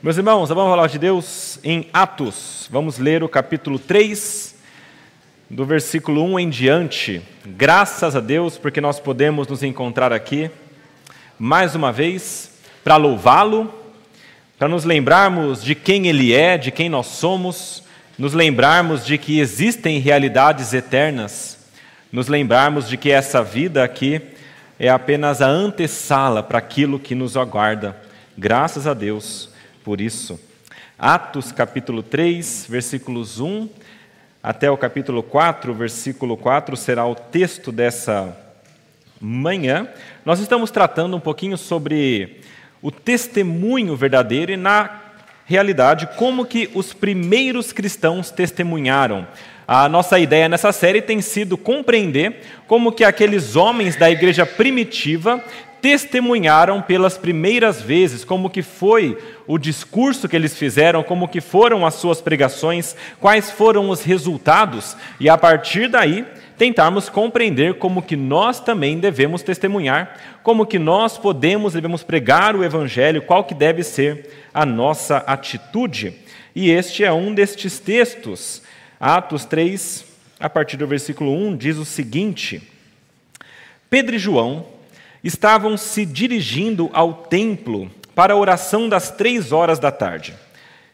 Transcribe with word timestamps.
Meus 0.00 0.16
irmãos, 0.16 0.48
vamos 0.48 0.70
falar 0.70 0.86
de 0.86 0.96
Deus 0.96 1.58
em 1.64 1.88
Atos. 1.92 2.68
Vamos 2.70 2.98
ler 2.98 3.24
o 3.24 3.28
capítulo 3.28 3.80
3, 3.80 4.54
do 5.50 5.64
versículo 5.64 6.22
1 6.22 6.38
em 6.38 6.48
diante. 6.48 7.20
Graças 7.44 8.14
a 8.14 8.20
Deus, 8.20 8.56
porque 8.56 8.80
nós 8.80 9.00
podemos 9.00 9.48
nos 9.48 9.64
encontrar 9.64 10.12
aqui 10.12 10.52
mais 11.36 11.74
uma 11.74 11.90
vez 11.90 12.60
para 12.84 12.94
louvá-lo, 12.94 13.74
para 14.56 14.68
nos 14.68 14.84
lembrarmos 14.84 15.64
de 15.64 15.74
quem 15.74 16.06
Ele 16.06 16.32
é, 16.32 16.56
de 16.56 16.70
quem 16.70 16.88
nós 16.88 17.08
somos, 17.08 17.82
nos 18.16 18.34
lembrarmos 18.34 19.04
de 19.04 19.18
que 19.18 19.40
existem 19.40 19.98
realidades 19.98 20.72
eternas, 20.72 21.58
nos 22.12 22.28
lembrarmos 22.28 22.88
de 22.88 22.96
que 22.96 23.10
essa 23.10 23.42
vida 23.42 23.82
aqui 23.82 24.22
é 24.78 24.88
apenas 24.88 25.42
a 25.42 25.48
antessala 25.48 26.40
para 26.40 26.58
aquilo 26.58 27.00
que 27.00 27.16
nos 27.16 27.36
aguarda. 27.36 27.96
Graças 28.36 28.86
a 28.86 28.94
Deus 28.94 29.57
por 29.88 30.02
isso. 30.02 30.38
Atos 30.98 31.50
capítulo 31.50 32.02
3, 32.02 32.66
versículos 32.68 33.40
1 33.40 33.70
até 34.42 34.70
o 34.70 34.76
capítulo 34.76 35.22
4, 35.22 35.72
versículo 35.72 36.36
4 36.36 36.76
será 36.76 37.06
o 37.06 37.14
texto 37.14 37.72
dessa 37.72 38.36
manhã. 39.18 39.88
Nós 40.26 40.40
estamos 40.40 40.70
tratando 40.70 41.16
um 41.16 41.20
pouquinho 41.20 41.56
sobre 41.56 42.42
o 42.82 42.90
testemunho 42.90 43.96
verdadeiro 43.96 44.52
e 44.52 44.58
na 44.58 45.04
realidade 45.46 46.06
como 46.18 46.44
que 46.44 46.68
os 46.74 46.92
primeiros 46.92 47.72
cristãos 47.72 48.30
testemunharam. 48.30 49.26
A 49.66 49.88
nossa 49.88 50.18
ideia 50.18 50.50
nessa 50.50 50.70
série 50.70 51.00
tem 51.00 51.22
sido 51.22 51.56
compreender 51.56 52.42
como 52.66 52.92
que 52.92 53.04
aqueles 53.04 53.56
homens 53.56 53.96
da 53.96 54.10
igreja 54.10 54.44
primitiva 54.44 55.42
testemunharam 55.80 56.82
pelas 56.82 57.16
primeiras 57.16 57.80
vezes 57.80 58.24
como 58.24 58.50
que 58.50 58.62
foi 58.62 59.16
o 59.46 59.58
discurso 59.58 60.28
que 60.28 60.36
eles 60.36 60.56
fizeram, 60.56 61.02
como 61.02 61.28
que 61.28 61.40
foram 61.40 61.86
as 61.86 61.94
suas 61.94 62.20
pregações, 62.20 62.96
quais 63.20 63.50
foram 63.50 63.88
os 63.90 64.02
resultados 64.02 64.96
e 65.20 65.28
a 65.28 65.38
partir 65.38 65.88
daí 65.88 66.24
tentarmos 66.56 67.08
compreender 67.08 67.74
como 67.74 68.02
que 68.02 68.16
nós 68.16 68.58
também 68.58 68.98
devemos 68.98 69.42
testemunhar, 69.42 70.16
como 70.42 70.66
que 70.66 70.78
nós 70.78 71.16
podemos 71.16 71.74
devemos 71.74 72.02
pregar 72.02 72.56
o 72.56 72.64
evangelho, 72.64 73.22
qual 73.22 73.44
que 73.44 73.54
deve 73.54 73.84
ser 73.84 74.48
a 74.52 74.66
nossa 74.66 75.18
atitude. 75.18 76.12
E 76.54 76.70
este 76.70 77.04
é 77.04 77.12
um 77.12 77.32
destes 77.32 77.78
textos. 77.78 78.62
Atos 78.98 79.44
3, 79.44 80.04
a 80.40 80.50
partir 80.50 80.76
do 80.76 80.86
versículo 80.86 81.32
1 81.32 81.56
diz 81.56 81.76
o 81.76 81.84
seguinte: 81.84 82.60
Pedro 83.88 84.16
e 84.16 84.18
João 84.18 84.77
estavam 85.22 85.76
se 85.76 86.04
dirigindo 86.04 86.90
ao 86.92 87.12
templo 87.14 87.90
para 88.14 88.34
a 88.34 88.36
oração 88.36 88.88
das 88.88 89.10
três 89.10 89.52
horas 89.52 89.78
da 89.78 89.90
tarde. 89.90 90.34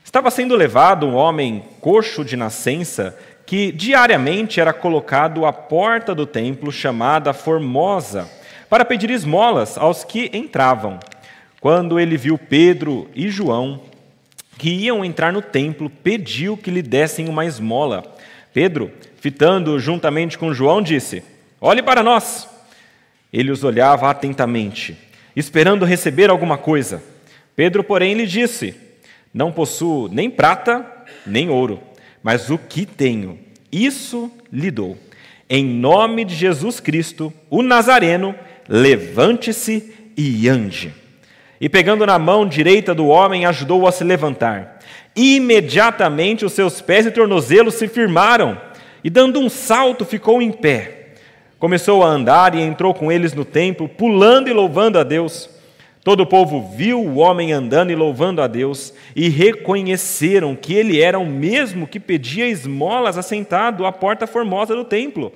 Estava 0.05 0.31
sendo 0.31 0.55
levado 0.55 1.07
um 1.07 1.15
homem 1.15 1.65
coxo 1.81 2.25
de 2.25 2.37
nascença 2.37 3.19
que 3.47 3.73
diariamente 3.73 4.61
era 4.61 4.73
colocado 4.73 5.45
à 5.45 5.53
porta 5.53 6.15
do 6.15 6.27
templo 6.27 6.71
chamada 6.71 7.33
Formosa 7.33 8.31
para 8.69 8.85
pedir 8.85 9.11
esmolas 9.11 9.77
aos 9.77 10.05
que 10.05 10.31
entravam. 10.33 10.99
Quando 11.61 11.99
ele 11.99 12.17
viu 12.17 12.37
Pedro 12.39 13.09
e 13.15 13.29
João 13.31 13.81
que 14.59 14.71
iam 14.71 15.05
entrar 15.05 15.33
no 15.33 15.43
templo, 15.43 15.91
pediu 15.91 16.57
que 16.57 16.71
lhe 16.71 16.83
dessem 16.83 17.29
uma 17.29 17.45
esmola. 17.45 18.05
Pedro, 18.53 18.91
fitando 19.21 19.79
juntamente 19.81 20.39
com 20.39 20.55
João, 20.55 20.81
disse: 20.81 21.25
Olhe 21.61 21.83
para 21.83 22.03
nós. 22.03 22.54
Ele 23.35 23.51
os 23.51 23.65
olhava 23.65 24.09
atentamente, 24.09 24.97
esperando 25.35 25.85
receber 25.85 26.31
alguma 26.31 26.57
coisa. 26.57 27.03
Pedro, 27.57 27.83
porém, 27.83 28.15
lhe 28.15 28.27
disse: 28.27 28.77
Não 29.35 29.51
possuo 29.51 30.07
nem 30.07 30.31
prata, 30.31 30.87
nem 31.27 31.51
ouro, 31.51 31.83
mas 32.23 32.49
o 32.49 32.57
que 32.57 32.87
tenho, 32.87 33.37
isso 33.73 34.31
lhe 34.53 34.71
dou. 34.71 34.97
Em 35.51 35.65
nome 35.65 36.25
de 36.25 36.33
Jesus 36.33 36.79
Cristo, 36.79 37.33
o 37.51 37.61
Nazareno, 37.61 38.37
levante-se 38.69 39.93
e 40.17 40.49
ande. 40.49 40.95
E 41.61 41.69
pegando 41.69 42.07
na 42.07 42.21
mão 42.21 42.47
direita 42.47 42.95
do 42.95 43.09
homem, 43.09 43.47
ajudou-o 43.47 43.89
a 43.89 43.91
se 43.91 44.05
levantar. 44.05 44.79
Imediatamente 45.17 46.45
os 46.45 46.53
seus 46.53 46.81
pés 46.81 47.05
e 47.05 47.11
tornozelos 47.11 47.75
se 47.75 47.89
firmaram, 47.89 48.61
e 49.03 49.11
dando 49.11 49.41
um 49.41 49.49
salto, 49.49 50.05
ficou 50.05 50.41
em 50.41 50.53
pé. 50.53 51.04
Começou 51.65 52.05
a 52.05 52.09
andar 52.09 52.55
e 52.55 52.61
entrou 52.61 52.93
com 52.93 53.11
eles 53.11 53.33
no 53.33 53.43
templo, 53.43 53.89
pulando 53.89 54.51
e 54.51 54.53
louvando 54.53 54.99
a 54.99 55.03
Deus. 55.03 55.49
Todo 56.03 56.21
o 56.21 56.27
povo 56.27 56.71
viu 56.77 57.01
o 57.01 57.17
homem 57.17 57.55
andando 57.55 57.91
e 57.91 57.95
louvando 57.95 58.43
a 58.43 58.47
Deus 58.47 58.93
e 59.17 59.31
reconheceram 59.31 60.55
que 60.55 60.75
ele 60.75 61.01
era 61.01 61.19
o 61.19 61.25
mesmo 61.25 61.87
que 61.87 61.99
pedia 61.99 62.47
esmolas 62.47 63.17
assentado 63.17 63.87
à 63.87 63.93
porta 63.93 64.27
formosa 64.27 64.77
do 64.77 64.85
templo. 64.85 65.33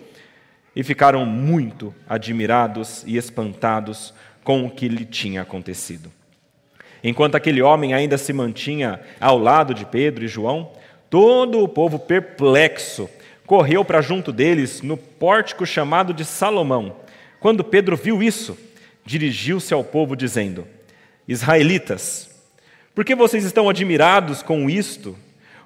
E 0.77 0.85
ficaram 0.85 1.25
muito 1.25 1.95
admirados 2.07 3.05
e 3.07 3.17
espantados 3.17 4.13
com 4.45 4.67
o 4.67 4.71
que 4.71 4.87
lhe 4.87 5.07
tinha 5.07 5.41
acontecido. 5.41 6.13
Enquanto 7.03 7.37
aquele 7.37 7.63
homem 7.63 7.95
ainda 7.95 8.19
se 8.19 8.35
mantinha 8.35 9.01
ao 9.19 9.39
lado 9.39 9.73
de 9.73 9.87
Pedro 9.87 10.27
e 10.27 10.29
João, 10.29 10.73
todo 11.09 11.63
o 11.63 11.69
povo 11.69 11.99
perplexo 11.99 13.09
correu 13.49 13.83
para 13.83 14.03
junto 14.03 14.31
deles 14.31 14.83
no 14.83 14.99
pórtico 14.99 15.65
chamado 15.65 16.13
de 16.13 16.23
Salomão. 16.23 16.97
Quando 17.41 17.65
Pedro 17.65 17.97
viu 17.97 18.23
isso, 18.23 18.59
dirigiu-se 19.07 19.73
ao 19.73 19.83
povo 19.83 20.15
dizendo: 20.15 20.69
Israelitas, 21.27 22.29
por 22.95 23.07
que 23.07 23.15
vocês 23.15 23.45
estão 23.45 23.69
admirados 23.69 24.43
com 24.43 24.69
isto? 24.69 25.17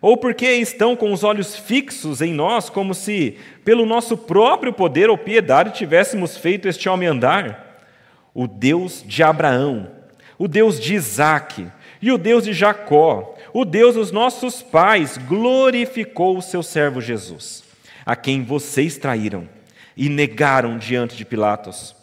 Ou 0.00 0.16
por 0.16 0.32
que 0.32 0.47
estão 0.47 0.94
com 0.94 1.12
os 1.12 1.25
olhos 1.25 1.56
fixos 1.56 2.20
em 2.20 2.32
nós, 2.32 2.70
como 2.70 2.94
se, 2.94 3.37
pelo 3.65 3.84
nosso 3.84 4.16
próprio 4.16 4.72
poder 4.72 5.10
ou 5.10 5.19
piedade, 5.19 5.76
tivéssemos 5.76 6.37
feito 6.37 6.69
este 6.69 6.88
homem 6.88 7.09
andar? 7.09 7.84
O 8.32 8.47
Deus 8.47 9.03
de 9.04 9.25
Abraão, 9.25 9.91
o 10.38 10.47
Deus 10.47 10.78
de 10.78 10.94
Isaque 10.94 11.66
e 12.00 12.12
o 12.12 12.19
Deus 12.19 12.44
de 12.44 12.53
Jacó, 12.53 13.34
o 13.53 13.64
Deus 13.64 13.94
dos 13.94 14.12
nossos 14.12 14.62
pais, 14.62 15.19
glorificou 15.19 16.37
o 16.38 16.43
seu 16.43 16.62
servo 16.62 17.00
Jesus 17.00 17.61
a 18.04 18.16
quem 18.16 18.42
vocês 18.42 18.96
traíram 18.96 19.48
e 19.96 20.08
negaram 20.08 20.78
diante 20.78 21.16
de 21.16 21.24
Pilatos, 21.24 21.94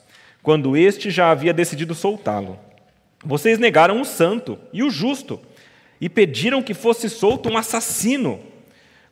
quando 0.42 0.78
este 0.78 1.10
já 1.10 1.32
havia 1.32 1.54
decidido 1.54 1.94
soltá-lo. 1.94 2.60
Vocês 3.24 3.60
negaram 3.60 4.02
o 4.02 4.06
santo 4.06 4.58
e 4.72 4.82
o 4.82 4.90
justo 4.90 5.40
e 6.00 6.08
pediram 6.08 6.64
que 6.64 6.74
fosse 6.74 7.10
solto 7.10 7.50
um 7.50 7.58
assassino. 7.58 8.40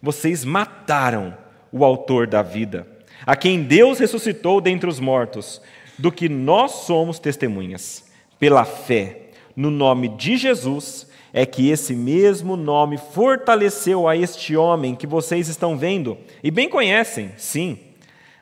Vocês 0.01 0.45
mataram 0.45 1.37
o 1.71 1.83
autor 1.83 2.27
da 2.27 2.41
vida, 2.41 2.87
a 3.25 3.35
quem 3.35 3.63
Deus 3.63 3.99
ressuscitou 3.99 4.61
dentre 4.61 4.89
os 4.89 4.99
mortos, 4.99 5.61
do 5.97 6.11
que 6.11 6.29
nós 6.29 6.71
somos 6.85 7.19
testemunhas. 7.19 8.05
Pela 8.39 8.63
fé 8.63 9.26
no 9.57 9.71
nome 9.71 10.07
de 10.09 10.37
Jesus, 10.37 11.07
é 11.33 11.43
que 11.43 11.69
esse 11.71 11.95
mesmo 11.95 12.55
nome 12.55 12.95
fortaleceu 12.97 14.07
a 14.07 14.15
este 14.15 14.55
homem 14.55 14.95
que 14.95 15.07
vocês 15.07 15.47
estão 15.47 15.75
vendo 15.75 16.15
e 16.43 16.51
bem 16.51 16.69
conhecem, 16.69 17.31
sim. 17.37 17.79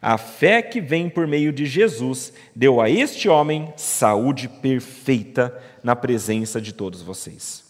A 0.02 0.18
fé 0.18 0.62
que 0.62 0.82
vem 0.82 1.10
por 1.10 1.26
meio 1.26 1.54
de 1.54 1.66
Jesus 1.66 2.34
deu 2.54 2.82
a 2.82 2.90
este 2.90 3.30
homem 3.30 3.74
saúde 3.78 4.50
perfeita 4.50 5.58
na 5.82 5.96
presença 5.96 6.60
de 6.60 6.74
todos 6.74 7.02
vocês. 7.02 7.64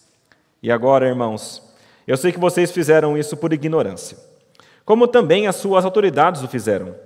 E 0.60 0.70
agora, 0.70 1.06
irmãos, 1.06 1.62
eu 2.04 2.16
sei 2.16 2.32
que 2.32 2.40
vocês 2.40 2.72
fizeram 2.72 3.16
isso 3.16 3.36
por 3.36 3.52
ignorância, 3.52 4.18
como 4.84 5.06
também 5.06 5.46
as 5.46 5.54
suas 5.54 5.84
autoridades 5.84 6.42
o 6.42 6.48
fizeram. 6.48 6.96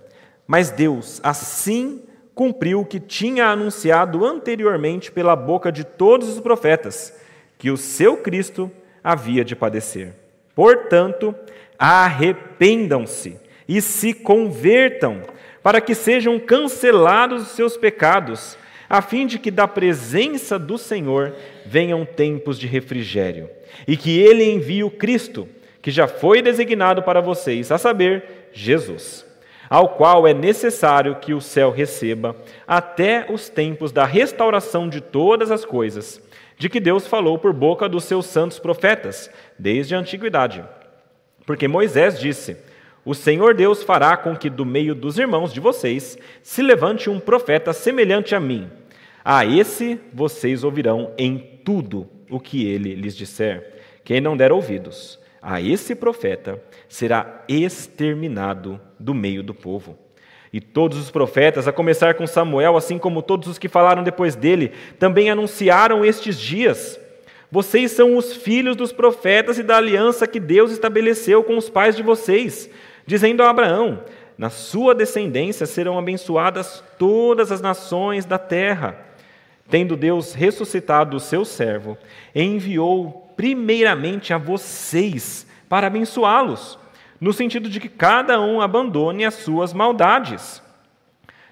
Mas 0.46 0.70
Deus 0.70 1.20
assim 1.22 2.02
cumpriu 2.40 2.80
o 2.80 2.86
que 2.86 2.98
tinha 2.98 3.48
anunciado 3.48 4.24
anteriormente 4.24 5.12
pela 5.12 5.36
boca 5.36 5.70
de 5.70 5.84
todos 5.84 6.26
os 6.26 6.40
profetas 6.40 7.14
que 7.58 7.70
o 7.70 7.76
seu 7.76 8.16
Cristo 8.16 8.72
havia 9.04 9.44
de 9.44 9.54
padecer. 9.54 10.14
Portanto, 10.54 11.34
arrependam-se 11.78 13.36
e 13.68 13.82
se 13.82 14.14
convertam, 14.14 15.20
para 15.62 15.82
que 15.82 15.94
sejam 15.94 16.40
cancelados 16.40 17.42
os 17.42 17.48
seus 17.48 17.76
pecados, 17.76 18.56
a 18.88 19.02
fim 19.02 19.26
de 19.26 19.38
que 19.38 19.50
da 19.50 19.68
presença 19.68 20.58
do 20.58 20.78
Senhor 20.78 21.34
venham 21.66 22.06
tempos 22.06 22.58
de 22.58 22.66
refrigério, 22.66 23.50
e 23.86 23.98
que 23.98 24.18
ele 24.18 24.50
envie 24.50 24.82
o 24.82 24.90
Cristo, 24.90 25.46
que 25.82 25.90
já 25.90 26.08
foi 26.08 26.40
designado 26.40 27.02
para 27.02 27.20
vocês, 27.20 27.70
a 27.70 27.76
saber, 27.76 28.48
Jesus, 28.54 29.26
ao 29.70 29.90
qual 29.90 30.26
é 30.26 30.34
necessário 30.34 31.14
que 31.14 31.32
o 31.32 31.40
céu 31.40 31.70
receba 31.70 32.34
até 32.66 33.26
os 33.30 33.48
tempos 33.48 33.92
da 33.92 34.04
restauração 34.04 34.88
de 34.88 35.00
todas 35.00 35.52
as 35.52 35.64
coisas 35.64 36.20
de 36.58 36.68
que 36.68 36.80
Deus 36.80 37.06
falou 37.06 37.38
por 37.38 37.54
boca 37.54 37.88
dos 37.88 38.04
seus 38.04 38.26
santos 38.26 38.58
profetas, 38.58 39.30
desde 39.58 39.94
a 39.94 39.98
antiguidade. 39.98 40.62
Porque 41.46 41.66
Moisés 41.66 42.20
disse: 42.20 42.54
O 43.02 43.14
Senhor 43.14 43.54
Deus 43.54 43.82
fará 43.82 44.14
com 44.14 44.36
que 44.36 44.50
do 44.50 44.66
meio 44.66 44.94
dos 44.94 45.18
irmãos 45.18 45.54
de 45.54 45.60
vocês 45.60 46.18
se 46.42 46.62
levante 46.62 47.08
um 47.08 47.18
profeta 47.18 47.72
semelhante 47.72 48.34
a 48.34 48.40
mim. 48.40 48.68
A 49.24 49.46
esse 49.46 49.98
vocês 50.12 50.64
ouvirão 50.64 51.12
em 51.16 51.38
tudo 51.64 52.08
o 52.28 52.40
que 52.40 52.66
ele 52.66 52.94
lhes 52.94 53.16
disser. 53.16 53.80
Quem 54.04 54.20
não 54.20 54.36
der 54.36 54.52
ouvidos 54.52 55.19
a 55.42 55.60
esse 55.60 55.94
profeta 55.94 56.62
será 56.88 57.44
exterminado 57.48 58.80
do 58.98 59.14
meio 59.14 59.42
do 59.42 59.54
povo. 59.54 59.98
E 60.52 60.60
todos 60.60 60.98
os 60.98 61.10
profetas, 61.10 61.68
a 61.68 61.72
começar 61.72 62.14
com 62.14 62.26
Samuel, 62.26 62.76
assim 62.76 62.98
como 62.98 63.22
todos 63.22 63.48
os 63.48 63.58
que 63.58 63.68
falaram 63.68 64.02
depois 64.02 64.34
dele, 64.34 64.72
também 64.98 65.30
anunciaram 65.30 66.04
estes 66.04 66.38
dias. 66.38 66.98
Vocês 67.52 67.92
são 67.92 68.16
os 68.16 68.34
filhos 68.36 68.76
dos 68.76 68.92
profetas 68.92 69.58
e 69.58 69.62
da 69.62 69.76
aliança 69.76 70.26
que 70.26 70.40
Deus 70.40 70.72
estabeleceu 70.72 71.42
com 71.44 71.56
os 71.56 71.70
pais 71.70 71.96
de 71.96 72.02
vocês, 72.02 72.68
dizendo 73.06 73.42
a 73.42 73.50
Abraão: 73.50 74.04
Na 74.36 74.50
sua 74.50 74.94
descendência 74.94 75.66
serão 75.66 75.98
abençoadas 75.98 76.82
todas 76.98 77.52
as 77.52 77.60
nações 77.60 78.24
da 78.24 78.38
terra. 78.38 79.06
Tendo 79.68 79.96
Deus 79.96 80.34
ressuscitado 80.34 81.16
o 81.16 81.20
seu 81.20 81.44
servo, 81.44 81.96
enviou 82.34 83.29
primeiramente 83.40 84.34
a 84.34 84.36
vocês 84.36 85.46
para 85.66 85.86
abençoá-los 85.86 86.78
no 87.18 87.32
sentido 87.32 87.70
de 87.70 87.80
que 87.80 87.88
cada 87.88 88.38
um 88.38 88.60
abandone 88.60 89.24
as 89.24 89.32
suas 89.32 89.72
maldades. 89.72 90.62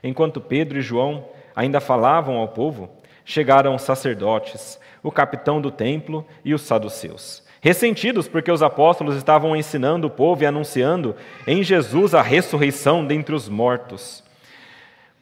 Enquanto 0.05 0.38
Pedro 0.38 0.76
e 0.76 0.82
João 0.82 1.31
ainda 1.56 1.81
falavam 1.81 2.37
ao 2.37 2.49
povo, 2.49 2.90
chegaram 3.25 3.75
os 3.75 3.81
sacerdotes, 3.81 4.79
o 5.02 5.11
capitão 5.11 5.62
do 5.62 5.70
templo 5.70 6.26
e 6.44 6.52
os 6.52 6.61
saduceus. 6.61 7.43
Ressentidos 7.58 8.29
porque 8.29 8.52
os 8.52 8.62
apóstolos 8.62 9.17
estavam 9.17 9.56
ensinando 9.56 10.08
o 10.08 10.11
povo 10.11 10.43
e 10.43 10.46
anunciando 10.46 11.17
em 11.46 11.62
Jesus 11.62 12.14
a 12.14 12.20
ressurreição 12.20 13.02
dentre 13.02 13.34
os 13.34 13.49
mortos. 13.49 14.23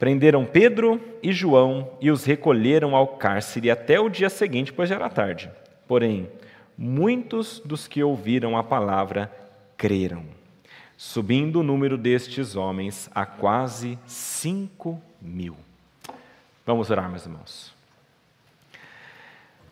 Prenderam 0.01 0.45
Pedro 0.45 1.01
e 1.23 1.33
João 1.33 1.93
e 2.01 2.11
os 2.11 2.25
recolheram 2.25 2.97
ao 2.97 3.07
cárcere 3.07 3.71
até 3.71 4.01
o 4.01 4.09
dia 4.09 4.29
seguinte, 4.29 4.73
pois 4.73 4.89
já 4.89 4.97
era 4.97 5.09
tarde. 5.09 5.49
Porém, 5.87 6.29
muitos 6.77 7.61
dos 7.65 7.89
que 7.89 8.03
ouviram 8.03 8.57
a 8.57 8.63
palavra 8.63 9.31
creram 9.77 10.37
subindo 10.97 11.61
o 11.61 11.63
número 11.63 11.99
destes 11.99 12.57
homens 12.57 13.11
a 13.15 13.27
quase 13.27 13.99
cinco 14.07 15.01
mil. 15.21 15.57
Vamos 16.65 16.91
orar, 16.91 17.09
meus 17.11 17.27
irmãos. 17.27 17.75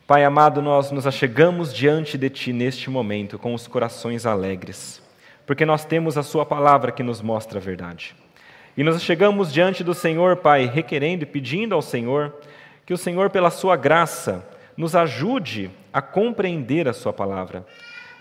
Pai 0.06 0.22
amado, 0.22 0.60
nós 0.60 0.90
nos 0.90 1.06
achegamos 1.06 1.72
diante 1.72 2.18
de 2.18 2.28
Ti 2.28 2.52
neste 2.52 2.90
momento 2.90 3.38
com 3.38 3.54
os 3.54 3.66
corações 3.66 4.26
alegres, 4.26 5.02
porque 5.46 5.64
nós 5.64 5.84
temos 5.86 6.18
a 6.18 6.22
Sua 6.22 6.44
palavra 6.44 6.92
que 6.92 7.02
nos 7.02 7.22
mostra 7.22 7.58
a 7.58 7.62
verdade. 7.62 8.14
E 8.76 8.84
nos 8.84 8.96
achegamos 8.96 9.52
diante 9.52 9.82
do 9.82 9.94
Senhor, 9.94 10.36
Pai, 10.36 10.66
requerendo 10.66 11.22
e 11.22 11.26
pedindo 11.26 11.74
ao 11.74 11.80
Senhor 11.80 12.34
que 12.84 12.92
o 12.92 12.98
Senhor, 12.98 13.30
pela 13.30 13.50
Sua 13.50 13.76
graça, 13.76 14.46
nos 14.76 14.96
ajude 14.96 15.70
a 15.92 16.02
compreender 16.02 16.88
a 16.88 16.92
Sua 16.92 17.12
palavra 17.12 17.64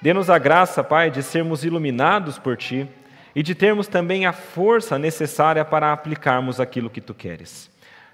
Dê-nos 0.03 0.29
a 0.29 0.37
graça, 0.37 0.83
Pai, 0.83 1.09
de 1.09 1.23
sermos 1.23 1.63
iluminados 1.63 2.37
por 2.37 2.57
Ti 2.57 2.85
e 3.33 3.41
de 3.41 3.55
termos 3.55 3.87
também 3.87 4.25
a 4.25 4.33
força 4.33 4.99
necessária 4.99 5.63
para 5.63 5.93
aplicarmos 5.93 6.59
aquilo 6.59 6.89
que 6.89 6.99
Tu 6.99 7.13
queres. 7.13 7.71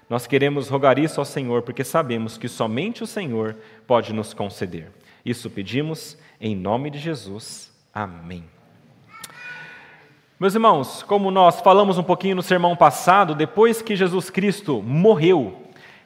Nós 0.08 0.24
queremos 0.24 0.68
rogar 0.68 1.00
isso 1.00 1.20
ao 1.20 1.24
Senhor, 1.24 1.62
porque 1.62 1.82
sabemos 1.82 2.38
que 2.38 2.46
somente 2.46 3.02
o 3.02 3.08
Senhor 3.08 3.56
pode 3.88 4.12
nos 4.12 4.32
conceder. 4.32 4.92
Isso 5.26 5.50
pedimos 5.50 6.16
em 6.40 6.54
nome 6.54 6.90
de 6.90 6.98
Jesus. 7.00 7.72
Amém. 7.92 8.44
Meus 10.38 10.54
irmãos, 10.54 11.02
como 11.02 11.28
nós 11.32 11.60
falamos 11.60 11.98
um 11.98 12.04
pouquinho 12.04 12.36
no 12.36 12.42
sermão 12.42 12.76
passado, 12.76 13.34
depois 13.34 13.82
que 13.82 13.96
Jesus 13.96 14.30
Cristo 14.30 14.80
morreu, 14.80 15.59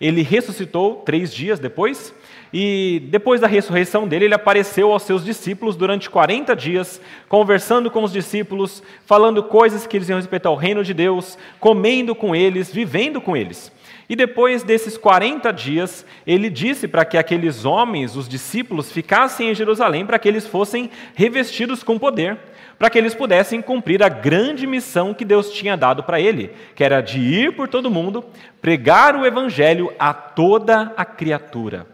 ele 0.06 0.22
ressuscitou 0.22 0.96
três 0.96 1.32
dias 1.32 1.58
depois, 1.58 2.14
e 2.52 3.02
depois 3.08 3.40
da 3.40 3.46
ressurreição 3.46 4.06
dele, 4.06 4.26
ele 4.26 4.34
apareceu 4.34 4.92
aos 4.92 5.02
seus 5.02 5.24
discípulos 5.24 5.76
durante 5.76 6.10
40 6.10 6.54
dias, 6.54 7.00
conversando 7.26 7.90
com 7.90 8.02
os 8.02 8.12
discípulos, 8.12 8.82
falando 9.06 9.42
coisas 9.42 9.86
que 9.86 9.96
eles 9.96 10.10
iam 10.10 10.18
respeitar 10.18 10.50
ao 10.50 10.56
reino 10.56 10.84
de 10.84 10.92
Deus, 10.92 11.38
comendo 11.58 12.14
com 12.14 12.36
eles, 12.36 12.70
vivendo 12.70 13.18
com 13.18 13.34
eles. 13.34 13.72
E 14.06 14.14
depois 14.14 14.62
desses 14.62 14.98
40 14.98 15.50
dias, 15.52 16.04
ele 16.26 16.50
disse 16.50 16.86
para 16.86 17.06
que 17.06 17.16
aqueles 17.16 17.64
homens, 17.64 18.14
os 18.14 18.28
discípulos, 18.28 18.92
ficassem 18.92 19.48
em 19.48 19.54
Jerusalém 19.54 20.04
para 20.04 20.18
que 20.18 20.28
eles 20.28 20.46
fossem 20.46 20.90
revestidos 21.14 21.82
com 21.82 21.98
poder, 21.98 22.38
para 22.78 22.90
que 22.90 22.98
eles 22.98 23.14
pudessem 23.14 23.62
cumprir 23.62 24.02
a 24.02 24.08
grande 24.08 24.66
missão 24.66 25.14
que 25.14 25.24
Deus 25.24 25.50
tinha 25.50 25.76
dado 25.76 26.02
para 26.02 26.20
ele, 26.20 26.52
que 26.74 26.84
era 26.84 27.00
de 27.00 27.18
ir 27.18 27.54
por 27.54 27.68
todo 27.68 27.90
mundo, 27.90 28.24
pregar 28.60 29.16
o 29.16 29.24
evangelho 29.24 29.92
a 29.98 30.12
toda 30.12 30.92
a 30.96 31.04
criatura. 31.04 31.86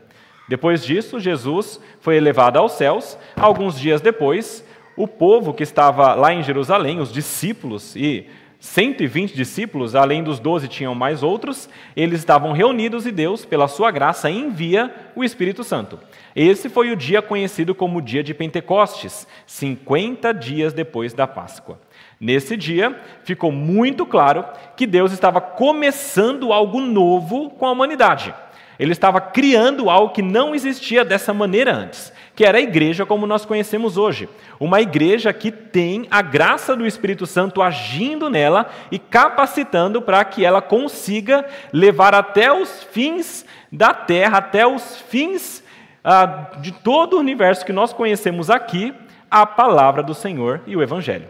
Depois 0.48 0.84
disso, 0.84 1.20
Jesus 1.20 1.80
foi 2.00 2.16
elevado 2.16 2.58
aos 2.58 2.72
céus. 2.72 3.16
Alguns 3.36 3.78
dias 3.78 4.00
depois, 4.00 4.64
o 4.96 5.06
povo 5.06 5.54
que 5.54 5.62
estava 5.62 6.14
lá 6.14 6.34
em 6.34 6.42
Jerusalém, 6.42 6.98
os 6.98 7.12
discípulos 7.12 7.94
e 7.94 8.26
120 8.60 9.34
discípulos, 9.34 9.94
além 9.94 10.22
dos 10.22 10.38
12 10.38 10.68
tinham 10.68 10.94
mais 10.94 11.22
outros, 11.22 11.66
eles 11.96 12.18
estavam 12.18 12.52
reunidos 12.52 13.06
e 13.06 13.10
Deus, 13.10 13.46
pela 13.46 13.66
sua 13.66 13.90
graça, 13.90 14.30
envia 14.30 14.94
o 15.16 15.24
Espírito 15.24 15.64
Santo. 15.64 15.98
Esse 16.36 16.68
foi 16.68 16.90
o 16.90 16.96
dia 16.96 17.22
conhecido 17.22 17.74
como 17.74 17.98
o 17.98 18.02
dia 18.02 18.22
de 18.22 18.34
Pentecostes, 18.34 19.26
50 19.46 20.34
dias 20.34 20.74
depois 20.74 21.14
da 21.14 21.26
Páscoa. 21.26 21.80
Nesse 22.20 22.54
dia, 22.54 23.00
ficou 23.24 23.50
muito 23.50 24.04
claro 24.04 24.44
que 24.76 24.86
Deus 24.86 25.10
estava 25.10 25.40
começando 25.40 26.52
algo 26.52 26.82
novo 26.82 27.48
com 27.48 27.64
a 27.64 27.72
humanidade. 27.72 28.34
Ele 28.78 28.92
estava 28.92 29.22
criando 29.22 29.88
algo 29.88 30.12
que 30.12 30.20
não 30.20 30.54
existia 30.54 31.02
dessa 31.02 31.32
maneira 31.32 31.74
antes, 31.74 32.12
que 32.34 32.44
era 32.44 32.58
a 32.58 32.60
igreja 32.60 33.04
como 33.04 33.26
nós 33.26 33.44
conhecemos 33.44 33.96
hoje. 33.96 34.28
Uma 34.58 34.80
igreja 34.80 35.32
que 35.32 35.50
tem 35.50 36.06
a 36.10 36.22
graça 36.22 36.74
do 36.76 36.86
Espírito 36.86 37.26
Santo 37.26 37.60
agindo 37.60 38.30
nela 38.30 38.70
e 38.90 38.98
capacitando 38.98 40.00
para 40.00 40.24
que 40.24 40.44
ela 40.44 40.62
consiga 40.62 41.44
levar 41.72 42.14
até 42.14 42.52
os 42.52 42.82
fins 42.84 43.44
da 43.70 43.92
terra, 43.92 44.38
até 44.38 44.66
os 44.66 44.96
fins 45.08 45.62
ah, 46.02 46.50
de 46.60 46.72
todo 46.72 47.14
o 47.14 47.20
universo 47.20 47.64
que 47.64 47.72
nós 47.72 47.92
conhecemos 47.92 48.50
aqui, 48.50 48.94
a 49.30 49.46
palavra 49.46 50.02
do 50.02 50.14
Senhor 50.14 50.60
e 50.66 50.76
o 50.76 50.82
Evangelho. 50.82 51.28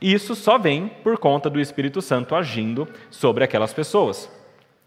E 0.00 0.12
isso 0.12 0.34
só 0.34 0.58
vem 0.58 0.88
por 1.02 1.18
conta 1.18 1.48
do 1.48 1.60
Espírito 1.60 2.02
Santo 2.02 2.34
agindo 2.34 2.88
sobre 3.10 3.44
aquelas 3.44 3.72
pessoas. 3.72 4.30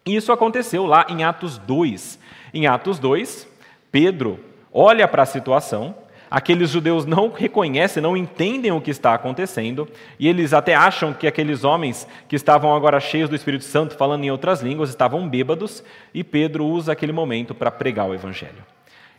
Isso 0.06 0.32
aconteceu 0.32 0.86
lá 0.86 1.06
em 1.10 1.24
Atos 1.24 1.58
2. 1.58 2.20
Em 2.54 2.68
Atos 2.68 3.00
2, 3.00 3.48
Pedro 3.92 4.40
olha 4.76 5.08
para 5.08 5.24
a 5.24 5.26
situação, 5.26 5.96
aqueles 6.30 6.70
judeus 6.70 7.06
não 7.06 7.32
reconhecem, 7.32 8.04
não 8.04 8.18
entendem 8.18 8.74
o 8.74 8.82
que 8.82 8.92
está 8.92 9.14
acontecendo, 9.14 9.88
e 10.20 10.28
eles 10.28 10.52
até 10.52 10.76
acham 10.76 11.14
que 11.14 11.26
aqueles 11.26 11.64
homens 11.64 12.06
que 12.28 12.36
estavam 12.36 12.76
agora 12.76 13.00
cheios 13.00 13.30
do 13.30 13.36
Espírito 13.38 13.64
Santo, 13.64 13.96
falando 13.96 14.26
em 14.26 14.32
outras 14.32 14.62
línguas, 14.62 14.90
estavam 14.90 15.30
bêbados, 15.30 15.82
e 16.14 16.26
Pedro 16.26 16.66
usa 16.66 16.92
aquele 16.92 17.14
momento 17.14 17.56
para 17.56 17.72
pregar 17.72 18.06
o 18.10 18.14
Evangelho. 18.14 18.66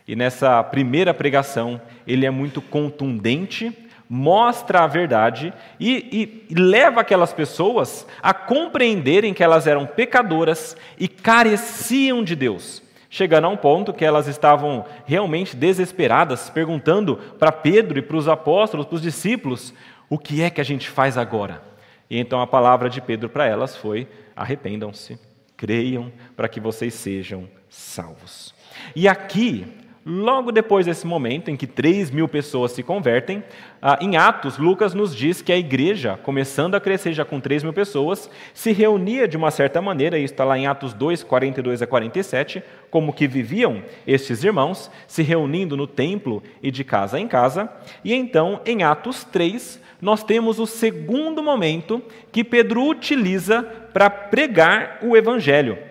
E 0.07 0.15
nessa 0.15 0.63
primeira 0.63 1.11
pregação, 1.11 1.81
ele 2.05 2.25
é 2.25 2.29
muito 2.29 2.61
contundente, 2.61 3.75
mostra 4.09 4.83
a 4.83 4.87
verdade 4.87 5.53
e, 5.79 6.45
e, 6.49 6.55
leva 6.55 7.01
aquelas 7.01 7.33
pessoas 7.33 8.07
a 8.21 8.33
compreenderem 8.33 9.33
que 9.33 9.43
elas 9.43 9.67
eram 9.67 9.85
pecadoras 9.85 10.77
e 10.97 11.09
careciam 11.09 12.23
de 12.23 12.35
Deus. 12.35 12.86
Chegando 13.17 13.45
a 13.45 13.49
um 13.49 13.57
ponto 13.57 13.95
que 13.95 14.05
elas 14.05 14.27
estavam 14.27 14.85
realmente 15.07 15.55
desesperadas, 15.55 16.51
perguntando 16.51 17.15
para 17.39 17.51
Pedro 17.51 17.97
e 17.97 18.01
para 18.03 18.15
os 18.15 18.27
apóstolos, 18.27 18.85
para 18.85 18.93
os 18.93 19.01
discípulos, 19.01 19.73
o 20.07 20.19
que 20.19 20.43
é 20.43 20.51
que 20.51 20.61
a 20.61 20.63
gente 20.63 20.87
faz 20.87 21.17
agora? 21.17 21.63
E 22.11 22.19
então 22.19 22.39
a 22.39 22.45
palavra 22.45 22.91
de 22.91 23.01
Pedro 23.01 23.27
para 23.27 23.47
elas 23.47 23.75
foi: 23.75 24.07
arrependam-se, 24.35 25.19
creiam, 25.55 26.13
para 26.35 26.47
que 26.47 26.59
vocês 26.59 26.93
sejam 26.93 27.49
salvos. 27.67 28.53
E 28.95 29.07
aqui 29.07 29.65
Logo 30.09 30.53
depois 30.53 30.85
desse 30.85 31.05
momento 31.05 31.51
em 31.51 31.57
que 31.57 31.67
3 31.67 32.11
mil 32.11 32.29
pessoas 32.29 32.71
se 32.71 32.81
convertem, 32.81 33.43
ah, 33.81 33.99
em 33.99 34.15
Atos, 34.15 34.57
Lucas 34.57 34.93
nos 34.93 35.13
diz 35.13 35.41
que 35.41 35.51
a 35.51 35.57
igreja, 35.57 36.17
começando 36.23 36.75
a 36.75 36.79
crescer 36.79 37.11
já 37.11 37.25
com 37.25 37.41
3 37.41 37.61
mil 37.61 37.73
pessoas, 37.73 38.29
se 38.53 38.71
reunia 38.71 39.27
de 39.27 39.35
uma 39.35 39.51
certa 39.51 39.81
maneira, 39.81 40.17
isso 40.17 40.33
está 40.33 40.45
lá 40.45 40.57
em 40.57 40.65
Atos 40.65 40.93
2, 40.93 41.23
42 41.23 41.81
a 41.81 41.87
47, 41.87 42.63
como 42.89 43.11
que 43.11 43.27
viviam 43.27 43.83
estes 44.07 44.45
irmãos, 44.45 44.89
se 45.07 45.23
reunindo 45.23 45.75
no 45.75 45.85
templo 45.85 46.41
e 46.63 46.71
de 46.71 46.85
casa 46.85 47.19
em 47.19 47.27
casa. 47.27 47.69
E 48.01 48.13
então, 48.13 48.61
em 48.65 48.83
Atos 48.83 49.25
3, 49.25 49.77
nós 50.01 50.23
temos 50.23 50.57
o 50.57 50.65
segundo 50.65 51.43
momento 51.43 52.01
que 52.31 52.45
Pedro 52.45 52.85
utiliza 52.85 53.61
para 53.91 54.09
pregar 54.09 54.99
o 55.01 55.17
evangelho. 55.17 55.86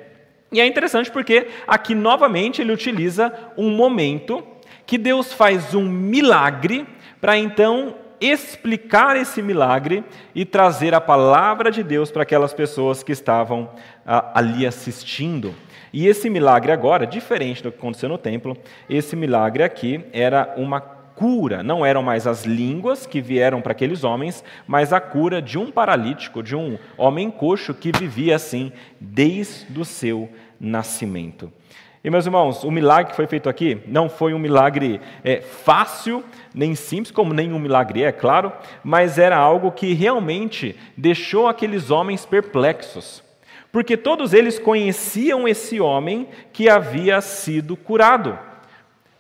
E 0.57 0.61
é 0.61 0.67
interessante 0.67 1.11
porque 1.11 1.49
aqui 1.67 1.95
novamente 1.95 2.63
ele 2.63 2.73
utiliza 2.73 3.31
um 3.59 3.69
momento 3.69 4.43
que 4.87 4.97
Deus 4.97 5.31
faz 5.31 5.75
um 5.75 5.87
milagre 5.87 6.87
para 7.21 7.37
então 7.37 7.95
explicar 8.19 9.19
esse 9.19 9.43
milagre 9.43 10.03
e 10.35 10.47
trazer 10.47 10.95
a 10.95 11.01
palavra 11.01 11.71
de 11.71 11.83
Deus 11.83 12.11
para 12.11 12.23
aquelas 12.23 12.55
pessoas 12.55 13.03
que 13.03 13.13
estavam 13.13 13.69
ah, 14.07 14.33
ali 14.35 14.67
assistindo. 14.67 15.55
E 15.93 16.07
esse 16.07 16.31
milagre 16.31 16.73
agora, 16.73 17.07
diferente 17.07 17.63
do 17.63 17.71
que 17.71 17.77
aconteceu 17.77 18.09
no 18.09 18.17
templo, 18.17 18.57
esse 18.89 19.15
milagre 19.15 19.63
aqui 19.63 20.07
era 20.11 20.55
uma 20.57 20.81
cura, 21.17 21.63
não 21.63 21.85
eram 21.85 22.03
mais 22.03 22.27
as 22.27 22.45
línguas 22.45 23.07
que 23.07 23.23
vieram 23.23 23.63
para 23.63 23.73
aqueles 23.73 24.05
homens, 24.05 24.45
mas 24.67 24.93
a 24.93 25.01
cura 25.01 25.41
de 25.41 25.59
um 25.59 25.71
paralítico, 25.71 26.43
de 26.43 26.55
um 26.55 26.79
homem 26.97 27.31
coxo 27.31 27.73
que 27.73 27.91
vivia 27.91 28.37
assim 28.37 28.71
desde 29.01 29.81
o 29.81 29.85
seu 29.85 30.29
nascimento. 30.61 31.53
E 32.07 32.11
meus 32.11 32.25
irmãos, 32.25 32.63
o 32.63 32.71
milagre 32.71 33.11
que 33.11 33.17
foi 33.17 33.27
feito 33.27 33.49
aqui 33.49 33.83
não 33.89 34.09
foi 34.09 34.33
um 34.33 34.39
milagre 34.39 35.01
é, 35.25 35.41
fácil, 35.41 36.23
nem 36.55 36.77
simples, 36.77 37.11
como 37.11 37.35
nenhum 37.35 37.59
milagre 37.59 38.05
é, 38.05 38.13
claro, 38.13 38.53
mas 38.85 39.19
era 39.19 39.37
algo 39.37 39.73
que 39.73 39.93
realmente 39.93 40.77
deixou 40.97 41.49
aqueles 41.49 41.91
homens 41.91 42.25
perplexos. 42.25 43.25
Porque 43.73 43.97
todos 43.97 44.33
eles 44.33 44.59
conheciam 44.59 45.49
esse 45.49 45.81
homem 45.81 46.29
que 46.53 46.69
havia 46.69 47.21
sido 47.21 47.77
curado. 47.77 48.39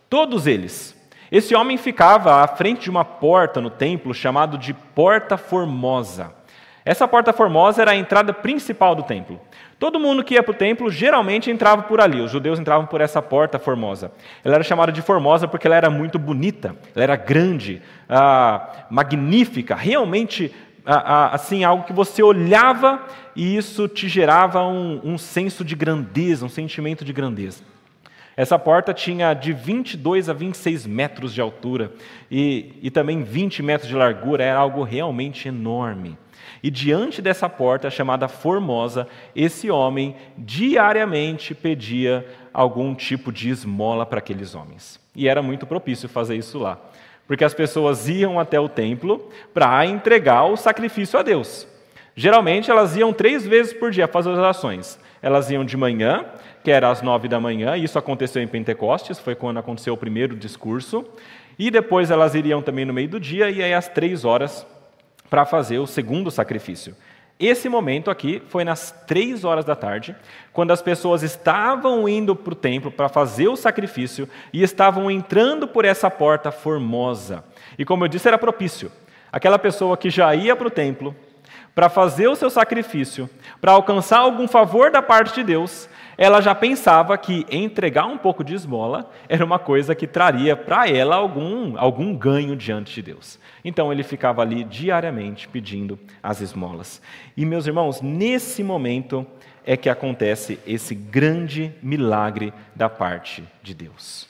Todos 0.08 0.46
eles. 0.46 0.96
Esse 1.30 1.56
homem 1.56 1.76
ficava 1.76 2.36
à 2.36 2.46
frente 2.46 2.84
de 2.84 2.90
uma 2.90 3.04
porta 3.04 3.60
no 3.60 3.68
templo 3.68 4.14
chamado 4.14 4.56
de 4.56 4.72
Porta 4.72 5.36
Formosa. 5.36 6.32
Essa 6.86 7.08
Porta 7.08 7.32
Formosa 7.32 7.82
era 7.82 7.90
a 7.90 7.96
entrada 7.96 8.32
principal 8.32 8.94
do 8.94 9.02
templo. 9.02 9.40
Todo 9.76 9.98
mundo 9.98 10.22
que 10.22 10.34
ia 10.34 10.42
para 10.42 10.52
o 10.52 10.54
templo 10.54 10.88
geralmente 10.88 11.50
entrava 11.50 11.82
por 11.82 12.00
ali. 12.00 12.20
Os 12.20 12.30
judeus 12.30 12.60
entravam 12.60 12.86
por 12.86 13.00
essa 13.00 13.20
porta 13.20 13.58
formosa. 13.58 14.12
Ela 14.44 14.54
era 14.54 14.62
chamada 14.62 14.92
de 14.92 15.02
formosa 15.02 15.48
porque 15.48 15.66
ela 15.66 15.74
era 15.74 15.90
muito 15.90 16.16
bonita, 16.16 16.76
ela 16.94 17.02
era 17.02 17.16
grande, 17.16 17.82
ah, 18.08 18.86
magnífica, 18.88 19.74
realmente 19.74 20.54
ah, 20.86 21.02
ah, 21.04 21.34
assim 21.34 21.64
algo 21.64 21.82
que 21.82 21.92
você 21.92 22.22
olhava 22.22 23.04
e 23.34 23.56
isso 23.56 23.88
te 23.88 24.08
gerava 24.08 24.62
um, 24.62 25.00
um 25.02 25.18
senso 25.18 25.64
de 25.64 25.74
grandeza, 25.74 26.46
um 26.46 26.48
sentimento 26.48 27.04
de 27.04 27.12
grandeza. 27.12 27.64
Essa 28.36 28.60
porta 28.60 28.94
tinha 28.94 29.34
de 29.34 29.52
22 29.52 30.28
a 30.28 30.32
26 30.32 30.86
metros 30.86 31.34
de 31.34 31.40
altura 31.40 31.90
e, 32.30 32.74
e 32.80 32.92
também 32.92 33.24
20 33.24 33.60
metros 33.60 33.88
de 33.88 33.96
largura, 33.96 34.44
era 34.44 34.58
algo 34.60 34.84
realmente 34.84 35.48
enorme. 35.48 36.16
E 36.66 36.70
diante 36.70 37.22
dessa 37.22 37.48
porta, 37.48 37.88
chamada 37.88 38.26
Formosa, 38.26 39.06
esse 39.36 39.70
homem 39.70 40.16
diariamente 40.36 41.54
pedia 41.54 42.26
algum 42.52 42.92
tipo 42.92 43.30
de 43.30 43.50
esmola 43.50 44.04
para 44.04 44.18
aqueles 44.18 44.52
homens. 44.52 44.98
E 45.14 45.28
era 45.28 45.40
muito 45.40 45.64
propício 45.64 46.08
fazer 46.08 46.34
isso 46.34 46.58
lá, 46.58 46.76
porque 47.24 47.44
as 47.44 47.54
pessoas 47.54 48.08
iam 48.08 48.40
até 48.40 48.58
o 48.58 48.68
templo 48.68 49.30
para 49.54 49.86
entregar 49.86 50.42
o 50.46 50.56
sacrifício 50.56 51.16
a 51.16 51.22
Deus. 51.22 51.68
Geralmente 52.16 52.68
elas 52.68 52.96
iam 52.96 53.12
três 53.12 53.46
vezes 53.46 53.72
por 53.72 53.92
dia 53.92 54.08
fazer 54.08 54.30
as 54.32 54.38
orações. 54.38 54.98
Elas 55.22 55.48
iam 55.48 55.64
de 55.64 55.76
manhã, 55.76 56.24
que 56.64 56.72
era 56.72 56.90
às 56.90 57.00
nove 57.00 57.28
da 57.28 57.38
manhã, 57.38 57.76
e 57.76 57.84
isso 57.84 57.96
aconteceu 57.96 58.42
em 58.42 58.48
Pentecostes, 58.48 59.20
foi 59.20 59.36
quando 59.36 59.58
aconteceu 59.58 59.94
o 59.94 59.96
primeiro 59.96 60.34
discurso. 60.34 61.06
E 61.56 61.70
depois 61.70 62.10
elas 62.10 62.34
iriam 62.34 62.60
também 62.60 62.84
no 62.84 62.92
meio 62.92 63.08
do 63.08 63.20
dia, 63.20 63.50
e 63.50 63.62
aí 63.62 63.72
às 63.72 63.86
três 63.86 64.24
horas 64.24 64.66
para 65.28 65.44
fazer 65.44 65.78
o 65.78 65.86
segundo 65.86 66.30
sacrifício. 66.30 66.94
Esse 67.38 67.68
momento 67.68 68.10
aqui 68.10 68.42
foi 68.48 68.64
nas 68.64 68.92
três 69.06 69.44
horas 69.44 69.64
da 69.64 69.76
tarde, 69.76 70.16
quando 70.54 70.70
as 70.70 70.80
pessoas 70.80 71.22
estavam 71.22 72.08
indo 72.08 72.34
para 72.34 72.52
o 72.52 72.56
templo 72.56 72.90
para 72.90 73.10
fazer 73.10 73.48
o 73.48 73.56
sacrifício 73.56 74.26
e 74.52 74.62
estavam 74.62 75.10
entrando 75.10 75.68
por 75.68 75.84
essa 75.84 76.10
porta 76.10 76.50
formosa. 76.50 77.44
E 77.78 77.84
como 77.84 78.04
eu 78.04 78.08
disse, 78.08 78.26
era 78.26 78.38
propício. 78.38 78.90
Aquela 79.30 79.58
pessoa 79.58 79.98
que 79.98 80.08
já 80.08 80.34
ia 80.34 80.56
para 80.56 80.68
o 80.68 80.70
templo 80.70 81.14
para 81.74 81.90
fazer 81.90 82.26
o 82.26 82.34
seu 82.34 82.48
sacrifício, 82.48 83.28
para 83.60 83.72
alcançar 83.72 84.20
algum 84.20 84.48
favor 84.48 84.90
da 84.90 85.02
parte 85.02 85.34
de 85.34 85.44
Deus, 85.44 85.90
ela 86.18 86.40
já 86.40 86.54
pensava 86.54 87.16
que 87.18 87.44
entregar 87.50 88.06
um 88.06 88.16
pouco 88.16 88.42
de 88.42 88.54
esmola 88.54 89.10
era 89.28 89.44
uma 89.44 89.58
coisa 89.58 89.94
que 89.94 90.06
traria 90.06 90.56
para 90.56 90.88
ela 90.88 91.16
algum, 91.16 91.78
algum 91.78 92.16
ganho 92.16 92.56
diante 92.56 92.94
de 92.94 93.02
Deus. 93.02 93.38
Então 93.64 93.92
ele 93.92 94.02
ficava 94.02 94.40
ali 94.40 94.64
diariamente 94.64 95.46
pedindo 95.46 95.98
as 96.22 96.40
esmolas. 96.40 97.02
E 97.36 97.44
meus 97.44 97.66
irmãos, 97.66 98.00
nesse 98.00 98.62
momento 98.62 99.26
é 99.64 99.76
que 99.76 99.90
acontece 99.90 100.58
esse 100.66 100.94
grande 100.94 101.72
milagre 101.82 102.52
da 102.74 102.88
parte 102.88 103.44
de 103.62 103.74
Deus. 103.74 104.28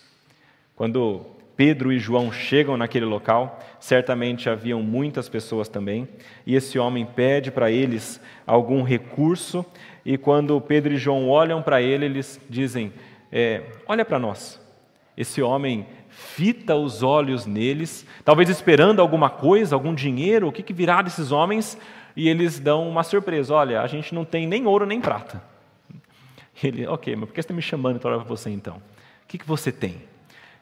Quando 0.75 1.27
Pedro 1.57 1.93
e 1.93 1.99
João 1.99 2.31
chegam 2.31 2.77
naquele 2.77 3.07
local, 3.07 3.59
certamente 3.81 4.51
haviam 4.51 4.83
muitas 4.83 5.29
pessoas 5.29 5.69
também, 5.69 6.07
e 6.47 6.55
esse 6.55 6.79
homem 6.79 7.07
pede 7.07 7.51
para 7.51 7.71
eles 7.71 8.21
algum 8.47 8.83
recurso 8.83 9.65
e 10.07 10.17
quando 10.17 10.61
Pedro 10.61 10.95
e 10.95 10.97
João 10.97 11.29
olham 11.29 11.61
para 11.61 11.83
ele, 11.83 12.05
eles 12.05 12.41
dizem: 12.49 12.93
é, 13.33 13.65
Olha 13.89 14.05
para 14.05 14.21
nós. 14.21 14.65
Esse 15.17 15.43
homem 15.43 15.85
fita 16.09 16.77
os 16.77 17.03
olhos 17.03 17.45
neles, 17.45 18.07
talvez 18.25 18.49
esperando 18.49 19.01
alguma 19.01 19.29
coisa, 19.29 19.75
algum 19.75 19.93
dinheiro, 19.93 20.47
o 20.47 20.53
que, 20.53 20.63
que 20.63 20.73
virá 20.73 21.03
desses 21.03 21.33
homens, 21.33 21.77
e 22.15 22.29
eles 22.29 22.61
dão 22.61 22.89
uma 22.89 23.03
surpresa: 23.03 23.53
Olha, 23.53 23.83
a 23.83 23.87
gente 23.89 24.15
não 24.15 24.25
tem 24.25 24.47
nem 24.47 24.65
ouro 24.65 24.87
nem 24.87 25.01
prata. 25.01 25.43
Ele, 26.63 26.87
ok, 26.87 27.17
mas 27.17 27.29
por 27.29 27.35
que 27.35 27.43
você 27.43 27.47
está 27.47 27.55
me 27.55 27.61
chamando 27.61 27.99
para 27.99 28.17
você 28.19 28.49
então? 28.49 28.77
O 28.77 29.27
que, 29.27 29.39
que 29.39 29.47
você 29.47 29.73
tem? 29.73 29.97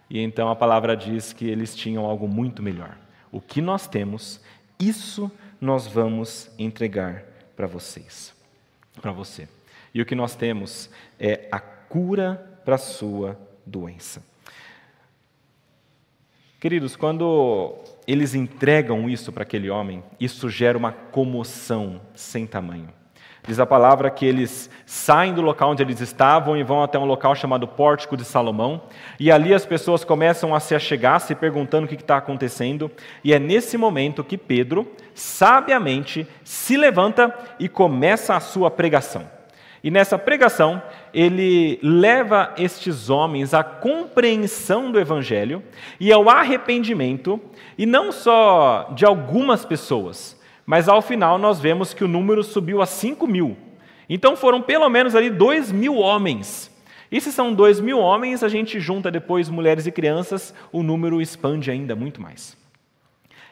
E 0.08 0.20
então 0.20 0.49
a 0.49 0.56
palavra 0.56 0.96
diz 0.96 1.32
que 1.32 1.46
eles 1.46 1.75
tinham 1.75 2.04
algo 2.04 2.28
muito 2.28 2.62
melhor. 2.62 2.96
O 3.32 3.40
que 3.40 3.61
nós 3.61 3.87
temos, 3.87 4.40
isso 4.78 5.30
nós 5.61 5.87
vamos 5.87 6.50
entregar 6.58 7.25
para 7.56 7.66
vocês 7.66 8.34
para 9.00 9.12
você. 9.12 9.49
E 9.92 10.00
o 10.00 10.06
que 10.06 10.14
nós 10.14 10.34
temos 10.34 10.90
é 11.18 11.49
a 11.50 11.61
cura 11.61 12.61
para 12.64 12.75
a 12.75 12.78
sua 12.78 13.38
doença. 13.64 14.23
Queridos, 16.58 16.96
quando 16.96 17.76
eles 18.06 18.34
entregam 18.34 19.08
isso 19.08 19.30
para 19.32 19.42
aquele 19.42 19.68
homem, 19.68 20.02
isso 20.18 20.49
gera 20.49 20.78
uma 20.78 20.92
comoção 20.92 22.00
sem 22.14 22.46
tamanho. 22.46 22.88
Diz 23.46 23.60
a 23.60 23.66
palavra 23.66 24.08
que 24.08 24.24
eles 24.24 24.70
saem 24.86 25.34
do 25.34 25.42
local 25.42 25.72
onde 25.72 25.82
eles 25.82 26.00
estavam 26.00 26.56
e 26.56 26.62
vão 26.62 26.82
até 26.82 26.98
um 26.98 27.04
local 27.04 27.34
chamado 27.34 27.68
Pórtico 27.68 28.16
de 28.16 28.24
Salomão, 28.24 28.80
e 29.20 29.30
ali 29.30 29.52
as 29.52 29.66
pessoas 29.66 30.02
começam 30.02 30.54
a 30.54 30.60
se 30.60 30.74
achegar, 30.74 31.20
se 31.20 31.34
perguntando 31.34 31.84
o 31.84 31.88
que 31.88 31.94
está 31.94 32.16
acontecendo, 32.16 32.90
e 33.22 33.34
é 33.34 33.38
nesse 33.38 33.76
momento 33.76 34.24
que 34.24 34.38
Pedro, 34.38 34.90
sabiamente, 35.14 36.26
se 36.42 36.74
levanta 36.78 37.34
e 37.60 37.68
começa 37.68 38.34
a 38.34 38.40
sua 38.40 38.70
pregação. 38.70 39.28
E 39.82 39.90
nessa 39.90 40.16
pregação, 40.16 40.82
ele 41.12 41.78
leva 41.82 42.54
estes 42.56 43.10
homens 43.10 43.52
à 43.52 43.62
compreensão 43.62 44.90
do 44.90 44.98
Evangelho 44.98 45.62
e 46.00 46.10
ao 46.10 46.30
arrependimento, 46.30 47.38
e 47.76 47.84
não 47.84 48.10
só 48.10 48.90
de 48.94 49.04
algumas 49.04 49.66
pessoas, 49.66 50.42
mas 50.66 50.88
ao 50.88 51.02
final 51.02 51.38
nós 51.38 51.61
vemos 51.61 51.92
que 51.92 52.04
o 52.04 52.09
número 52.09 52.42
subiu 52.42 52.80
a 52.80 52.87
5 52.87 53.26
mil. 53.26 53.56
Então 54.09 54.37
foram 54.37 54.61
pelo 54.62 54.88
menos 54.88 55.14
ali 55.14 55.30
2 55.30 55.73
mil 55.73 55.97
homens. 55.97 56.71
E 57.11 57.21
se 57.21 57.30
são 57.30 57.54
2 57.54 57.80
mil 57.80 57.99
homens, 57.99 58.42
a 58.42 58.49
gente 58.49 58.80
junta 58.80 59.11
depois 59.11 59.49
mulheres 59.49 59.87
e 59.87 59.92
crianças, 59.92 60.54
o 60.73 60.83
número 60.83 61.21
expande 61.21 61.71
ainda 61.71 61.94
muito 61.94 62.21
mais. 62.21 62.56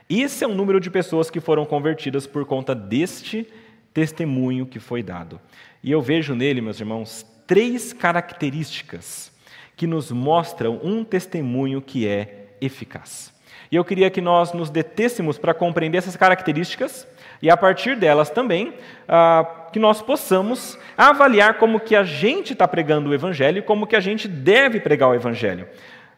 Esse 0.08 0.44
é 0.44 0.46
o 0.46 0.54
número 0.54 0.80
de 0.80 0.90
pessoas 0.90 1.30
que 1.30 1.40
foram 1.40 1.64
convertidas 1.64 2.26
por 2.26 2.44
conta 2.44 2.74
deste 2.74 3.46
testemunho 3.94 4.66
que 4.66 4.80
foi 4.80 5.02
dado. 5.02 5.40
E 5.82 5.90
eu 5.90 6.02
vejo 6.02 6.34
nele, 6.34 6.60
meus 6.60 6.80
irmãos, 6.80 7.24
três 7.46 7.92
características 7.92 9.32
que 9.76 9.86
nos 9.86 10.10
mostram 10.10 10.80
um 10.82 11.04
testemunho 11.04 11.80
que 11.80 12.06
é 12.06 12.56
eficaz. 12.60 13.32
E 13.70 13.76
eu 13.76 13.84
queria 13.84 14.10
que 14.10 14.20
nós 14.20 14.52
nos 14.52 14.70
detêssemos 14.70 15.38
para 15.38 15.54
compreender 15.54 15.98
essas 15.98 16.16
características 16.16 17.06
e, 17.40 17.50
a 17.50 17.56
partir 17.56 17.96
delas 17.96 18.30
também, 18.30 18.74
ah, 19.08 19.68
que 19.72 19.78
nós 19.78 20.02
possamos 20.02 20.78
avaliar 20.96 21.58
como 21.58 21.80
que 21.80 21.96
a 21.96 22.04
gente 22.04 22.52
está 22.52 22.68
pregando 22.68 23.10
o 23.10 23.14
Evangelho 23.14 23.58
e 23.58 23.62
como 23.62 23.86
que 23.86 23.96
a 23.96 24.00
gente 24.00 24.28
deve 24.28 24.78
pregar 24.78 25.08
o 25.08 25.14
Evangelho. 25.14 25.66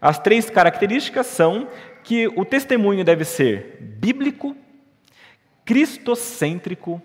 As 0.01 0.19
três 0.19 0.51
características 0.51 1.27
são 1.27 1.69
que 2.03 2.29
o 2.37 2.45
testemunho 2.45 3.05
deve 3.05 3.25
ser 3.25 3.79
bíblico, 3.81 4.55
cristocêntrico 5.65 7.01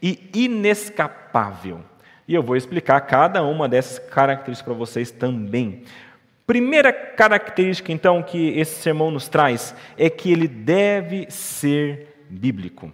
e 0.00 0.30
inescapável. 0.34 1.80
E 2.28 2.34
eu 2.34 2.42
vou 2.42 2.56
explicar 2.56 3.00
cada 3.02 3.42
uma 3.42 3.68
dessas 3.68 3.98
características 3.98 4.62
para 4.62 4.78
vocês 4.78 5.10
também. 5.10 5.82
Primeira 6.46 6.92
característica, 6.92 7.90
então, 7.90 8.22
que 8.22 8.50
esse 8.58 8.82
sermão 8.82 9.10
nos 9.10 9.28
traz 9.28 9.74
é 9.96 10.10
que 10.10 10.30
ele 10.30 10.46
deve 10.46 11.26
ser 11.30 12.26
bíblico. 12.28 12.92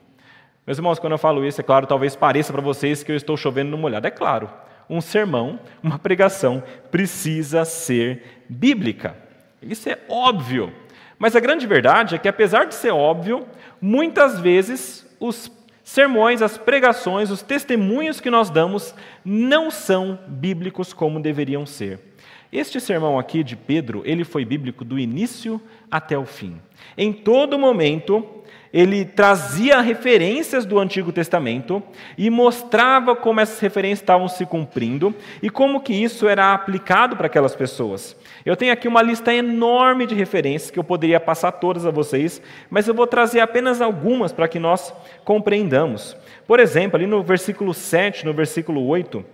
Meus 0.64 0.78
irmãos, 0.78 1.00
quando 1.00 1.14
eu 1.14 1.19
falo 1.19 1.45
isso, 1.45 1.61
é 1.61 1.64
claro, 1.64 1.87
talvez 1.87 2.14
pareça 2.14 2.52
para 2.52 2.62
vocês 2.62 3.02
que 3.02 3.11
eu 3.11 3.16
estou 3.16 3.37
chovendo 3.37 3.73
no 3.73 3.78
molhado. 3.78 4.07
É 4.07 4.11
claro, 4.11 4.49
um 4.88 5.00
sermão, 5.00 5.59
uma 5.83 5.99
pregação, 5.99 6.62
precisa 6.92 7.64
ser 7.64 8.45
bíblica. 8.49 9.16
Isso 9.61 9.88
é 9.88 9.99
óbvio. 10.09 10.73
Mas 11.19 11.35
a 11.35 11.40
grande 11.40 11.66
verdade 11.66 12.14
é 12.14 12.19
que, 12.19 12.28
apesar 12.28 12.66
de 12.66 12.75
ser 12.75 12.92
óbvio, 12.92 13.47
muitas 13.80 14.38
vezes 14.38 15.04
os 15.19 15.50
sermões, 15.83 16.40
as 16.40 16.57
pregações, 16.57 17.30
os 17.30 17.42
testemunhos 17.42 18.21
que 18.21 18.30
nós 18.30 18.49
damos 18.49 18.95
não 19.25 19.73
são 19.73 20.19
bíblicos 20.28 20.92
como 20.92 21.19
deveriam 21.19 21.66
ser. 21.66 22.10
Este 22.52 22.80
sermão 22.80 23.16
aqui 23.16 23.45
de 23.45 23.54
Pedro, 23.54 24.02
ele 24.04 24.25
foi 24.25 24.45
bíblico 24.45 24.85
do 24.85 24.99
início 24.99 25.61
até 25.88 26.19
o 26.19 26.26
fim. 26.26 26.61
Em 26.99 27.12
todo 27.12 27.57
momento, 27.57 28.26
ele 28.73 29.04
trazia 29.04 29.80
referências 29.80 30.64
do 30.64 30.78
Antigo 30.78 31.12
Testamento 31.12 31.80
e 32.19 32.28
mostrava 32.28 33.14
como 33.14 33.40
essas 33.40 33.61
referências 33.61 34.00
estavam 34.00 34.26
se 34.26 34.45
cumprindo 34.45 35.14
e 35.40 35.49
como 35.49 35.80
que 35.80 35.92
isso 35.92 36.28
era 36.28 36.52
aplicado 36.52 37.16
para 37.16 37.26
aquelas 37.26 37.54
pessoas. 37.54 38.16
Eu 38.45 38.57
tenho 38.57 38.73
aqui 38.73 38.88
uma 38.88 39.02
lista 39.02 39.33
enorme 39.33 40.04
de 40.04 40.16
referências 40.16 40.73
que 40.73 40.78
eu 40.78 40.85
poderia 40.85 41.21
passar 41.21 41.52
todas 41.52 41.87
a 41.87 41.90
vocês, 41.92 42.42
mas 42.69 42.88
eu 42.88 42.95
vou 42.95 43.07
trazer 43.07 43.38
apenas 43.38 43.80
algumas 43.80 44.33
para 44.33 44.49
que 44.49 44.59
nós 44.59 44.92
compreendamos. 45.25 46.16
Por 46.49 46.59
exemplo, 46.59 46.97
ali 46.97 47.07
no 47.07 47.23
versículo 47.23 47.73
7, 47.73 48.25
no 48.25 48.33
versículo 48.33 48.85
8, 48.88 49.25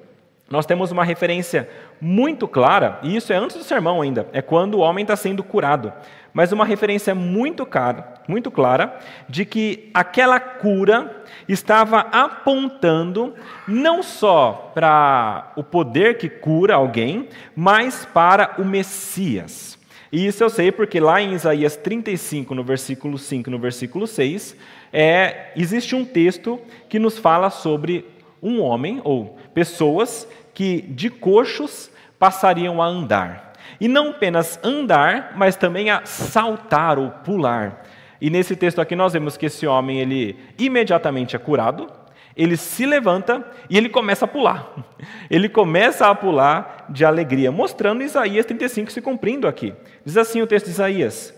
nós 0.48 0.66
temos 0.66 0.92
uma 0.92 1.04
referência 1.04 1.68
muito 2.00 2.46
clara, 2.46 2.98
e 3.02 3.16
isso 3.16 3.32
é 3.32 3.36
antes 3.36 3.56
do 3.56 3.64
sermão 3.64 4.00
ainda, 4.00 4.28
é 4.32 4.40
quando 4.40 4.76
o 4.76 4.80
homem 4.80 5.02
está 5.02 5.16
sendo 5.16 5.42
curado 5.42 5.92
mas 6.36 6.52
uma 6.52 6.66
referência 6.66 7.14
muito, 7.14 7.64
cara, 7.64 8.12
muito 8.28 8.50
clara 8.50 8.98
de 9.26 9.46
que 9.46 9.88
aquela 9.94 10.38
cura 10.38 11.24
estava 11.48 12.00
apontando 12.00 13.32
não 13.66 14.02
só 14.02 14.70
para 14.74 15.50
o 15.56 15.64
poder 15.64 16.18
que 16.18 16.28
cura 16.28 16.74
alguém, 16.74 17.30
mas 17.56 18.04
para 18.04 18.56
o 18.58 18.66
Messias. 18.66 19.78
E 20.12 20.26
isso 20.26 20.44
eu 20.44 20.50
sei 20.50 20.70
porque 20.70 21.00
lá 21.00 21.22
em 21.22 21.32
Isaías 21.32 21.74
35, 21.74 22.54
no 22.54 22.62
versículo 22.62 23.16
5 23.16 23.50
no 23.50 23.58
versículo 23.58 24.06
6, 24.06 24.54
é, 24.92 25.52
existe 25.56 25.96
um 25.96 26.04
texto 26.04 26.60
que 26.86 26.98
nos 26.98 27.16
fala 27.16 27.48
sobre 27.48 28.04
um 28.42 28.60
homem 28.60 29.00
ou 29.04 29.38
pessoas 29.54 30.28
que 30.54 30.82
de 30.82 31.10
coxos 31.10 31.90
passariam 32.18 32.80
a 32.80 32.86
andar. 32.86 33.52
E 33.80 33.88
não 33.88 34.10
apenas 34.10 34.58
andar, 34.62 35.32
mas 35.36 35.56
também 35.56 35.90
a 35.90 36.04
saltar 36.04 36.98
ou 36.98 37.10
pular. 37.10 37.84
E 38.20 38.30
nesse 38.30 38.56
texto 38.56 38.80
aqui 38.80 38.96
nós 38.96 39.12
vemos 39.12 39.36
que 39.36 39.46
esse 39.46 39.66
homem, 39.66 40.00
ele 40.00 40.38
imediatamente 40.58 41.36
é 41.36 41.38
curado, 41.38 41.90
ele 42.36 42.56
se 42.56 42.84
levanta 42.84 43.44
e 43.68 43.76
ele 43.76 43.88
começa 43.88 44.26
a 44.26 44.28
pular. 44.28 44.72
Ele 45.30 45.48
começa 45.48 46.06
a 46.06 46.14
pular 46.14 46.86
de 46.88 47.04
alegria, 47.04 47.50
mostrando 47.50 48.02
Isaías 48.02 48.44
35 48.44 48.92
se 48.92 49.00
cumprindo 49.00 49.48
aqui. 49.48 49.72
Diz 50.04 50.16
assim 50.16 50.42
o 50.42 50.46
texto 50.46 50.66
de 50.66 50.72
Isaías: 50.72 51.34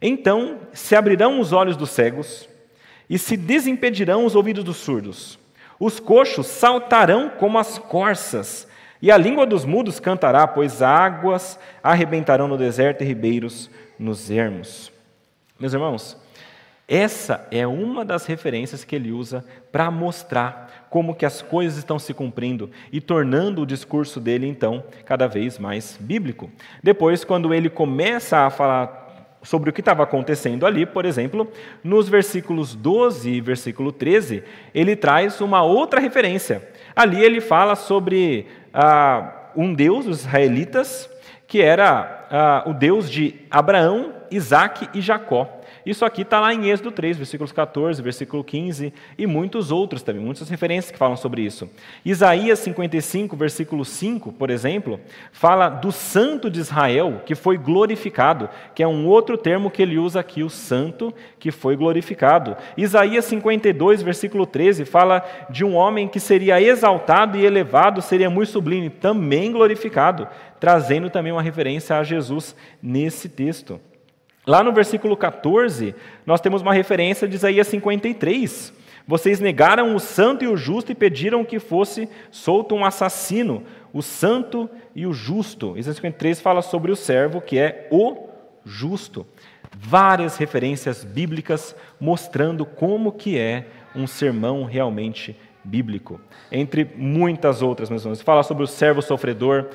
Então 0.00 0.60
se 0.72 0.94
abrirão 0.94 1.40
os 1.40 1.52
olhos 1.52 1.76
dos 1.76 1.90
cegos 1.90 2.48
e 3.10 3.18
se 3.18 3.36
desimpedirão 3.36 4.24
os 4.24 4.34
ouvidos 4.36 4.62
dos 4.62 4.76
surdos. 4.76 5.38
Os 5.78 6.00
coxos 6.00 6.46
saltarão 6.46 7.28
como 7.28 7.58
as 7.58 7.78
corças 7.78 8.66
e 9.00 9.10
a 9.10 9.16
língua 9.16 9.44
dos 9.44 9.64
mudos 9.64 10.00
cantará, 10.00 10.46
pois 10.46 10.80
águas 10.80 11.58
arrebentarão 11.82 12.48
no 12.48 12.56
deserto 12.56 13.02
e 13.02 13.06
ribeiros 13.06 13.70
nos 13.98 14.30
ermos. 14.30 14.90
Meus 15.60 15.74
irmãos, 15.74 16.16
essa 16.88 17.46
é 17.50 17.66
uma 17.66 18.04
das 18.04 18.26
referências 18.26 18.84
que 18.84 18.94
ele 18.94 19.12
usa 19.12 19.44
para 19.70 19.90
mostrar 19.90 20.86
como 20.88 21.14
que 21.14 21.26
as 21.26 21.42
coisas 21.42 21.78
estão 21.78 21.98
se 21.98 22.14
cumprindo 22.14 22.70
e 22.92 23.00
tornando 23.00 23.62
o 23.62 23.66
discurso 23.66 24.20
dele 24.20 24.46
então 24.46 24.84
cada 25.04 25.26
vez 25.26 25.58
mais 25.58 25.98
bíblico. 26.00 26.50
Depois, 26.82 27.24
quando 27.24 27.52
ele 27.52 27.68
começa 27.68 28.38
a 28.38 28.50
falar 28.50 29.05
sobre 29.46 29.70
o 29.70 29.72
que 29.72 29.80
estava 29.80 30.02
acontecendo 30.02 30.66
ali, 30.66 30.84
por 30.84 31.04
exemplo, 31.04 31.48
nos 31.82 32.08
versículos 32.08 32.74
12 32.74 33.30
e 33.30 33.40
versículo 33.40 33.92
13, 33.92 34.42
ele 34.74 34.96
traz 34.96 35.40
uma 35.40 35.62
outra 35.62 36.00
referência. 36.00 36.68
Ali 36.96 37.24
ele 37.24 37.40
fala 37.40 37.76
sobre 37.76 38.48
ah, 38.74 39.50
um 39.54 39.72
Deus, 39.72 40.06
os 40.06 40.20
israelitas, 40.20 41.08
que 41.46 41.62
era 41.62 42.26
ah, 42.28 42.64
o 42.66 42.74
Deus 42.74 43.08
de 43.08 43.36
Abraão, 43.48 44.14
Isaac 44.32 44.88
e 44.92 45.00
Jacó. 45.00 45.55
Isso 45.86 46.04
aqui 46.04 46.22
está 46.22 46.40
lá 46.40 46.52
em 46.52 46.68
Êxodo 46.68 46.90
3, 46.90 47.16
versículos 47.16 47.52
14, 47.52 48.02
versículo 48.02 48.42
15 48.42 48.92
e 49.16 49.24
muitos 49.24 49.70
outros 49.70 50.02
também, 50.02 50.20
muitas 50.20 50.48
referências 50.48 50.90
que 50.90 50.98
falam 50.98 51.16
sobre 51.16 51.42
isso. 51.42 51.70
Isaías 52.04 52.58
55, 52.58 53.36
versículo 53.36 53.84
5, 53.84 54.32
por 54.32 54.50
exemplo, 54.50 54.98
fala 55.30 55.68
do 55.68 55.92
santo 55.92 56.50
de 56.50 56.58
Israel 56.58 57.22
que 57.24 57.36
foi 57.36 57.56
glorificado, 57.56 58.50
que 58.74 58.82
é 58.82 58.88
um 58.88 59.06
outro 59.06 59.38
termo 59.38 59.70
que 59.70 59.80
ele 59.80 59.96
usa 59.96 60.18
aqui, 60.18 60.42
o 60.42 60.50
santo 60.50 61.14
que 61.38 61.52
foi 61.52 61.76
glorificado. 61.76 62.56
Isaías 62.76 63.24
52, 63.26 64.02
versículo 64.02 64.44
13, 64.44 64.84
fala 64.84 65.24
de 65.48 65.64
um 65.64 65.76
homem 65.76 66.08
que 66.08 66.18
seria 66.18 66.60
exaltado 66.60 67.38
e 67.38 67.46
elevado, 67.46 68.02
seria 68.02 68.28
muito 68.28 68.50
sublime, 68.50 68.90
também 68.90 69.52
glorificado, 69.52 70.26
trazendo 70.58 71.08
também 71.08 71.30
uma 71.30 71.42
referência 71.42 71.96
a 71.96 72.02
Jesus 72.02 72.56
nesse 72.82 73.28
texto. 73.28 73.80
Lá 74.46 74.62
no 74.62 74.72
versículo 74.72 75.16
14, 75.16 75.92
nós 76.24 76.40
temos 76.40 76.62
uma 76.62 76.72
referência 76.72 77.26
de 77.26 77.34
Isaías 77.34 77.66
53. 77.66 78.72
Vocês 79.04 79.40
negaram 79.40 79.94
o 79.94 79.98
santo 79.98 80.44
e 80.44 80.46
o 80.46 80.56
justo 80.56 80.92
e 80.92 80.94
pediram 80.94 81.44
que 81.44 81.58
fosse 81.58 82.08
solto 82.30 82.74
um 82.74 82.84
assassino, 82.84 83.64
o 83.92 84.02
santo 84.02 84.70
e 84.94 85.04
o 85.04 85.12
justo. 85.12 85.76
Isaías 85.76 85.96
53 85.96 86.40
fala 86.40 86.62
sobre 86.62 86.92
o 86.92 86.96
servo, 86.96 87.40
que 87.40 87.58
é 87.58 87.88
o 87.90 88.28
justo. 88.64 89.26
Várias 89.76 90.36
referências 90.36 91.02
bíblicas 91.02 91.74
mostrando 91.98 92.64
como 92.64 93.10
que 93.10 93.36
é 93.36 93.66
um 93.96 94.06
sermão 94.06 94.64
realmente 94.64 95.36
bíblico. 95.64 96.20
Entre 96.52 96.88
muitas 96.96 97.62
outras, 97.62 97.90
irmãos. 97.90 98.22
Fala 98.22 98.44
sobre 98.44 98.62
o 98.62 98.68
servo 98.68 99.02
sofredor, 99.02 99.66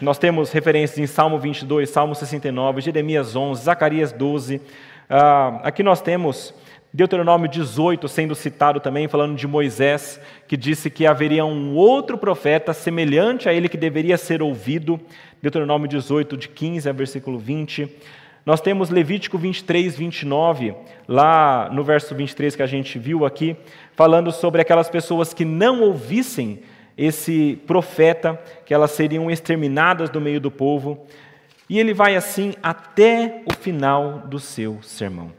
nós 0.00 0.18
temos 0.18 0.50
referências 0.50 0.98
em 0.98 1.06
Salmo 1.06 1.38
22, 1.38 1.88
Salmo 1.90 2.14
69, 2.14 2.80
Jeremias 2.80 3.36
11, 3.36 3.62
Zacarias 3.62 4.12
12. 4.12 4.60
Ah, 5.08 5.60
aqui 5.62 5.82
nós 5.82 6.00
temos 6.00 6.54
Deuteronômio 6.92 7.48
18 7.48 8.08
sendo 8.08 8.34
citado 8.34 8.80
também, 8.80 9.06
falando 9.06 9.36
de 9.36 9.46
Moisés, 9.46 10.20
que 10.48 10.56
disse 10.56 10.90
que 10.90 11.06
haveria 11.06 11.44
um 11.44 11.74
outro 11.74 12.18
profeta 12.18 12.72
semelhante 12.72 13.48
a 13.48 13.52
ele 13.52 13.68
que 13.68 13.76
deveria 13.76 14.16
ser 14.16 14.42
ouvido. 14.42 15.00
Deuteronômio 15.40 15.88
18, 15.88 16.36
de 16.36 16.48
15 16.48 16.88
a 16.88 16.92
versículo 16.92 17.38
20. 17.38 17.88
Nós 18.44 18.60
temos 18.60 18.90
Levítico 18.90 19.38
23, 19.38 19.96
29, 19.96 20.74
lá 21.06 21.68
no 21.72 21.84
verso 21.84 22.14
23 22.14 22.56
que 22.56 22.62
a 22.62 22.66
gente 22.66 22.98
viu 22.98 23.24
aqui, 23.24 23.56
falando 23.94 24.32
sobre 24.32 24.60
aquelas 24.60 24.88
pessoas 24.88 25.32
que 25.32 25.44
não 25.44 25.82
ouvissem 25.82 26.60
esse 27.00 27.58
profeta, 27.66 28.38
que 28.66 28.74
elas 28.74 28.90
seriam 28.90 29.30
exterminadas 29.30 30.10
do 30.10 30.20
meio 30.20 30.38
do 30.38 30.50
povo. 30.50 31.06
E 31.66 31.78
ele 31.78 31.94
vai 31.94 32.14
assim 32.14 32.52
até 32.62 33.42
o 33.50 33.54
final 33.54 34.18
do 34.18 34.38
seu 34.38 34.82
sermão. 34.82 35.32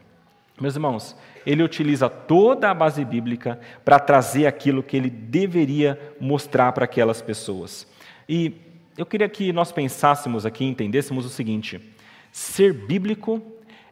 Meus 0.60 0.74
irmãos, 0.74 1.16
ele 1.46 1.62
utiliza 1.62 2.08
toda 2.08 2.68
a 2.68 2.74
base 2.74 3.04
bíblica 3.04 3.60
para 3.84 4.00
trazer 4.00 4.48
aquilo 4.48 4.82
que 4.82 4.96
ele 4.96 5.08
deveria 5.08 5.96
mostrar 6.20 6.72
para 6.72 6.84
aquelas 6.84 7.22
pessoas. 7.22 7.86
E 8.28 8.56
eu 8.98 9.06
queria 9.06 9.28
que 9.28 9.52
nós 9.52 9.70
pensássemos 9.70 10.44
aqui, 10.44 10.64
entendêssemos 10.64 11.24
o 11.24 11.28
seguinte: 11.30 11.80
ser 12.32 12.72
bíblico 12.72 13.40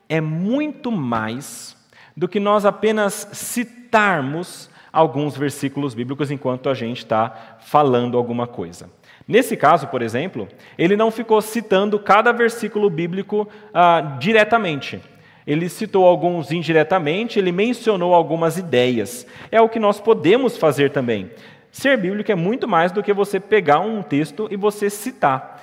é 0.08 0.20
muito 0.20 0.90
mais 0.90 1.76
do 2.16 2.26
que 2.26 2.40
nós 2.40 2.64
apenas 2.64 3.28
citarmos 3.32 4.68
alguns 4.92 5.36
versículos 5.36 5.94
bíblicos 5.94 6.30
enquanto 6.30 6.68
a 6.68 6.74
gente 6.74 6.98
está 6.98 7.58
falando 7.60 8.16
alguma 8.16 8.46
coisa. 8.46 8.90
Nesse 9.26 9.56
caso, 9.56 9.86
por 9.86 10.02
exemplo, 10.02 10.48
ele 10.76 10.96
não 10.96 11.10
ficou 11.10 11.40
citando 11.40 11.98
cada 11.98 12.32
versículo 12.32 12.90
bíblico 12.90 13.48
ah, 13.72 14.16
diretamente. 14.18 15.00
Ele 15.46 15.68
citou 15.68 16.04
alguns 16.04 16.50
indiretamente, 16.50 17.38
ele 17.38 17.52
mencionou 17.52 18.14
algumas 18.14 18.58
ideias. 18.58 19.26
É 19.50 19.60
o 19.60 19.68
que 19.68 19.78
nós 19.78 20.00
podemos 20.00 20.56
fazer 20.56 20.90
também. 20.90 21.30
Ser 21.70 21.96
bíblico 21.96 22.32
é 22.32 22.34
muito 22.34 22.66
mais 22.66 22.90
do 22.90 23.02
que 23.02 23.12
você 23.12 23.38
pegar 23.38 23.80
um 23.80 24.02
texto 24.02 24.48
e 24.50 24.56
você 24.56 24.90
citar. 24.90 25.62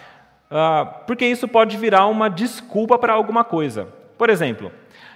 Ah, 0.50 0.86
porque 1.06 1.26
isso 1.26 1.48
pode 1.48 1.76
virar 1.76 2.06
uma 2.08 2.30
desculpa 2.30 2.98
para 2.98 3.14
alguma 3.14 3.44
coisa. 3.44 3.90
Por 4.18 4.30
exemplo, 4.30 4.72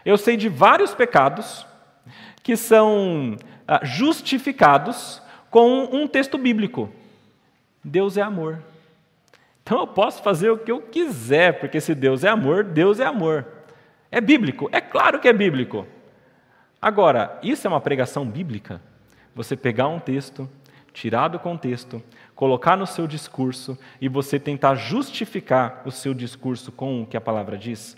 eu 0.05 0.17
sei 0.17 0.35
de 0.35 0.49
vários 0.49 0.93
pecados 0.93 1.65
que 2.43 2.57
são 2.57 3.37
justificados 3.83 5.21
com 5.49 5.83
um 5.91 6.07
texto 6.07 6.37
bíblico. 6.37 6.89
Deus 7.83 8.17
é 8.17 8.21
amor. 8.21 8.61
Então 9.63 9.79
eu 9.79 9.87
posso 9.87 10.21
fazer 10.23 10.49
o 10.49 10.57
que 10.57 10.71
eu 10.71 10.81
quiser, 10.81 11.59
porque 11.59 11.79
se 11.79 11.95
Deus 11.95 12.23
é 12.23 12.29
amor, 12.29 12.63
Deus 12.63 12.99
é 12.99 13.05
amor. 13.05 13.45
É 14.11 14.19
bíblico? 14.19 14.69
É 14.71 14.81
claro 14.81 15.19
que 15.19 15.27
é 15.27 15.33
bíblico. 15.33 15.85
Agora, 16.81 17.39
isso 17.43 17.67
é 17.67 17.69
uma 17.69 17.79
pregação 17.79 18.25
bíblica? 18.25 18.81
Você 19.35 19.55
pegar 19.55 19.87
um 19.87 19.99
texto, 19.99 20.49
tirar 20.91 21.27
do 21.27 21.39
contexto, 21.39 22.03
colocar 22.35 22.75
no 22.75 22.87
seu 22.87 23.05
discurso 23.07 23.77
e 24.01 24.09
você 24.09 24.39
tentar 24.39 24.75
justificar 24.75 25.83
o 25.85 25.91
seu 25.91 26.13
discurso 26.13 26.71
com 26.71 27.03
o 27.03 27.05
que 27.05 27.15
a 27.15 27.21
palavra 27.21 27.57
diz? 27.57 27.95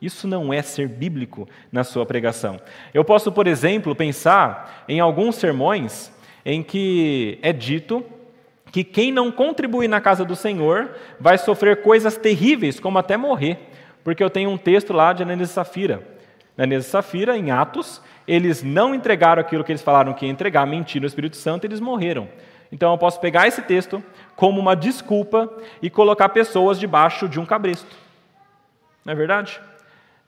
Isso 0.00 0.28
não 0.28 0.52
é 0.52 0.62
ser 0.62 0.88
bíblico 0.88 1.48
na 1.72 1.82
sua 1.82 2.06
pregação. 2.06 2.60
Eu 2.94 3.04
posso, 3.04 3.32
por 3.32 3.46
exemplo, 3.46 3.94
pensar 3.94 4.84
em 4.88 5.00
alguns 5.00 5.36
sermões 5.36 6.12
em 6.44 6.62
que 6.62 7.38
é 7.42 7.52
dito 7.52 8.04
que 8.70 8.84
quem 8.84 9.10
não 9.10 9.32
contribui 9.32 9.88
na 9.88 10.00
casa 10.00 10.24
do 10.24 10.36
Senhor 10.36 10.94
vai 11.18 11.36
sofrer 11.36 11.82
coisas 11.82 12.16
terríveis, 12.16 12.78
como 12.78 12.98
até 12.98 13.16
morrer. 13.16 13.58
Porque 14.04 14.22
eu 14.22 14.30
tenho 14.30 14.50
um 14.50 14.58
texto 14.58 14.92
lá 14.92 15.12
de 15.12 15.22
Ananias 15.22 15.50
e 15.50 15.52
Safira. 15.52 16.02
Ananias 16.56 16.86
e 16.86 16.90
Safira, 16.90 17.36
em 17.36 17.50
Atos, 17.50 18.00
eles 18.26 18.62
não 18.62 18.94
entregaram 18.94 19.40
aquilo 19.40 19.64
que 19.64 19.72
eles 19.72 19.82
falaram 19.82 20.12
que 20.12 20.26
ia 20.26 20.30
entregar, 20.30 20.66
mentiram 20.66 21.02
no 21.02 21.06
Espírito 21.06 21.36
Santo, 21.36 21.64
eles 21.64 21.80
morreram. 21.80 22.28
Então 22.70 22.92
eu 22.92 22.98
posso 22.98 23.18
pegar 23.20 23.48
esse 23.48 23.62
texto 23.62 24.02
como 24.36 24.60
uma 24.60 24.76
desculpa 24.76 25.50
e 25.80 25.88
colocar 25.88 26.28
pessoas 26.28 26.78
debaixo 26.78 27.28
de 27.28 27.40
um 27.40 27.46
cabresto. 27.46 27.96
Não 29.04 29.12
é 29.12 29.16
verdade? 29.16 29.60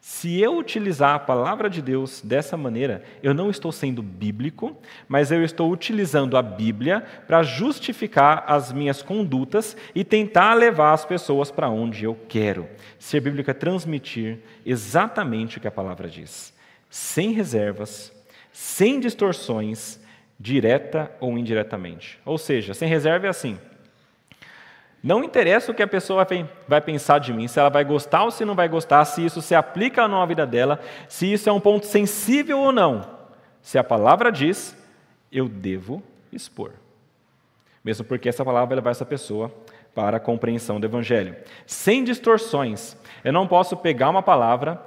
Se 0.01 0.41
eu 0.41 0.57
utilizar 0.57 1.15
a 1.15 1.19
palavra 1.19 1.69
de 1.69 1.83
Deus 1.83 2.23
dessa 2.23 2.57
maneira, 2.57 3.03
eu 3.23 3.35
não 3.35 3.51
estou 3.51 3.71
sendo 3.71 4.03
bíblico, 4.03 4.75
mas 5.07 5.31
eu 5.31 5.45
estou 5.45 5.71
utilizando 5.71 6.39
a 6.39 6.43
Bíblia 6.43 7.05
para 7.27 7.43
justificar 7.43 8.45
as 8.47 8.73
minhas 8.73 9.03
condutas 9.03 9.77
e 9.95 10.03
tentar 10.03 10.55
levar 10.55 10.95
as 10.95 11.05
pessoas 11.05 11.51
para 11.51 11.69
onde 11.69 12.05
eu 12.05 12.19
quero. 12.29 12.67
Ser 12.99 13.21
bíblico 13.21 13.51
é 13.51 13.55
transmitir 13.55 14.39
exatamente 14.65 15.59
o 15.59 15.61
que 15.61 15.69
a 15.69 15.73
palavra 15.73 16.09
diz, 16.09 16.55
sem 16.89 17.33
reservas, 17.33 18.11
sem 18.51 19.01
distorções, 19.01 20.01
direta 20.39 21.13
ou 21.21 21.37
indiretamente. 21.37 22.19
Ou 22.25 22.39
seja, 22.39 22.73
sem 22.73 22.89
reserva 22.89 23.27
é 23.27 23.31
assim: 23.31 23.59
não 25.03 25.25
interessa 25.25 25.73
o 25.73 25.75
que 25.75 25.83
a 25.83 25.89
pessoa 25.89 26.27
vai 26.69 26.81
pensar 26.81 27.19
de 27.19 27.33
mim, 27.33 27.49
se 27.49 27.59
ela 27.59 27.71
vai 27.71 27.85
gostar 27.85 28.25
ou 28.25 28.31
se 28.31 28.45
não 28.45 28.55
vai 28.55 28.69
gostar, 28.69 29.05
se 29.05 29.25
isso 29.25 29.41
se 29.41 29.55
aplica 29.55 30.03
ou 30.03 30.09
não 30.09 30.21
à 30.21 30.27
vida 30.27 30.47
dela, 30.47 30.79
se 31.09 31.33
isso 31.33 31.49
é 31.49 31.53
um 31.53 31.61
ponto 31.61 31.87
sensível 31.87 32.59
ou 32.59 32.73
não. 32.73 33.19
Se 33.63 33.79
a 33.79 33.85
palavra 33.85 34.31
diz, 34.31 34.77
eu 35.33 35.49
devo 35.49 36.03
expor. 36.33 36.73
Mesmo 37.83 38.05
porque 38.05 38.29
essa 38.29 38.45
palavra 38.45 38.69
vai 38.69 38.77
levar 38.77 38.91
essa 38.91 39.07
pessoa 39.07 39.51
para 39.95 40.19
a 40.19 40.21
compreensão 40.21 40.79
do 40.79 40.87
Evangelho. 40.87 41.35
Sem 41.67 42.05
distorções. 42.05 42.97
Eu 43.25 43.33
não 43.33 43.47
posso 43.47 43.77
pegar 43.77 44.11
uma 44.11 44.23
palavra, 44.23 44.81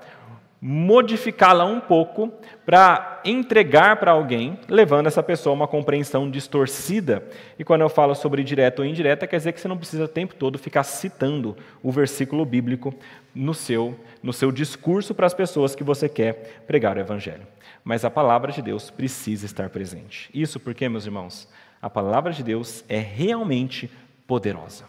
modificá-la 0.66 1.66
um 1.66 1.82
pouco 1.82 2.32
para 2.66 3.20
entregar 3.26 3.98
para 3.98 4.14
alguém, 4.14 4.58
levando 4.70 5.08
essa 5.08 5.22
pessoa 5.22 5.52
a 5.52 5.58
uma 5.58 5.68
compreensão 5.68 6.32
distorcida. 6.32 7.22
E 7.60 7.66
quando 7.66 7.82
eu 7.82 7.90
falo 7.90 8.16
sobre 8.16 8.46
direta 8.46 8.82
ou 8.82 8.88
indireta, 8.88 9.28
quer 9.28 9.36
dizer 9.36 9.52
que 9.52 9.60
você 9.60 9.68
não 9.68 9.76
precisa 9.76 10.06
o 10.06 10.08
tempo 10.08 10.34
todo 10.36 10.58
ficar 10.58 10.84
citando 10.84 11.58
o 11.84 11.92
versículo 11.92 12.46
bíblico 12.46 12.96
no 13.36 13.54
seu, 13.54 14.00
no 14.24 14.32
seu 14.32 14.54
discurso 14.54 15.14
para 15.14 15.28
as 15.28 15.34
pessoas 15.34 15.76
que 15.76 15.84
você 15.84 16.08
quer 16.08 16.64
pregar 16.66 16.96
o 16.96 17.02
evangelho. 17.02 17.46
Mas 17.84 18.06
a 18.06 18.10
palavra 18.10 18.50
de 18.54 18.62
Deus 18.62 18.90
precisa 18.90 19.46
estar 19.46 19.70
presente. 19.70 20.30
Isso 20.34 20.62
porque, 20.62 20.88
meus 20.88 21.06
irmãos, 21.06 21.46
a 21.82 21.90
palavra 21.90 22.32
de 22.32 22.42
Deus 22.42 22.86
é 22.88 23.00
realmente 23.00 23.92
poderosa. 24.26 24.86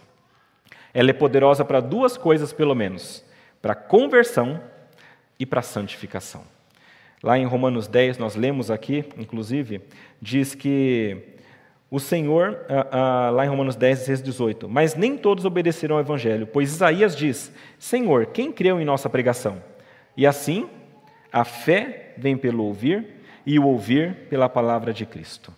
Ela 0.92 1.10
é 1.10 1.14
poderosa 1.14 1.64
para 1.64 1.80
duas 1.80 2.16
coisas, 2.16 2.52
pelo 2.52 2.76
menos: 2.76 3.24
para 3.60 3.74
conversão 3.74 4.60
e 5.38 5.46
para 5.46 5.60
a 5.60 5.62
santificação. 5.62 6.42
Lá 7.22 7.38
em 7.38 7.46
Romanos 7.46 7.88
10, 7.88 8.18
nós 8.18 8.36
lemos 8.36 8.70
aqui, 8.70 9.04
inclusive, 9.16 9.80
diz 10.20 10.54
que 10.54 11.16
o 11.90 11.98
Senhor, 11.98 12.58
ah, 12.68 12.88
ah, 12.90 13.30
lá 13.30 13.46
em 13.46 13.48
Romanos 13.48 13.76
10, 13.76 14.22
18, 14.22 14.68
mas 14.68 14.94
nem 14.94 15.16
todos 15.16 15.44
obedeceram 15.44 15.96
ao 15.96 16.02
Evangelho, 16.02 16.46
pois 16.46 16.72
Isaías 16.72 17.16
diz: 17.16 17.52
Senhor, 17.78 18.26
quem 18.26 18.52
creu 18.52 18.80
em 18.80 18.84
nossa 18.84 19.08
pregação? 19.08 19.62
E 20.16 20.26
assim, 20.26 20.68
a 21.32 21.44
fé 21.44 22.14
vem 22.18 22.36
pelo 22.36 22.64
ouvir, 22.64 23.06
e 23.46 23.58
o 23.58 23.66
ouvir 23.66 24.14
pela 24.28 24.48
palavra 24.48 24.92
de 24.92 25.04
Cristo. 25.06 25.52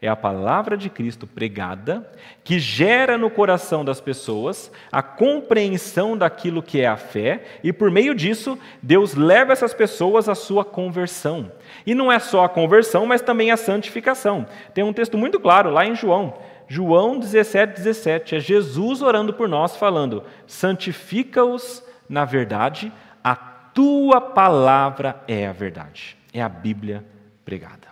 É 0.00 0.08
a 0.08 0.16
palavra 0.16 0.76
de 0.76 0.90
Cristo 0.90 1.26
pregada 1.26 2.10
que 2.44 2.58
gera 2.58 3.16
no 3.16 3.30
coração 3.30 3.84
das 3.84 4.00
pessoas 4.00 4.70
a 4.92 5.02
compreensão 5.02 6.16
daquilo 6.16 6.62
que 6.62 6.80
é 6.80 6.86
a 6.86 6.96
fé, 6.96 7.42
e 7.64 7.72
por 7.72 7.90
meio 7.90 8.14
disso, 8.14 8.58
Deus 8.82 9.14
leva 9.14 9.52
essas 9.52 9.72
pessoas 9.72 10.28
à 10.28 10.34
sua 10.34 10.64
conversão. 10.64 11.50
E 11.86 11.94
não 11.94 12.12
é 12.12 12.18
só 12.18 12.44
a 12.44 12.48
conversão, 12.48 13.06
mas 13.06 13.22
também 13.22 13.50
a 13.50 13.56
santificação. 13.56 14.46
Tem 14.74 14.84
um 14.84 14.92
texto 14.92 15.16
muito 15.16 15.40
claro 15.40 15.70
lá 15.70 15.86
em 15.86 15.94
João, 15.94 16.34
João 16.68 17.18
17, 17.18 17.74
17. 17.74 18.36
É 18.36 18.40
Jesus 18.40 19.02
orando 19.02 19.32
por 19.32 19.48
nós, 19.48 19.76
falando: 19.76 20.24
santifica-os 20.46 21.84
na 22.08 22.24
verdade, 22.24 22.92
a 23.22 23.34
tua 23.34 24.20
palavra 24.20 25.22
é 25.26 25.46
a 25.46 25.52
verdade. 25.52 26.16
É 26.32 26.40
a 26.42 26.48
Bíblia 26.48 27.04
pregada. 27.44 27.85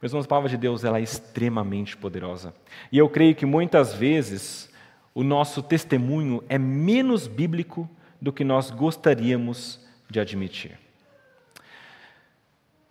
Meus 0.00 0.12
irmãos, 0.12 0.24
a 0.26 0.28
palavra 0.28 0.48
de 0.48 0.56
Deus 0.56 0.84
ela 0.84 0.98
é 0.98 1.02
extremamente 1.02 1.96
poderosa. 1.96 2.54
E 2.92 2.98
eu 2.98 3.08
creio 3.08 3.34
que 3.34 3.44
muitas 3.44 3.92
vezes 3.92 4.70
o 5.12 5.24
nosso 5.24 5.62
testemunho 5.62 6.42
é 6.48 6.56
menos 6.56 7.26
bíblico 7.26 7.88
do 8.20 8.32
que 8.32 8.44
nós 8.44 8.70
gostaríamos 8.70 9.80
de 10.08 10.20
admitir. 10.20 10.78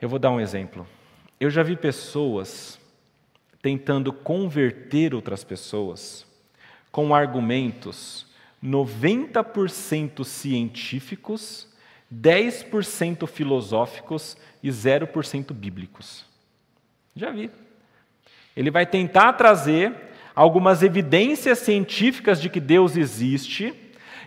Eu 0.01 0.09
vou 0.09 0.19
dar 0.19 0.31
um 0.31 0.39
exemplo. 0.39 0.85
Eu 1.39 1.49
já 1.49 1.63
vi 1.63 1.77
pessoas 1.77 2.79
tentando 3.61 4.11
converter 4.11 5.15
outras 5.15 5.43
pessoas 5.43 6.25
com 6.91 7.15
argumentos 7.15 8.27
90% 8.63 10.23
científicos, 10.23 11.67
10% 12.13 13.27
filosóficos 13.27 14.35
e 14.61 14.69
0% 14.69 15.53
bíblicos. 15.53 16.25
Já 17.17 17.31
vi. 17.31 17.49
Ele 18.55 18.69
vai 18.69 18.85
tentar 18.85 19.33
trazer 19.33 19.91
algumas 20.35 20.83
evidências 20.83 21.57
científicas 21.57 22.39
de 22.39 22.47
que 22.47 22.59
Deus 22.59 22.95
existe 22.95 23.73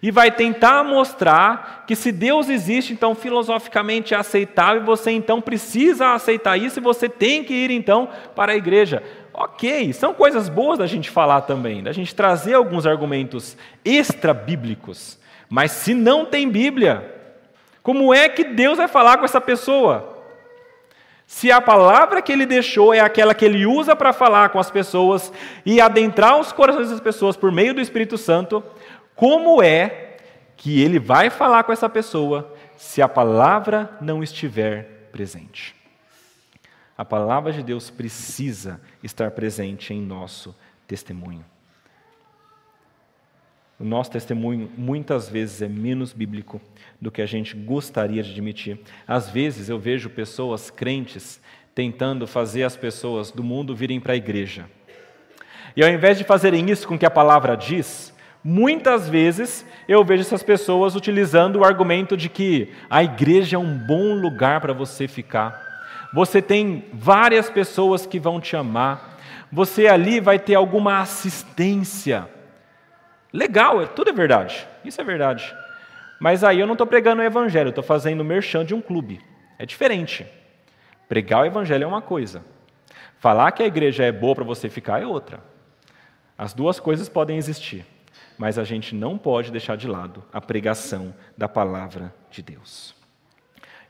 e 0.02 0.10
vai 0.10 0.30
tentar 0.32 0.82
mostrar 0.82 1.84
que 1.86 1.94
se 1.94 2.10
Deus 2.10 2.48
existe, 2.48 2.92
então 2.92 3.14
filosoficamente 3.14 4.12
é 4.12 4.16
aceitável, 4.16 4.82
e 4.82 4.86
você 4.86 5.12
então 5.12 5.40
precisa 5.40 6.14
aceitar 6.14 6.56
isso 6.56 6.80
e 6.80 6.82
você 6.82 7.08
tem 7.08 7.44
que 7.44 7.54
ir 7.54 7.70
então 7.70 8.08
para 8.34 8.52
a 8.52 8.56
igreja. 8.56 9.04
Ok, 9.32 9.92
são 9.92 10.12
coisas 10.12 10.48
boas 10.48 10.78
da 10.78 10.86
gente 10.86 11.10
falar 11.10 11.42
também, 11.42 11.82
da 11.82 11.92
gente 11.92 12.12
trazer 12.12 12.54
alguns 12.54 12.86
argumentos 12.86 13.56
extra-bíblicos. 13.84 15.16
Mas 15.48 15.70
se 15.70 15.94
não 15.94 16.24
tem 16.24 16.48
Bíblia, 16.48 17.14
como 17.82 18.12
é 18.12 18.28
que 18.28 18.42
Deus 18.42 18.78
vai 18.78 18.88
falar 18.88 19.18
com 19.18 19.24
essa 19.24 19.40
pessoa? 19.40 20.19
Se 21.32 21.50
a 21.52 21.60
palavra 21.60 22.20
que 22.20 22.32
ele 22.32 22.44
deixou 22.44 22.92
é 22.92 22.98
aquela 22.98 23.32
que 23.32 23.44
ele 23.44 23.64
usa 23.64 23.94
para 23.94 24.12
falar 24.12 24.48
com 24.48 24.58
as 24.58 24.68
pessoas 24.68 25.32
e 25.64 25.80
adentrar 25.80 26.36
os 26.40 26.50
corações 26.50 26.90
das 26.90 26.98
pessoas 26.98 27.36
por 27.36 27.52
meio 27.52 27.72
do 27.72 27.80
Espírito 27.80 28.18
Santo, 28.18 28.60
como 29.14 29.62
é 29.62 30.16
que 30.56 30.82
ele 30.82 30.98
vai 30.98 31.30
falar 31.30 31.62
com 31.62 31.72
essa 31.72 31.88
pessoa 31.88 32.52
se 32.76 33.00
a 33.00 33.08
palavra 33.08 33.96
não 34.00 34.24
estiver 34.24 35.08
presente? 35.12 35.76
A 36.98 37.04
palavra 37.04 37.52
de 37.52 37.62
Deus 37.62 37.90
precisa 37.90 38.80
estar 39.00 39.30
presente 39.30 39.94
em 39.94 40.02
nosso 40.02 40.52
testemunho. 40.84 41.44
O 43.80 43.84
nosso 43.84 44.10
testemunho 44.10 44.70
muitas 44.76 45.26
vezes 45.26 45.62
é 45.62 45.68
menos 45.68 46.12
bíblico 46.12 46.60
do 47.00 47.10
que 47.10 47.22
a 47.22 47.26
gente 47.26 47.56
gostaria 47.56 48.22
de 48.22 48.30
admitir. 48.30 48.78
Às 49.08 49.30
vezes 49.30 49.70
eu 49.70 49.78
vejo 49.78 50.10
pessoas 50.10 50.68
crentes 50.68 51.40
tentando 51.74 52.26
fazer 52.26 52.62
as 52.62 52.76
pessoas 52.76 53.30
do 53.30 53.42
mundo 53.42 53.74
virem 53.74 53.98
para 53.98 54.12
a 54.12 54.16
igreja. 54.16 54.66
E 55.74 55.82
ao 55.82 55.88
invés 55.88 56.18
de 56.18 56.24
fazerem 56.24 56.70
isso 56.70 56.86
com 56.86 56.98
que 56.98 57.06
a 57.06 57.10
palavra 57.10 57.56
diz, 57.56 58.12
muitas 58.44 59.08
vezes 59.08 59.64
eu 59.88 60.04
vejo 60.04 60.24
essas 60.24 60.42
pessoas 60.42 60.94
utilizando 60.94 61.56
o 61.56 61.64
argumento 61.64 62.18
de 62.18 62.28
que 62.28 62.68
a 62.90 63.02
igreja 63.02 63.56
é 63.56 63.58
um 63.58 63.78
bom 63.78 64.12
lugar 64.12 64.60
para 64.60 64.74
você 64.74 65.08
ficar. 65.08 65.58
Você 66.12 66.42
tem 66.42 66.84
várias 66.92 67.48
pessoas 67.48 68.04
que 68.04 68.20
vão 68.20 68.42
te 68.42 68.56
amar. 68.56 69.18
Você 69.50 69.86
ali 69.86 70.20
vai 70.20 70.38
ter 70.38 70.54
alguma 70.54 71.00
assistência. 71.00 72.28
Legal, 73.32 73.82
é, 73.82 73.86
tudo 73.86 74.10
é 74.10 74.12
verdade. 74.12 74.66
Isso 74.84 75.00
é 75.00 75.04
verdade. 75.04 75.54
Mas 76.18 76.44
aí 76.44 76.60
eu 76.60 76.66
não 76.66 76.74
estou 76.74 76.86
pregando 76.86 77.22
o 77.22 77.24
evangelho, 77.24 77.70
estou 77.70 77.84
fazendo 77.84 78.24
merchan 78.24 78.64
de 78.64 78.74
um 78.74 78.80
clube. 78.80 79.20
É 79.58 79.64
diferente. 79.64 80.26
Pregar 81.08 81.42
o 81.42 81.46
evangelho 81.46 81.84
é 81.84 81.86
uma 81.86 82.02
coisa. 82.02 82.44
Falar 83.18 83.52
que 83.52 83.62
a 83.62 83.66
igreja 83.66 84.04
é 84.04 84.12
boa 84.12 84.34
para 84.34 84.44
você 84.44 84.68
ficar 84.68 85.02
é 85.02 85.06
outra. 85.06 85.40
As 86.36 86.54
duas 86.54 86.80
coisas 86.80 87.08
podem 87.08 87.36
existir, 87.36 87.84
mas 88.38 88.58
a 88.58 88.64
gente 88.64 88.94
não 88.94 89.18
pode 89.18 89.50
deixar 89.50 89.76
de 89.76 89.86
lado 89.86 90.24
a 90.32 90.40
pregação 90.40 91.14
da 91.36 91.48
palavra 91.48 92.14
de 92.30 92.42
Deus. 92.42 92.94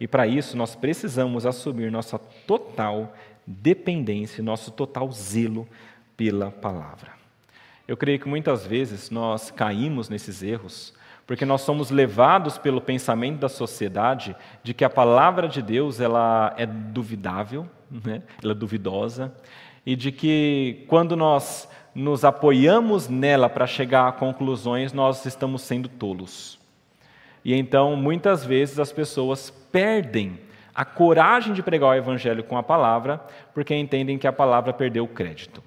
E 0.00 0.08
para 0.08 0.26
isso 0.26 0.56
nós 0.56 0.74
precisamos 0.74 1.46
assumir 1.46 1.92
nossa 1.92 2.18
total 2.18 3.14
dependência, 3.46 4.42
nosso 4.42 4.70
total 4.70 5.10
zelo 5.12 5.68
pela 6.16 6.50
palavra. 6.50 7.19
Eu 7.90 7.96
creio 7.96 8.20
que 8.20 8.28
muitas 8.28 8.64
vezes 8.64 9.10
nós 9.10 9.50
caímos 9.50 10.08
nesses 10.08 10.44
erros 10.44 10.94
porque 11.26 11.44
nós 11.44 11.62
somos 11.62 11.90
levados 11.90 12.56
pelo 12.56 12.80
pensamento 12.80 13.40
da 13.40 13.48
sociedade 13.48 14.36
de 14.62 14.72
que 14.72 14.84
a 14.84 14.88
palavra 14.88 15.48
de 15.48 15.60
Deus 15.60 15.98
ela 15.98 16.54
é 16.56 16.64
duvidável, 16.64 17.68
né? 17.90 18.22
ela 18.40 18.52
é 18.52 18.54
duvidosa, 18.54 19.34
e 19.84 19.96
de 19.96 20.12
que 20.12 20.84
quando 20.86 21.16
nós 21.16 21.68
nos 21.92 22.24
apoiamos 22.24 23.08
nela 23.08 23.48
para 23.48 23.66
chegar 23.66 24.06
a 24.06 24.12
conclusões, 24.12 24.92
nós 24.92 25.26
estamos 25.26 25.62
sendo 25.62 25.88
tolos. 25.88 26.60
E 27.44 27.54
então, 27.54 27.96
muitas 27.96 28.44
vezes, 28.44 28.78
as 28.78 28.92
pessoas 28.92 29.50
perdem 29.50 30.38
a 30.72 30.84
coragem 30.84 31.54
de 31.54 31.62
pregar 31.62 31.90
o 31.90 31.94
evangelho 31.94 32.44
com 32.44 32.56
a 32.56 32.62
palavra, 32.62 33.20
porque 33.52 33.74
entendem 33.74 34.16
que 34.16 34.28
a 34.28 34.32
palavra 34.32 34.72
perdeu 34.72 35.02
o 35.02 35.08
crédito. 35.08 35.60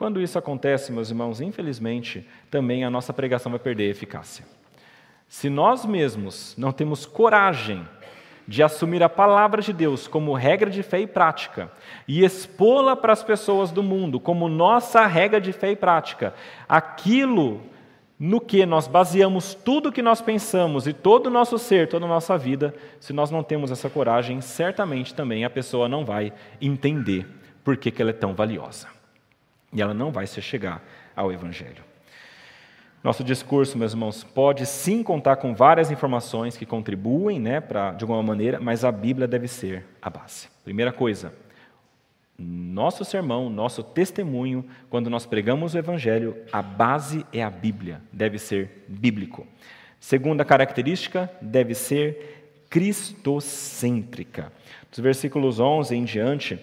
Quando 0.00 0.18
isso 0.18 0.38
acontece, 0.38 0.90
meus 0.92 1.10
irmãos, 1.10 1.42
infelizmente, 1.42 2.26
também 2.50 2.84
a 2.84 2.90
nossa 2.90 3.12
pregação 3.12 3.52
vai 3.52 3.58
perder 3.58 3.90
eficácia. 3.90 4.46
Se 5.28 5.50
nós 5.50 5.84
mesmos 5.84 6.54
não 6.56 6.72
temos 6.72 7.04
coragem 7.04 7.86
de 8.48 8.62
assumir 8.62 9.02
a 9.02 9.10
palavra 9.10 9.60
de 9.60 9.74
Deus 9.74 10.08
como 10.08 10.32
regra 10.32 10.70
de 10.70 10.82
fé 10.82 11.00
e 11.00 11.06
prática 11.06 11.70
e 12.08 12.24
expô-la 12.24 12.96
para 12.96 13.12
as 13.12 13.22
pessoas 13.22 13.70
do 13.70 13.82
mundo 13.82 14.18
como 14.18 14.48
nossa 14.48 15.04
regra 15.04 15.38
de 15.38 15.52
fé 15.52 15.72
e 15.72 15.76
prática, 15.76 16.32
aquilo 16.66 17.60
no 18.18 18.40
que 18.40 18.64
nós 18.64 18.88
baseamos 18.88 19.52
tudo 19.52 19.90
o 19.90 19.92
que 19.92 20.00
nós 20.00 20.22
pensamos 20.22 20.86
e 20.86 20.94
todo 20.94 21.26
o 21.26 21.30
nosso 21.30 21.58
ser, 21.58 21.90
toda 21.90 22.06
a 22.06 22.08
nossa 22.08 22.38
vida, 22.38 22.74
se 22.98 23.12
nós 23.12 23.30
não 23.30 23.42
temos 23.42 23.70
essa 23.70 23.90
coragem, 23.90 24.40
certamente 24.40 25.12
também 25.12 25.44
a 25.44 25.50
pessoa 25.50 25.90
não 25.90 26.06
vai 26.06 26.32
entender 26.58 27.26
por 27.62 27.76
que, 27.76 27.90
que 27.90 28.00
ela 28.00 28.12
é 28.12 28.14
tão 28.14 28.32
valiosa. 28.32 28.98
E 29.72 29.80
ela 29.80 29.94
não 29.94 30.10
vai 30.10 30.26
se 30.26 30.40
chegar 30.42 30.82
ao 31.14 31.32
Evangelho. 31.32 31.84
Nosso 33.02 33.24
discurso, 33.24 33.78
meus 33.78 33.92
irmãos, 33.92 34.22
pode 34.22 34.66
sim 34.66 35.02
contar 35.02 35.36
com 35.36 35.54
várias 35.54 35.90
informações 35.90 36.56
que 36.56 36.66
contribuem, 36.66 37.40
né, 37.40 37.58
pra, 37.58 37.92
de 37.92 38.04
alguma 38.04 38.22
maneira, 38.22 38.60
mas 38.60 38.84
a 38.84 38.92
Bíblia 38.92 39.26
deve 39.26 39.48
ser 39.48 39.86
a 40.02 40.10
base. 40.10 40.48
Primeira 40.62 40.92
coisa, 40.92 41.32
nosso 42.38 43.04
sermão, 43.04 43.48
nosso 43.48 43.82
testemunho, 43.82 44.64
quando 44.88 45.08
nós 45.08 45.24
pregamos 45.24 45.74
o 45.74 45.78
Evangelho, 45.78 46.36
a 46.52 46.60
base 46.60 47.24
é 47.32 47.42
a 47.42 47.50
Bíblia, 47.50 48.02
deve 48.12 48.38
ser 48.38 48.84
bíblico. 48.88 49.46
Segunda 49.98 50.44
característica, 50.44 51.30
deve 51.40 51.74
ser 51.74 52.54
cristocêntrica. 52.70 54.52
Dos 54.90 55.00
versículos 55.00 55.60
11 55.60 55.94
em 55.94 56.04
diante, 56.04 56.58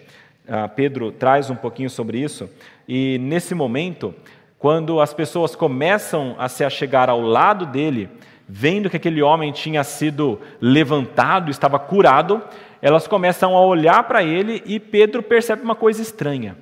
Pedro 0.74 1.12
traz 1.12 1.50
um 1.50 1.56
pouquinho 1.56 1.90
sobre 1.90 2.18
isso, 2.18 2.48
e 2.88 3.18
nesse 3.18 3.54
momento, 3.54 4.14
quando 4.58 5.00
as 5.00 5.12
pessoas 5.12 5.54
começam 5.54 6.34
a 6.38 6.48
se 6.48 6.64
achegar 6.64 7.08
ao 7.10 7.20
lado 7.20 7.66
dele, 7.66 8.08
vendo 8.48 8.88
que 8.88 8.96
aquele 8.96 9.22
homem 9.22 9.52
tinha 9.52 9.84
sido 9.84 10.40
levantado, 10.60 11.50
estava 11.50 11.78
curado, 11.78 12.42
elas 12.80 13.06
começam 13.06 13.56
a 13.56 13.60
olhar 13.60 14.02
para 14.04 14.22
ele 14.22 14.62
e 14.64 14.80
Pedro 14.80 15.22
percebe 15.22 15.62
uma 15.62 15.74
coisa 15.74 16.00
estranha. 16.00 16.56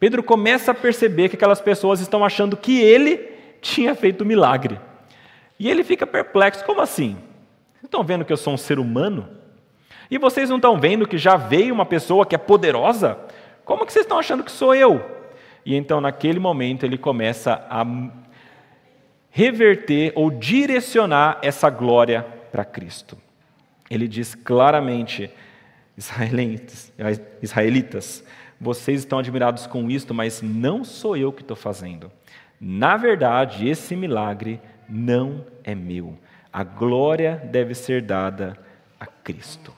Pedro 0.00 0.22
começa 0.22 0.70
a 0.70 0.74
perceber 0.74 1.28
que 1.28 1.36
aquelas 1.36 1.60
pessoas 1.60 2.00
estão 2.00 2.24
achando 2.24 2.56
que 2.56 2.80
ele 2.80 3.16
tinha 3.60 3.94
feito 3.94 4.22
o 4.22 4.26
milagre. 4.26 4.78
E 5.58 5.68
ele 5.68 5.82
fica 5.82 6.06
perplexo: 6.06 6.64
como 6.64 6.80
assim? 6.80 7.16
Estão 7.82 8.04
vendo 8.04 8.24
que 8.24 8.32
eu 8.32 8.36
sou 8.36 8.54
um 8.54 8.58
ser 8.58 8.78
humano? 8.78 9.28
E 10.10 10.18
vocês 10.18 10.48
não 10.48 10.56
estão 10.56 10.80
vendo 10.80 11.06
que 11.06 11.18
já 11.18 11.36
veio 11.36 11.74
uma 11.74 11.84
pessoa 11.86 12.24
que 12.24 12.34
é 12.34 12.38
poderosa? 12.38 13.18
Como 13.64 13.84
que 13.84 13.92
vocês 13.92 14.04
estão 14.04 14.18
achando 14.18 14.42
que 14.42 14.50
sou 14.50 14.74
eu? 14.74 15.04
E 15.64 15.74
então, 15.74 16.00
naquele 16.00 16.38
momento, 16.38 16.86
ele 16.86 16.96
começa 16.96 17.66
a 17.68 17.84
reverter 19.30 20.12
ou 20.14 20.30
direcionar 20.30 21.38
essa 21.42 21.68
glória 21.68 22.22
para 22.50 22.64
Cristo. 22.64 23.18
Ele 23.90 24.08
diz 24.08 24.34
claramente: 24.34 25.30
israelitas, 27.42 28.24
vocês 28.60 29.00
estão 29.00 29.18
admirados 29.18 29.66
com 29.66 29.90
isto, 29.90 30.14
mas 30.14 30.40
não 30.42 30.82
sou 30.84 31.16
eu 31.16 31.32
que 31.32 31.42
estou 31.42 31.56
fazendo. 31.56 32.10
Na 32.60 32.96
verdade, 32.96 33.68
esse 33.68 33.94
milagre 33.94 34.60
não 34.88 35.44
é 35.62 35.74
meu. 35.74 36.18
A 36.52 36.64
glória 36.64 37.40
deve 37.52 37.74
ser 37.74 38.02
dada 38.02 38.56
a 38.98 39.06
Cristo. 39.06 39.77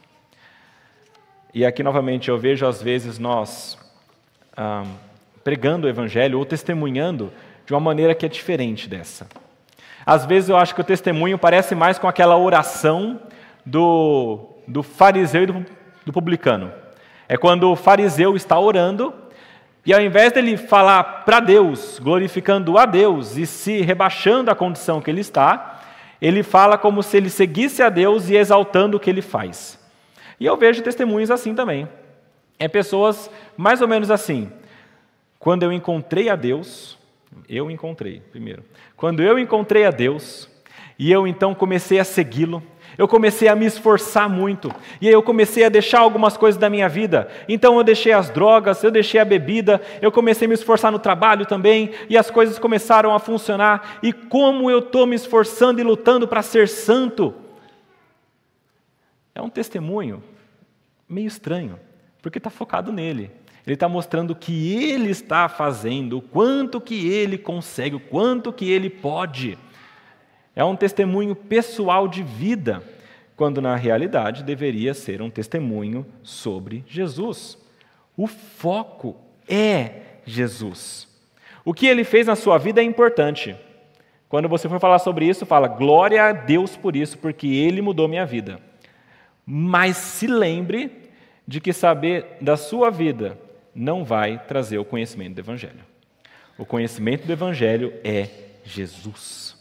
E 1.53 1.67
aqui 1.67 1.83
novamente 1.83 2.29
eu 2.29 2.39
vejo 2.39 2.65
às 2.65 2.81
vezes 2.81 3.19
nós 3.19 3.77
ah, 4.57 4.85
pregando 5.43 5.87
o 5.87 5.91
evangelho 5.91 6.39
ou 6.39 6.45
testemunhando 6.45 7.33
de 7.67 7.73
uma 7.73 7.81
maneira 7.81 8.15
que 8.15 8.25
é 8.25 8.29
diferente 8.29 8.89
dessa. 8.89 9.27
Às 10.07 10.25
vezes 10.25 10.49
eu 10.49 10.57
acho 10.57 10.75
que 10.75 10.81
o 10.81 10.85
testemunho 10.85 11.37
parece 11.37 11.75
mais 11.75 11.99
com 11.99 12.07
aquela 12.07 12.37
oração 12.37 13.21
do, 13.67 14.47
do 14.67 14.83
fariseu 14.83 15.43
e 15.43 15.47
do, 15.47 15.67
do 16.07 16.13
publicano. 16.13 16.73
É 17.29 17.37
quando 17.37 17.71
o 17.71 17.77
fariseu 17.77 18.37
está 18.37 18.59
orando 18.59 19.13
e 19.85 19.93
ao 19.93 20.01
invés 20.01 20.33
dele 20.33 20.57
falar 20.57 21.03
para 21.25 21.41
Deus, 21.41 21.99
glorificando 21.99 22.79
a 22.79 22.87
Deus 22.87 23.37
e 23.37 23.45
se 23.45 23.81
rebaixando 23.81 24.53
à 24.53 24.55
condição 24.55 25.01
que 25.01 25.11
ele 25.11 25.21
está, 25.21 25.81
ele 26.23 26.45
fala 26.45 26.79
como 26.79 27.03
se 27.03 27.17
ele 27.17 27.31
seguisse 27.31 27.83
a 27.83 27.89
Deus 27.89 28.29
e 28.29 28.37
exaltando 28.37 28.97
o 28.97 29.01
que 29.01 29.11
ele 29.11 29.23
faz. 29.23 29.80
E 30.41 30.47
eu 30.47 30.57
vejo 30.57 30.83
testemunhos 30.83 31.31
assim 31.31 31.55
também. 31.55 31.87
É 32.59 32.67
pessoas 32.67 33.31
mais 33.57 33.83
ou 33.83 33.87
menos 33.87 34.11
assim. 34.11 34.51
Quando 35.39 35.63
eu 35.63 35.73
encontrei 35.73 36.31
a 36.31 36.35
Deus, 36.35 36.99
eu 37.49 37.71
encontrei 37.71 38.23
primeiro. 38.33 38.65
Quando 38.97 39.23
eu 39.23 39.39
encontrei 39.39 39.85
a 39.85 39.91
Deus, 39.91 40.49
e 40.99 41.13
eu 41.13 41.27
então 41.27 41.55
comecei 41.55 41.99
a 41.99 42.05
segui-lo, 42.05 42.63
eu 42.99 43.09
comecei 43.09 43.49
a 43.49 43.57
me 43.57 43.65
esforçar 43.65 44.29
muito, 44.29 44.71
e 45.01 45.09
aí 45.09 45.15
eu 45.15 45.23
comecei 45.23 45.65
a 45.65 45.71
deixar 45.71 46.01
algumas 46.01 46.37
coisas 46.37 46.61
da 46.61 46.69
minha 46.69 46.89
vida. 46.89 47.29
Então 47.49 47.79
eu 47.79 47.85
deixei 47.85 48.13
as 48.13 48.29
drogas, 48.29 48.83
eu 48.83 48.91
deixei 48.91 49.19
a 49.21 49.25
bebida, 49.25 49.81
eu 50.03 50.13
comecei 50.13 50.45
a 50.45 50.49
me 50.49 50.55
esforçar 50.55 50.93
no 50.93 50.99
trabalho 50.99 51.47
também, 51.47 51.93
e 52.09 52.19
as 52.19 52.31
coisas 52.31 52.59
começaram 52.59 53.15
a 53.15 53.19
funcionar. 53.19 53.99
E 54.03 54.13
como 54.13 54.71
eu 54.71 54.81
estou 54.81 55.07
me 55.07 55.17
esforçando 55.17 55.81
e 55.81 55.85
lutando 55.85 56.29
para 56.29 56.43
ser 56.43 56.69
santo, 56.69 57.35
é 59.35 59.41
um 59.41 59.49
testemunho 59.49 60.23
meio 61.09 61.27
estranho, 61.27 61.79
porque 62.23 62.39
está 62.39 62.51
focado 62.51 62.93
nele. 62.93 63.31
Ele 63.67 63.75
está 63.75 63.89
mostrando 63.89 64.31
o 64.31 64.37
que 64.37 64.75
ele 64.75 65.11
está 65.11 65.49
fazendo, 65.49 66.19
o 66.19 66.23
quanto 66.23 66.81
que 66.81 67.09
ele 67.09 67.37
consegue, 67.37 67.97
o 67.97 68.01
quanto 68.01 68.53
que 68.53 68.71
ele 68.71 68.89
pode. 68.89 69.59
É 70.57 70.65
um 70.65 70.77
testemunho 70.77 71.35
pessoal 71.35 72.09
de 72.09 72.23
vida, 72.23 72.83
quando 73.37 73.61
na 73.61 73.77
realidade 73.77 74.43
deveria 74.43 74.95
ser 74.95 75.23
um 75.23 75.31
testemunho 75.31 76.07
sobre 76.23 76.85
Jesus. 76.87 77.59
O 78.17 78.27
foco 78.27 79.17
é 79.49 80.03
Jesus. 80.27 81.09
O 81.65 81.75
que 81.75 81.87
ele 81.87 82.05
fez 82.05 82.27
na 82.27 82.37
sua 82.37 82.59
vida 82.59 82.81
é 82.81 82.85
importante. 82.85 83.57
Quando 84.29 84.49
você 84.49 84.69
for 84.69 84.81
falar 84.81 84.99
sobre 84.99 85.27
isso, 85.27 85.45
fala 85.45 85.69
glória 85.69 86.25
a 86.25 86.33
Deus 86.33 86.77
por 86.77 86.97
isso, 86.97 87.19
porque 87.19 87.47
ele 87.47 87.83
mudou 87.83 88.09
minha 88.09 88.25
vida. 88.25 88.61
Mas 89.53 89.97
se 89.97 90.29
lembre 90.29 91.11
de 91.45 91.61
que 91.61 91.73
saber 91.73 92.37
da 92.41 92.57
sua 92.57 92.89
vida 92.89 93.37
não 93.75 94.05
vai 94.05 94.39
trazer 94.39 94.79
o 94.79 94.85
conhecimento 94.85 95.35
do 95.35 95.41
Evangelho. 95.41 95.81
O 96.57 96.65
conhecimento 96.65 97.27
do 97.27 97.33
Evangelho 97.33 97.93
é 98.05 98.29
Jesus. 98.63 99.57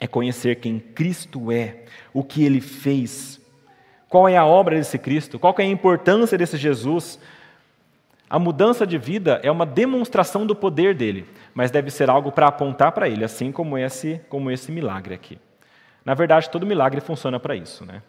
É 0.00 0.06
conhecer 0.06 0.56
quem 0.56 0.80
Cristo 0.80 1.52
é, 1.52 1.84
o 2.14 2.24
que 2.24 2.42
ele 2.42 2.62
fez, 2.62 3.38
qual 4.08 4.26
é 4.26 4.38
a 4.38 4.46
obra 4.46 4.76
desse 4.76 4.98
Cristo, 4.98 5.38
qual 5.38 5.54
é 5.58 5.62
a 5.62 5.66
importância 5.66 6.38
desse 6.38 6.56
Jesus. 6.56 7.18
A 8.30 8.38
mudança 8.38 8.86
de 8.86 8.96
vida 8.96 9.42
é 9.42 9.50
uma 9.50 9.66
demonstração 9.66 10.46
do 10.46 10.56
poder 10.56 10.94
dele, 10.94 11.26
mas 11.52 11.70
deve 11.70 11.90
ser 11.90 12.08
algo 12.08 12.32
para 12.32 12.46
apontar 12.46 12.92
para 12.92 13.06
ele, 13.06 13.24
assim 13.24 13.52
como 13.52 13.76
esse, 13.76 14.22
como 14.30 14.50
esse 14.50 14.72
milagre 14.72 15.14
aqui. 15.14 15.38
Na 16.02 16.14
verdade, 16.14 16.48
todo 16.48 16.64
milagre 16.64 17.02
funciona 17.02 17.38
para 17.38 17.54
isso, 17.54 17.84
né? 17.84 18.00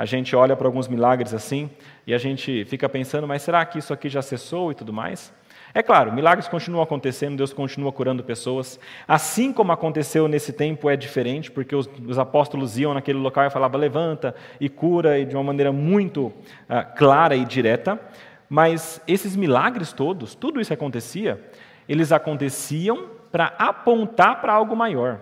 A 0.00 0.06
gente 0.06 0.34
olha 0.34 0.56
para 0.56 0.66
alguns 0.66 0.88
milagres 0.88 1.34
assim 1.34 1.68
e 2.06 2.14
a 2.14 2.16
gente 2.16 2.64
fica 2.64 2.88
pensando, 2.88 3.28
mas 3.28 3.42
será 3.42 3.62
que 3.66 3.78
isso 3.78 3.92
aqui 3.92 4.08
já 4.08 4.22
cessou 4.22 4.72
e 4.72 4.74
tudo 4.74 4.94
mais? 4.94 5.30
É 5.74 5.82
claro, 5.82 6.10
milagres 6.10 6.48
continuam 6.48 6.82
acontecendo, 6.82 7.36
Deus 7.36 7.52
continua 7.52 7.92
curando 7.92 8.24
pessoas. 8.24 8.80
Assim 9.06 9.52
como 9.52 9.72
aconteceu 9.72 10.26
nesse 10.26 10.54
tempo, 10.54 10.88
é 10.88 10.96
diferente, 10.96 11.50
porque 11.50 11.76
os, 11.76 11.86
os 12.08 12.18
apóstolos 12.18 12.78
iam 12.78 12.94
naquele 12.94 13.18
local 13.18 13.44
e 13.44 13.50
falavam, 13.50 13.78
levanta 13.78 14.34
e 14.58 14.70
cura, 14.70 15.18
e 15.18 15.26
de 15.26 15.36
uma 15.36 15.44
maneira 15.44 15.70
muito 15.70 16.28
uh, 16.28 16.96
clara 16.96 17.36
e 17.36 17.44
direta. 17.44 18.00
Mas 18.48 19.02
esses 19.06 19.36
milagres 19.36 19.92
todos, 19.92 20.34
tudo 20.34 20.62
isso 20.62 20.72
acontecia, 20.72 21.38
eles 21.86 22.10
aconteciam 22.10 23.10
para 23.30 23.52
apontar 23.58 24.40
para 24.40 24.54
algo 24.54 24.74
maior. 24.74 25.20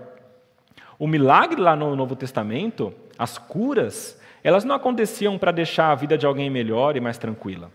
O 1.00 1.08
milagre 1.08 1.60
lá 1.60 1.74
no 1.74 1.96
Novo 1.96 2.14
Testamento, 2.14 2.94
as 3.18 3.38
curas, 3.38 4.18
elas 4.42 4.64
não 4.64 4.74
aconteciam 4.74 5.38
para 5.38 5.52
deixar 5.52 5.90
a 5.90 5.94
vida 5.94 6.16
de 6.16 6.26
alguém 6.26 6.50
melhor 6.50 6.96
e 6.96 7.00
mais 7.00 7.18
tranquila. 7.18 7.70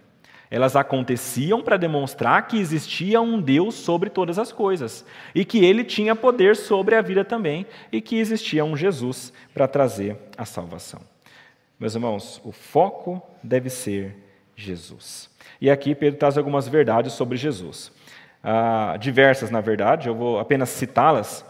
Elas 0.54 0.76
aconteciam 0.76 1.64
para 1.64 1.78
demonstrar 1.78 2.48
que 2.48 2.60
existia 2.60 3.20
um 3.20 3.42
Deus 3.42 3.74
sobre 3.74 4.10
todas 4.10 4.38
as 4.38 4.52
coisas 4.52 5.04
e 5.34 5.44
que 5.44 5.66
ele 5.66 5.84
tinha 5.84 6.16
poder 6.16 6.56
sobre 6.56 6.94
a 6.94 7.02
vida 7.02 7.26
também 7.26 7.66
e 7.92 8.00
que 8.00 8.20
existia 8.20 8.64
um 8.64 8.78
Jesus 8.78 9.34
para 9.52 9.68
trazer 9.68 10.16
a 10.38 10.46
salvação. 10.46 11.02
Meus 11.80 11.96
irmãos, 11.96 12.40
o 12.46 12.52
foco 12.52 13.20
deve 13.42 13.68
ser 13.68 14.16
Jesus. 14.56 15.28
E 15.60 15.72
aqui 15.72 15.96
Pedro 15.96 16.20
traz 16.20 16.38
algumas 16.38 16.68
verdades 16.68 17.14
sobre 17.14 17.36
Jesus. 17.36 17.92
Ah, 18.44 18.96
diversas, 19.00 19.50
na 19.50 19.60
verdade, 19.60 20.08
eu 20.08 20.14
vou 20.14 20.38
apenas 20.38 20.70
citá-las. 20.70 21.44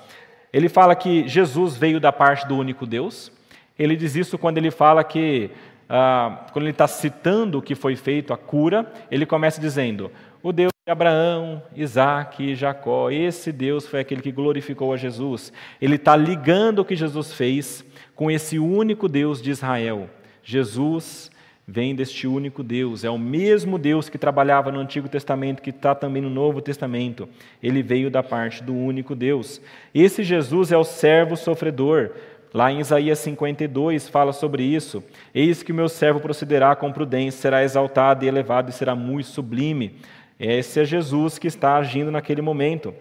Ele 0.54 0.69
fala 0.69 0.95
que 0.95 1.28
Jesus 1.28 1.76
veio 1.76 1.99
da 1.99 2.13
parte 2.13 2.47
do 2.47 2.56
único 2.56 2.86
Deus. 2.86 3.33
Ele 3.77 3.95
diz 3.95 4.15
isso 4.15 4.38
quando 4.38 4.57
ele 4.57 4.71
fala 4.71 5.03
que, 5.03 5.49
ah, 5.89 6.45
quando 6.51 6.65
ele 6.65 6.71
está 6.71 6.88
citando 6.88 7.57
o 7.57 7.62
que 7.62 7.75
foi 7.75 7.95
feito, 7.95 8.33
a 8.33 8.38
cura, 8.38 8.91
ele 9.09 9.25
começa 9.25 9.59
dizendo: 9.59 10.12
o 10.41 10.51
Deus 10.51 10.73
de 10.86 10.91
Abraão, 10.91 11.63
Isaac 11.75 12.43
e 12.43 12.55
Jacó, 12.55 13.09
esse 13.09 13.51
Deus 13.51 13.88
foi 13.88 14.01
aquele 14.01 14.21
que 14.21 14.31
glorificou 14.31 14.91
a 14.91 14.97
Jesus. 14.97 15.53
Ele 15.81 15.95
está 15.95 16.15
ligando 16.15 16.79
o 16.79 16.86
que 16.86 16.95
Jesus 16.95 17.31
fez 17.31 17.86
com 18.13 18.29
esse 18.29 18.59
único 18.59 19.07
Deus 19.07 19.41
de 19.41 19.51
Israel. 19.51 20.09
Jesus 20.43 21.31
vem 21.65 21.95
deste 21.95 22.27
único 22.27 22.62
Deus, 22.62 23.05
é 23.05 23.09
o 23.09 23.17
mesmo 23.17 23.77
Deus 23.77 24.09
que 24.09 24.17
trabalhava 24.17 24.69
no 24.69 24.79
Antigo 24.79 25.07
Testamento, 25.07 25.62
que 25.62 25.69
está 25.69 25.95
também 25.95 26.21
no 26.21 26.29
Novo 26.29 26.62
Testamento. 26.62 27.29
Ele 27.62 27.81
veio 27.81 28.12
da 28.12 28.21
parte 28.21 28.62
do 28.62 28.75
único 28.75 29.15
Deus. 29.15 29.62
Esse 29.95 30.23
Jesus 30.23 30.73
é 30.73 30.77
o 30.77 30.83
servo 30.83 31.38
sofredor. 31.38 32.12
Lá 32.54 32.72
em 32.72 32.80
Isaías 32.80 33.18
52 33.20 34.08
fala 34.08 34.32
sobre 34.32 34.63
isso. 34.63 35.04
Eis 35.34 35.63
que 35.63 35.72
o 35.72 35.76
meu 35.76 35.89
servo 35.89 36.20
procederá 36.20 36.76
com 36.76 36.92
prudência, 36.92 37.42
será 37.42 37.63
exaltado 37.63 38.24
e 38.24 38.28
elevado 38.28 38.70
e 38.70 38.74
será 38.74 38.94
muito 38.96 39.28
sublime. 39.28 39.96
Esse 40.39 40.82
é 40.82 40.86
Jesus 40.86 41.39
que 41.39 41.48
está 41.48 41.78
agindo 41.78 42.12
naquele 42.12 42.42
momento. 42.42 42.94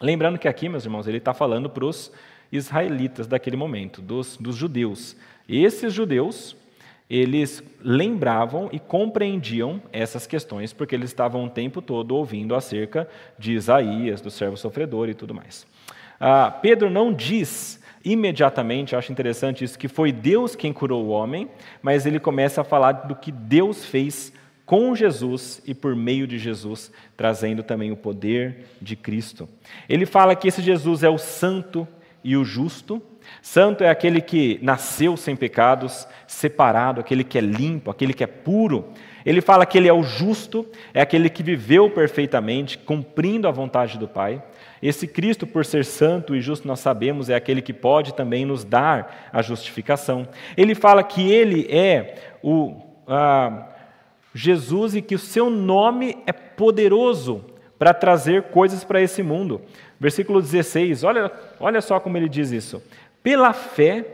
Lembrando 0.00 0.38
que 0.38 0.48
aqui, 0.48 0.68
meus 0.68 0.84
irmãos, 0.84 1.06
ele 1.06 1.18
está 1.18 1.34
falando 1.34 1.68
para 1.68 1.84
os 1.84 2.10
israelitas 2.50 3.26
daquele 3.26 3.56
momento, 3.56 4.00
dos, 4.00 4.36
dos 4.38 4.56
judeus. 4.56 5.14
Esses 5.46 5.92
judeus 5.92 6.56
eles 7.08 7.62
lembravam 7.80 8.68
e 8.72 8.80
compreendiam 8.80 9.80
essas 9.92 10.26
questões, 10.26 10.72
porque 10.72 10.94
eles 10.94 11.10
estavam 11.10 11.44
o 11.44 11.50
tempo 11.50 11.80
todo 11.80 12.16
ouvindo 12.16 12.54
acerca 12.54 13.08
de 13.38 13.52
Isaías, 13.52 14.20
do 14.20 14.30
servo 14.30 14.56
sofredor 14.56 15.08
e 15.08 15.14
tudo 15.14 15.32
mais. 15.32 15.66
Ah, 16.18 16.50
Pedro 16.50 16.90
não 16.90 17.12
diz 17.12 17.80
imediatamente, 18.06 18.94
acho 18.94 19.10
interessante 19.10 19.64
isso, 19.64 19.76
que 19.76 19.88
foi 19.88 20.12
Deus 20.12 20.54
quem 20.54 20.72
curou 20.72 21.04
o 21.04 21.08
homem, 21.08 21.50
mas 21.82 22.06
ele 22.06 22.20
começa 22.20 22.60
a 22.60 22.64
falar 22.64 22.92
do 22.92 23.16
que 23.16 23.32
Deus 23.32 23.84
fez 23.84 24.32
com 24.64 24.94
Jesus 24.94 25.60
e 25.66 25.74
por 25.74 25.96
meio 25.96 26.26
de 26.26 26.38
Jesus, 26.38 26.92
trazendo 27.16 27.64
também 27.64 27.90
o 27.90 27.96
poder 27.96 28.66
de 28.80 28.94
Cristo. 28.94 29.48
Ele 29.88 30.06
fala 30.06 30.36
que 30.36 30.46
esse 30.46 30.62
Jesus 30.62 31.02
é 31.02 31.08
o 31.08 31.18
santo 31.18 31.86
e 32.22 32.36
o 32.36 32.44
justo, 32.44 33.02
Santo 33.42 33.84
é 33.84 33.88
aquele 33.88 34.20
que 34.20 34.58
nasceu 34.62 35.16
sem 35.16 35.36
pecados, 35.36 36.06
separado, 36.26 37.00
aquele 37.00 37.24
que 37.24 37.38
é 37.38 37.40
limpo, 37.40 37.90
aquele 37.90 38.12
que 38.12 38.24
é 38.24 38.26
puro. 38.26 38.92
Ele 39.24 39.40
fala 39.40 39.66
que 39.66 39.76
ele 39.76 39.88
é 39.88 39.92
o 39.92 40.02
justo, 40.02 40.66
é 40.94 41.00
aquele 41.00 41.28
que 41.28 41.42
viveu 41.42 41.90
perfeitamente, 41.90 42.78
cumprindo 42.78 43.48
a 43.48 43.50
vontade 43.50 43.98
do 43.98 44.06
Pai. 44.06 44.42
Esse 44.82 45.06
Cristo, 45.06 45.46
por 45.46 45.64
ser 45.64 45.84
santo 45.84 46.34
e 46.34 46.40
justo, 46.40 46.68
nós 46.68 46.80
sabemos, 46.80 47.30
é 47.30 47.34
aquele 47.34 47.62
que 47.62 47.72
pode 47.72 48.14
também 48.14 48.44
nos 48.44 48.64
dar 48.64 49.28
a 49.32 49.40
justificação. 49.42 50.28
Ele 50.56 50.74
fala 50.74 51.02
que 51.02 51.30
ele 51.30 51.66
é 51.70 52.14
o 52.42 52.74
Jesus 54.34 54.94
e 54.94 55.02
que 55.02 55.14
o 55.14 55.18
seu 55.18 55.48
nome 55.48 56.18
é 56.26 56.32
poderoso 56.32 57.44
para 57.78 57.94
trazer 57.94 58.44
coisas 58.44 58.84
para 58.84 59.00
esse 59.00 59.22
mundo. 59.22 59.60
Versículo 59.98 60.42
16, 60.42 61.04
olha, 61.04 61.30
olha 61.58 61.80
só 61.80 61.98
como 61.98 62.16
ele 62.16 62.28
diz 62.28 62.50
isso. 62.50 62.82
Pela 63.22 63.52
fé 63.52 64.04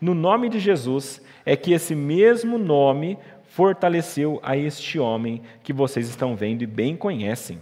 no 0.00 0.14
nome 0.14 0.48
de 0.48 0.58
Jesus 0.58 1.22
é 1.44 1.56
que 1.56 1.72
esse 1.72 1.94
mesmo 1.94 2.58
nome 2.58 3.16
fortaleceu 3.46 4.40
a 4.42 4.56
este 4.56 4.98
homem 4.98 5.42
que 5.62 5.72
vocês 5.72 6.08
estão 6.08 6.36
vendo 6.36 6.62
e 6.62 6.66
bem 6.66 6.96
conhecem. 6.96 7.58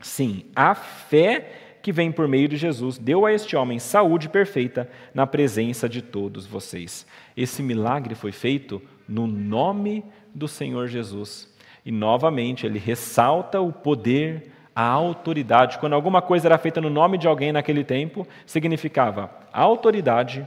Sim, 0.00 0.44
a 0.54 0.74
fé 0.74 1.52
que 1.82 1.92
vem 1.92 2.12
por 2.12 2.28
meio 2.28 2.48
de 2.48 2.56
Jesus 2.56 2.98
deu 2.98 3.24
a 3.24 3.32
este 3.32 3.56
homem 3.56 3.78
saúde 3.78 4.28
perfeita 4.28 4.90
na 5.14 5.26
presença 5.26 5.88
de 5.88 6.02
todos 6.02 6.46
vocês. 6.46 7.06
Esse 7.36 7.62
milagre 7.62 8.14
foi 8.14 8.32
feito 8.32 8.82
no 9.08 9.26
nome 9.26 10.04
do 10.34 10.46
Senhor 10.46 10.88
Jesus. 10.88 11.52
E 11.84 11.90
novamente 11.90 12.66
ele 12.66 12.78
ressalta 12.78 13.60
o 13.60 13.72
poder 13.72 14.52
a 14.78 14.84
autoridade. 14.84 15.76
Quando 15.78 15.94
alguma 15.94 16.22
coisa 16.22 16.46
era 16.46 16.56
feita 16.56 16.80
no 16.80 16.88
nome 16.88 17.18
de 17.18 17.26
alguém 17.26 17.50
naquele 17.50 17.82
tempo, 17.82 18.24
significava 18.46 19.28
a 19.52 19.60
autoridade 19.60 20.46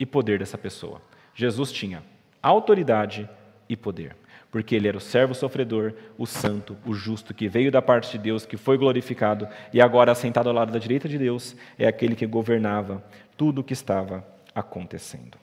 e 0.00 0.04
poder 0.04 0.40
dessa 0.40 0.58
pessoa. 0.58 1.00
Jesus 1.32 1.70
tinha 1.70 2.02
autoridade 2.42 3.30
e 3.68 3.76
poder, 3.76 4.16
porque 4.50 4.74
ele 4.74 4.88
era 4.88 4.96
o 4.96 5.00
servo 5.00 5.34
sofredor, 5.34 5.92
o 6.16 6.26
santo, 6.26 6.76
o 6.86 6.94
justo, 6.94 7.34
que 7.34 7.48
veio 7.48 7.70
da 7.70 7.82
parte 7.82 8.12
de 8.12 8.18
Deus, 8.18 8.46
que 8.46 8.56
foi 8.56 8.78
glorificado 8.78 9.46
e 9.72 9.80
agora 9.80 10.12
assentado 10.12 10.48
ao 10.48 10.54
lado 10.54 10.72
da 10.72 10.78
direita 10.78 11.08
de 11.08 11.18
Deus, 11.18 11.54
é 11.78 11.86
aquele 11.86 12.16
que 12.16 12.26
governava 12.26 13.04
tudo 13.36 13.60
o 13.60 13.64
que 13.64 13.72
estava 13.72 14.26
acontecendo. 14.54 15.36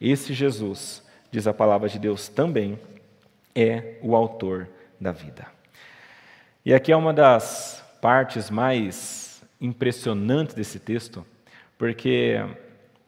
Esse 0.00 0.32
Jesus, 0.34 1.06
diz 1.30 1.46
a 1.46 1.54
palavra 1.54 1.88
de 1.88 1.98
Deus 1.98 2.28
também, 2.28 2.78
é 3.54 3.98
o 4.02 4.16
autor 4.16 4.68
da 5.00 5.12
vida. 5.12 5.46
E 6.64 6.74
aqui 6.74 6.92
é 6.92 6.96
uma 6.96 7.12
das 7.12 7.84
partes 8.02 8.50
mais 8.50 9.42
impressionantes 9.60 10.54
desse 10.54 10.78
texto, 10.78 11.24
porque 11.78 12.44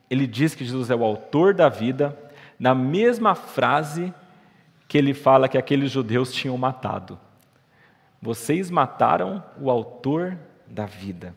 ele 0.09 0.26
diz 0.26 0.55
que 0.55 0.64
Jesus 0.64 0.90
é 0.90 0.94
o 0.94 1.05
autor 1.05 1.52
da 1.55 1.68
vida, 1.68 2.16
na 2.59 2.74
mesma 2.74 3.35
frase 3.35 4.12
que 4.92 4.98
ele 4.98 5.14
fala 5.14 5.48
que 5.48 5.57
aqueles 5.57 5.90
judeus 5.90 6.31
tinham 6.31 6.55
matado. 6.59 7.18
Vocês 8.20 8.70
mataram 8.70 9.42
o 9.59 9.70
autor 9.70 10.37
da 10.68 10.85
vida. 10.85 11.35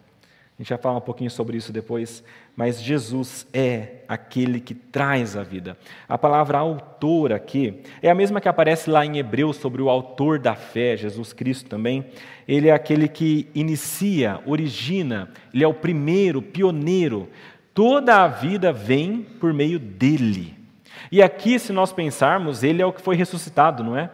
A 0.59 0.61
gente 0.61 0.71
vai 0.71 0.77
falar 0.77 0.97
um 0.97 1.01
pouquinho 1.01 1.31
sobre 1.31 1.55
isso 1.55 1.71
depois, 1.71 2.21
mas 2.53 2.83
Jesus 2.83 3.47
é 3.53 4.03
aquele 4.09 4.59
que 4.59 4.75
traz 4.75 5.37
a 5.37 5.43
vida. 5.43 5.77
A 6.05 6.17
palavra 6.17 6.57
autor 6.57 7.31
aqui 7.31 7.81
é 8.01 8.09
a 8.09 8.13
mesma 8.13 8.41
que 8.41 8.49
aparece 8.49 8.89
lá 8.89 9.05
em 9.05 9.19
Hebreus 9.19 9.55
sobre 9.55 9.81
o 9.81 9.89
autor 9.89 10.37
da 10.37 10.53
fé, 10.53 10.97
Jesus 10.97 11.31
Cristo 11.31 11.69
também. 11.69 12.07
Ele 12.45 12.67
é 12.67 12.73
aquele 12.73 13.07
que 13.07 13.47
inicia, 13.55 14.41
origina, 14.45 15.29
ele 15.53 15.63
é 15.63 15.67
o 15.67 15.73
primeiro, 15.73 16.41
pioneiro. 16.41 17.29
Toda 17.73 18.21
a 18.21 18.27
vida 18.27 18.73
vem 18.73 19.21
por 19.21 19.53
meio 19.53 19.79
dele. 19.79 20.64
E 21.11 21.21
aqui, 21.21 21.57
se 21.59 21.71
nós 21.71 21.91
pensarmos, 21.93 22.63
ele 22.63 22.81
é 22.81 22.85
o 22.85 22.93
que 22.93 23.01
foi 23.01 23.15
ressuscitado, 23.15 23.83
não 23.83 23.97
é? 23.97 24.09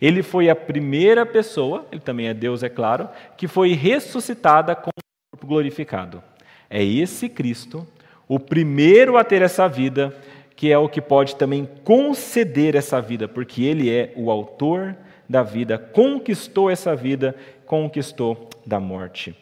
Ele 0.00 0.22
foi 0.22 0.50
a 0.50 0.56
primeira 0.56 1.24
pessoa, 1.24 1.86
ele 1.90 2.00
também 2.00 2.28
é 2.28 2.34
Deus, 2.34 2.62
é 2.62 2.68
claro, 2.68 3.08
que 3.36 3.48
foi 3.48 3.72
ressuscitada 3.72 4.74
com 4.74 4.90
corpo 5.30 5.46
glorificado. 5.46 6.22
É 6.68 6.82
esse 6.82 7.28
Cristo, 7.28 7.86
o 8.28 8.38
primeiro 8.38 9.16
a 9.16 9.24
ter 9.24 9.42
essa 9.42 9.68
vida, 9.68 10.14
que 10.56 10.70
é 10.72 10.78
o 10.78 10.88
que 10.88 11.00
pode 11.00 11.36
também 11.36 11.68
conceder 11.84 12.74
essa 12.74 13.00
vida, 13.00 13.28
porque 13.28 13.62
ele 13.62 13.90
é 13.90 14.12
o 14.16 14.30
autor 14.30 14.96
da 15.28 15.42
vida, 15.42 15.78
conquistou 15.78 16.70
essa 16.70 16.94
vida, 16.94 17.34
conquistou 17.66 18.48
da 18.66 18.78
morte. 18.78 19.36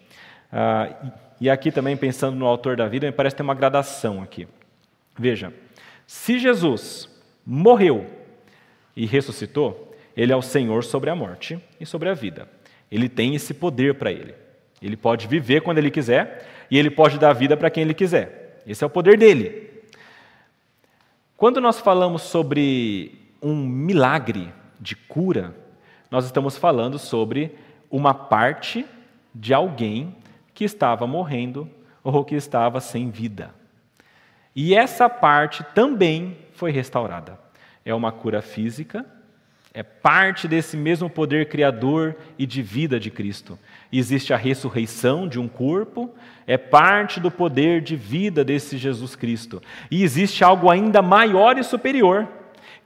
Ah, 0.53 0.89
e 1.41 1.51
aqui 1.51 1.73
também, 1.73 1.97
pensando 1.97 2.37
no 2.37 2.47
autor 2.47 2.77
da 2.77 2.87
vida, 2.87 3.07
me 3.07 3.13
parece 3.13 3.37
ter 3.37 3.43
uma 3.43 3.55
gradação 3.55 4.23
aqui. 4.23 4.47
Veja, 5.19 5.53
se 6.07 6.39
Jesus 6.39 7.09
morreu 7.45 8.07
e 8.97 9.07
ressuscitou, 9.07 9.95
ele 10.17 10.33
é 10.33 10.37
o 10.37 10.43
Senhor 10.43 10.85
sobre 10.85 11.11
a 11.11 11.17
morte 11.17 11.59
e 11.81 11.87
sobre 11.87 12.09
a 12.09 12.15
vida. 12.15 12.49
Ele 12.91 13.09
tem 13.09 13.35
esse 13.35 13.55
poder 13.55 13.95
para 13.95 14.13
ele. 14.13 14.35
Ele 14.81 14.97
pode 14.97 15.27
viver 15.27 15.63
quando 15.63 15.79
ele 15.79 15.91
quiser 15.91 16.67
e 16.71 16.79
ele 16.79 16.91
pode 16.91 17.19
dar 17.19 17.33
vida 17.33 17.57
para 17.57 17.71
quem 17.71 17.83
ele 17.83 17.95
quiser. 17.95 18.61
Esse 18.67 18.85
é 18.85 18.87
o 18.87 18.91
poder 18.91 19.17
dele. 19.17 19.71
Quando 21.37 21.61
nós 21.61 21.81
falamos 21.81 22.23
sobre 22.23 23.19
um 23.41 23.57
milagre 23.67 24.53
de 24.79 24.95
cura, 24.95 25.55
nós 26.11 26.25
estamos 26.25 26.57
falando 26.57 26.99
sobre 26.99 27.57
uma 27.91 28.13
parte 28.13 28.87
de 29.35 29.55
alguém 29.55 30.15
que 30.55 30.65
estava 30.65 31.07
morrendo 31.07 31.69
ou 32.05 32.25
que 32.25 32.35
estava 32.35 32.81
sem 32.81 33.11
vida. 33.11 33.55
E 34.55 34.75
essa 34.75 35.09
parte 35.09 35.65
também 35.75 36.37
foi 36.55 36.71
restaurada. 36.71 37.39
É 37.85 37.95
uma 37.95 38.13
cura 38.13 38.43
física, 38.43 39.05
é 39.75 39.83
parte 39.83 40.47
desse 40.47 40.77
mesmo 40.77 41.09
poder 41.09 41.49
criador 41.49 42.15
e 42.39 42.45
de 42.45 42.61
vida 42.61 43.01
de 43.01 43.11
Cristo. 43.11 43.59
Existe 43.91 44.35
a 44.35 44.37
ressurreição 44.37 45.27
de 45.27 45.41
um 45.41 45.49
corpo, 45.49 46.11
é 46.47 46.59
parte 46.59 47.19
do 47.19 47.31
poder 47.31 47.81
de 47.81 47.97
vida 47.97 48.45
desse 48.45 48.77
Jesus 48.77 49.17
Cristo. 49.17 49.63
E 49.91 50.03
existe 50.03 50.45
algo 50.45 50.71
ainda 50.71 51.01
maior 51.01 51.57
e 51.57 51.65
superior, 51.65 52.29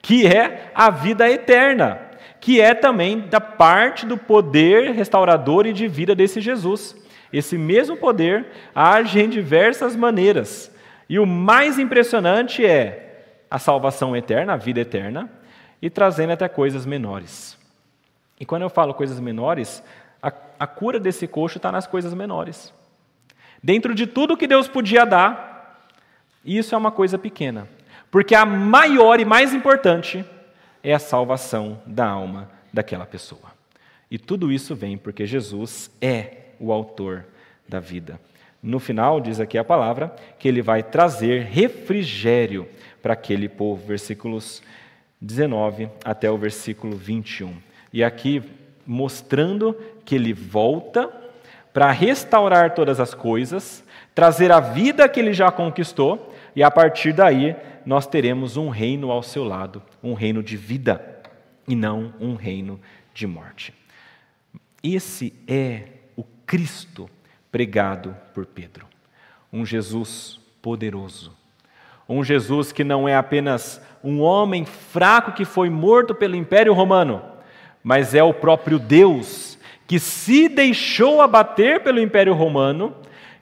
que 0.01 0.27
é 0.27 0.71
a 0.75 0.89
vida 0.89 1.29
eterna, 1.29 2.01
que 2.41 2.61
é 2.61 2.73
também 2.73 3.19
da 3.19 3.41
parte 3.41 4.07
do 4.07 4.17
poder 4.17 4.93
restaurador 4.93 5.67
e 5.67 5.73
de 5.73 5.89
vida 5.89 6.14
desse 6.14 6.41
Jesus. 6.41 6.95
Esse 7.33 7.59
mesmo 7.59 7.97
poder 7.97 8.47
age 8.73 9.21
em 9.21 9.29
diversas 9.29 9.97
maneiras. 9.97 10.71
E 11.09 11.19
o 11.19 11.27
mais 11.27 11.79
impressionante 11.79 12.65
é 12.65 13.45
a 13.51 13.59
salvação 13.59 14.17
eterna, 14.17 14.55
a 14.55 14.57
vida 14.57 14.81
eterna, 14.81 15.31
e 15.81 15.89
trazendo 15.89 16.33
até 16.33 16.49
coisas 16.49 16.85
menores. 16.85 17.57
E 18.41 18.45
quando 18.45 18.63
eu 18.63 18.71
falo 18.71 18.93
coisas 18.93 19.21
menores, 19.21 19.83
a, 20.23 20.33
a 20.59 20.67
cura 20.67 20.99
desse 20.99 21.27
coxo 21.27 21.59
está 21.59 21.71
nas 21.71 21.87
coisas 21.87 22.13
menores. 22.13 22.73
Dentro 23.63 23.95
de 23.95 24.07
tudo 24.07 24.37
que 24.37 24.47
Deus 24.47 24.69
podia 24.69 25.05
dar, 25.05 25.91
isso 26.45 26.75
é 26.75 26.79
uma 26.79 26.91
coisa 26.91 27.19
pequena. 27.19 27.69
Porque 28.11 28.35
a 28.35 28.45
maior 28.45 29.21
e 29.21 29.25
mais 29.25 29.53
importante 29.53 30.25
é 30.83 30.93
a 30.95 30.99
salvação 30.99 31.81
da 31.87 32.07
alma 32.07 32.51
daquela 32.73 33.07
pessoa. 33.07 33.55
E 34.11 34.19
tudo 34.19 34.53
isso 34.53 34.75
vem 34.75 34.97
porque 34.97 35.27
Jesus 35.27 35.91
é 36.01 36.45
o 36.61 36.73
autor 36.73 37.25
da 37.69 37.81
vida. 37.81 38.21
No 38.63 38.79
final, 38.79 39.21
diz 39.21 39.39
aqui 39.39 39.57
a 39.59 39.65
palavra, 39.65 40.15
que 40.39 40.49
ele 40.49 40.63
vai 40.63 40.83
trazer 40.83 41.43
refrigério 41.45 42.69
para 43.03 43.13
aquele 43.13 43.49
povo, 43.49 43.87
versículos 43.87 44.63
19 45.21 45.89
até 46.05 46.31
o 46.31 46.37
versículo 46.37 46.97
21. 46.97 47.55
E 47.93 48.03
aqui 48.03 48.43
mostrando 48.87 49.77
que 50.05 50.15
ele 50.15 50.33
volta 50.33 51.11
para 51.73 51.91
restaurar 51.91 52.75
todas 52.75 53.01
as 53.01 53.13
coisas, 53.13 53.85
trazer 54.15 54.51
a 54.51 54.61
vida 54.61 55.09
que 55.09 55.21
ele 55.21 55.33
já 55.33 55.51
conquistou, 55.51 56.35
e 56.55 56.63
a 56.63 56.71
partir 56.71 57.13
daí 57.13 57.55
nós 57.85 58.07
teremos 58.07 58.57
um 58.57 58.69
reino 58.69 59.11
ao 59.11 59.23
seu 59.23 59.45
lado, 59.45 59.83
um 60.03 60.15
reino 60.15 60.43
de 60.43 60.57
vida 60.57 61.21
e 61.69 61.77
não 61.77 62.15
um 62.19 62.35
reino 62.35 62.81
de 63.13 63.27
morte. 63.27 63.75
Esse 64.83 65.35
é 65.47 65.83
o 66.17 66.25
Cristo 66.47 67.11
pregado 67.51 68.17
por 68.35 68.47
Pedro. 68.47 68.87
Um 69.53 69.65
Jesus 69.65 70.41
poderoso. 70.61 71.33
Um 72.09 72.23
Jesus 72.23 72.73
que 72.73 72.85
não 72.85 73.09
é 73.09 73.17
apenas 73.17 73.81
um 74.03 74.21
homem 74.21 74.65
fraco 74.65 75.33
que 75.33 75.45
foi 75.45 75.69
morto 75.69 76.15
pelo 76.15 76.37
Império 76.37 76.73
Romano, 76.73 77.23
mas 77.83 78.15
é 78.15 78.23
o 78.23 78.35
próprio 78.35 78.79
Deus 78.79 79.59
que 79.87 79.99
se 79.99 80.49
deixou 80.49 81.21
abater 81.21 81.83
pelo 81.83 82.01
Império 82.01 82.35
Romano, 82.35 82.95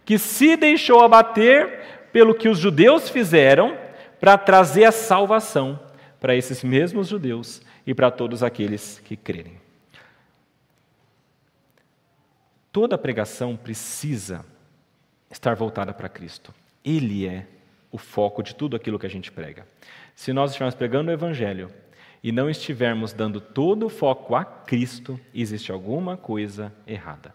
que 0.05 0.19
se 0.19 0.57
deixou 0.57 1.03
abater 1.03 2.09
pelo 2.13 2.35
que 2.35 2.49
os 2.49 2.59
judeus 2.59 3.09
fizeram, 3.09 3.77
para 4.21 4.39
trazer 4.39 4.85
a 4.85 4.93
salvação 4.93 5.79
para 6.19 6.35
esses 6.35 6.65
mesmos 6.65 7.09
judeus 7.09 7.61
e 7.87 7.93
para 7.93 8.11
todos 8.11 8.43
aqueles 8.43 8.99
que 9.05 9.17
crerem. 9.17 9.64
Toda 12.75 12.99
pregação 12.99 13.57
precisa 13.57 14.45
estar 15.31 15.55
voltada 15.55 15.95
para 15.95 16.09
Cristo. 16.09 16.53
Ele 16.85 17.25
é 17.25 17.47
o 17.93 17.97
foco 17.97 18.43
de 18.43 18.53
tudo 18.53 18.75
aquilo 18.75 18.99
que 18.99 19.07
a 19.07 19.09
gente 19.09 19.31
prega. 19.31 19.64
Se 20.12 20.33
nós 20.33 20.51
estivermos 20.51 20.75
pregando 20.75 21.09
o 21.09 21.14
Evangelho 21.14 21.70
e 22.20 22.33
não 22.33 22.51
estivermos 22.51 23.12
dando 23.12 23.41
todo 23.41 23.87
o 23.87 23.89
foco 23.89 24.35
a 24.35 24.45
Cristo, 24.45 25.20
existe 25.33 25.70
alguma 25.70 26.16
coisa 26.16 26.72
errada. 26.85 27.33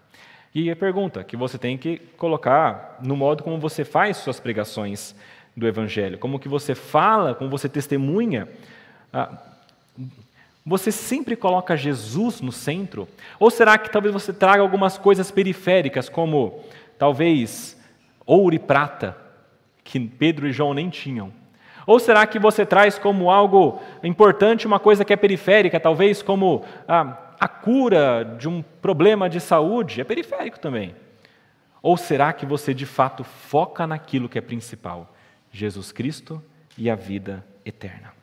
E 0.54 0.70
a 0.70 0.76
pergunta 0.76 1.24
que 1.24 1.38
você 1.38 1.58
tem 1.58 1.78
que 1.78 2.00
colocar 2.18 3.00
no 3.02 3.16
modo 3.16 3.42
como 3.42 3.58
você 3.62 3.86
faz 3.86 4.18
suas 4.18 4.42
pregações 4.42 5.16
do 5.56 5.66
Evangelho, 5.66 6.18
como 6.18 6.38
que 6.38 6.50
você 6.50 6.76
fala, 6.76 7.34
como 7.34 7.50
você 7.50 7.70
testemunha. 7.70 8.46
Você 10.70 10.92
sempre 10.92 11.36
coloca 11.36 11.76
Jesus 11.76 12.42
no 12.42 12.52
centro? 12.52 13.08
Ou 13.40 13.50
será 13.50 13.76
que 13.76 13.92
talvez 13.92 14.14
você 14.14 14.32
traga 14.32 14.62
algumas 14.62 15.00
coisas 15.00 15.32
periféricas, 15.32 16.08
como 16.08 16.60
talvez 16.96 17.76
ouro 18.24 18.54
e 18.54 18.60
prata, 18.60 19.18
que 19.84 20.00
Pedro 20.00 20.48
e 20.48 20.54
João 20.54 20.76
nem 20.76 20.88
tinham? 20.88 21.34
Ou 21.88 21.98
será 21.98 22.28
que 22.28 22.38
você 22.38 22.68
traz 22.68 23.00
como 23.00 23.32
algo 23.32 23.82
importante 24.04 24.68
uma 24.68 24.80
coisa 24.80 25.04
que 25.04 25.12
é 25.12 25.16
periférica, 25.16 25.80
talvez 25.80 26.22
como 26.22 26.64
a, 26.88 27.18
a 27.40 27.48
cura 27.48 28.36
de 28.38 28.48
um 28.48 28.62
problema 28.62 29.28
de 29.28 29.40
saúde? 29.40 30.02
É 30.02 30.04
periférico 30.04 30.60
também. 30.60 30.96
Ou 31.82 31.98
será 31.98 32.32
que 32.32 32.46
você 32.46 32.76
de 32.76 32.86
fato 32.86 33.24
foca 33.24 33.88
naquilo 33.88 34.30
que 34.30 34.38
é 34.38 34.42
principal? 34.42 35.16
Jesus 35.52 35.92
Cristo 35.92 36.40
e 36.78 36.92
a 36.92 36.96
vida 36.96 37.44
eterna. 37.66 38.19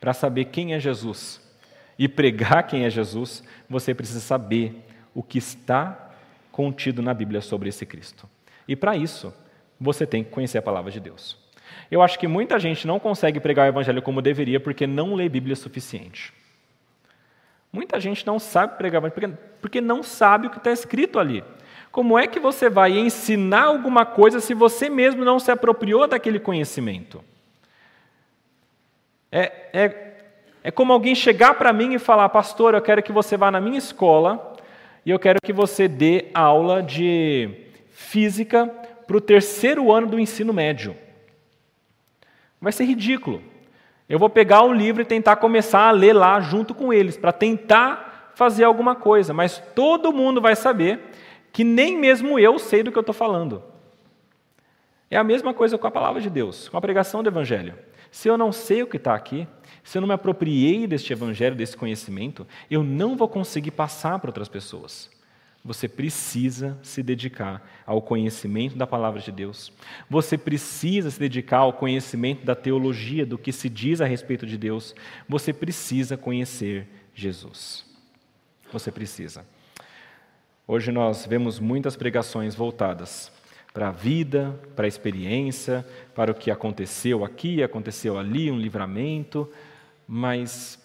Para 0.00 0.12
saber 0.12 0.46
quem 0.46 0.74
é 0.74 0.80
Jesus 0.80 1.40
e 1.98 2.08
pregar 2.08 2.66
quem 2.66 2.84
é 2.84 2.90
Jesus, 2.90 3.42
você 3.68 3.94
precisa 3.94 4.20
saber 4.20 4.84
o 5.14 5.22
que 5.22 5.38
está 5.38 6.12
contido 6.52 7.02
na 7.02 7.12
Bíblia 7.12 7.40
sobre 7.40 7.68
esse 7.68 7.84
Cristo. 7.84 8.28
E 8.66 8.76
para 8.76 8.96
isso, 8.96 9.34
você 9.80 10.06
tem 10.06 10.22
que 10.22 10.30
conhecer 10.30 10.58
a 10.58 10.62
palavra 10.62 10.90
de 10.90 11.00
Deus. 11.00 11.36
Eu 11.90 12.02
acho 12.02 12.18
que 12.18 12.26
muita 12.26 12.58
gente 12.58 12.86
não 12.86 12.98
consegue 12.98 13.40
pregar 13.40 13.66
o 13.66 13.68
evangelho 13.68 14.02
como 14.02 14.22
deveria 14.22 14.60
porque 14.60 14.86
não 14.86 15.14
lê 15.14 15.28
Bíblia 15.28 15.56
suficiente. 15.56 16.32
Muita 17.72 18.00
gente 18.00 18.26
não 18.26 18.38
sabe 18.38 18.76
pregar 18.76 19.02
porque 19.60 19.80
não 19.80 20.02
sabe 20.02 20.46
o 20.46 20.50
que 20.50 20.58
está 20.58 20.70
escrito 20.72 21.18
ali. 21.18 21.44
Como 21.90 22.18
é 22.18 22.26
que 22.26 22.38
você 22.38 22.68
vai 22.68 22.98
ensinar 22.98 23.64
alguma 23.64 24.04
coisa 24.04 24.40
se 24.40 24.54
você 24.54 24.88
mesmo 24.88 25.24
não 25.24 25.38
se 25.38 25.50
apropriou 25.50 26.06
daquele 26.06 26.38
conhecimento? 26.38 27.22
É, 29.30 29.52
é, 29.72 30.16
é 30.64 30.70
como 30.70 30.92
alguém 30.92 31.14
chegar 31.14 31.54
para 31.54 31.72
mim 31.72 31.94
e 31.94 31.98
falar, 31.98 32.28
pastor, 32.28 32.74
eu 32.74 32.82
quero 32.82 33.02
que 33.02 33.12
você 33.12 33.36
vá 33.36 33.50
na 33.50 33.60
minha 33.60 33.78
escola 33.78 34.56
e 35.04 35.10
eu 35.10 35.18
quero 35.18 35.40
que 35.42 35.52
você 35.52 35.86
dê 35.86 36.26
aula 36.34 36.82
de 36.82 37.50
física 37.90 38.66
para 39.06 39.16
o 39.16 39.20
terceiro 39.20 39.92
ano 39.92 40.06
do 40.06 40.18
ensino 40.18 40.52
médio. 40.52 40.96
Vai 42.60 42.72
ser 42.72 42.84
ridículo. 42.84 43.42
Eu 44.08 44.18
vou 44.18 44.30
pegar 44.30 44.62
o 44.62 44.72
livro 44.72 45.02
e 45.02 45.04
tentar 45.04 45.36
começar 45.36 45.88
a 45.88 45.90
ler 45.90 46.12
lá 46.12 46.40
junto 46.40 46.74
com 46.74 46.92
eles, 46.92 47.16
para 47.16 47.32
tentar 47.32 48.32
fazer 48.34 48.64
alguma 48.64 48.94
coisa, 48.94 49.34
mas 49.34 49.58
todo 49.74 50.12
mundo 50.12 50.40
vai 50.40 50.56
saber 50.56 51.00
que 51.52 51.64
nem 51.64 51.96
mesmo 51.96 52.38
eu 52.38 52.58
sei 52.58 52.82
do 52.82 52.92
que 52.92 52.98
eu 52.98 53.02
estou 53.02 53.14
falando. 53.14 53.62
É 55.10 55.16
a 55.16 55.24
mesma 55.24 55.52
coisa 55.52 55.76
com 55.76 55.86
a 55.86 55.90
palavra 55.90 56.20
de 56.20 56.30
Deus, 56.30 56.68
com 56.68 56.76
a 56.76 56.80
pregação 56.80 57.22
do 57.22 57.28
Evangelho. 57.28 57.74
Se 58.18 58.26
eu 58.26 58.36
não 58.36 58.50
sei 58.50 58.82
o 58.82 58.86
que 58.88 58.96
está 58.96 59.14
aqui, 59.14 59.46
se 59.84 59.96
eu 59.96 60.00
não 60.00 60.08
me 60.08 60.14
apropriei 60.14 60.88
deste 60.88 61.12
Evangelho, 61.12 61.54
desse 61.54 61.76
conhecimento, 61.76 62.44
eu 62.68 62.82
não 62.82 63.16
vou 63.16 63.28
conseguir 63.28 63.70
passar 63.70 64.18
para 64.18 64.30
outras 64.30 64.48
pessoas. 64.48 65.08
Você 65.64 65.86
precisa 65.86 66.76
se 66.82 67.00
dedicar 67.00 67.64
ao 67.86 68.02
conhecimento 68.02 68.76
da 68.76 68.88
palavra 68.88 69.20
de 69.20 69.30
Deus. 69.30 69.72
Você 70.10 70.36
precisa 70.36 71.12
se 71.12 71.20
dedicar 71.20 71.58
ao 71.58 71.72
conhecimento 71.72 72.44
da 72.44 72.56
teologia, 72.56 73.24
do 73.24 73.38
que 73.38 73.52
se 73.52 73.68
diz 73.68 74.00
a 74.00 74.04
respeito 74.04 74.44
de 74.44 74.58
Deus. 74.58 74.96
Você 75.28 75.52
precisa 75.52 76.16
conhecer 76.16 76.88
Jesus. 77.14 77.86
Você 78.72 78.90
precisa. 78.90 79.46
Hoje 80.66 80.90
nós 80.90 81.24
vemos 81.24 81.60
muitas 81.60 81.94
pregações 81.94 82.56
voltadas 82.56 83.30
para 83.78 83.90
a 83.90 83.92
vida, 83.92 84.58
para 84.74 84.86
a 84.86 84.88
experiência, 84.88 85.86
para 86.12 86.32
o 86.32 86.34
que 86.34 86.50
aconteceu 86.50 87.24
aqui, 87.24 87.62
aconteceu 87.62 88.18
ali, 88.18 88.50
um 88.50 88.58
livramento, 88.58 89.48
mas 90.04 90.84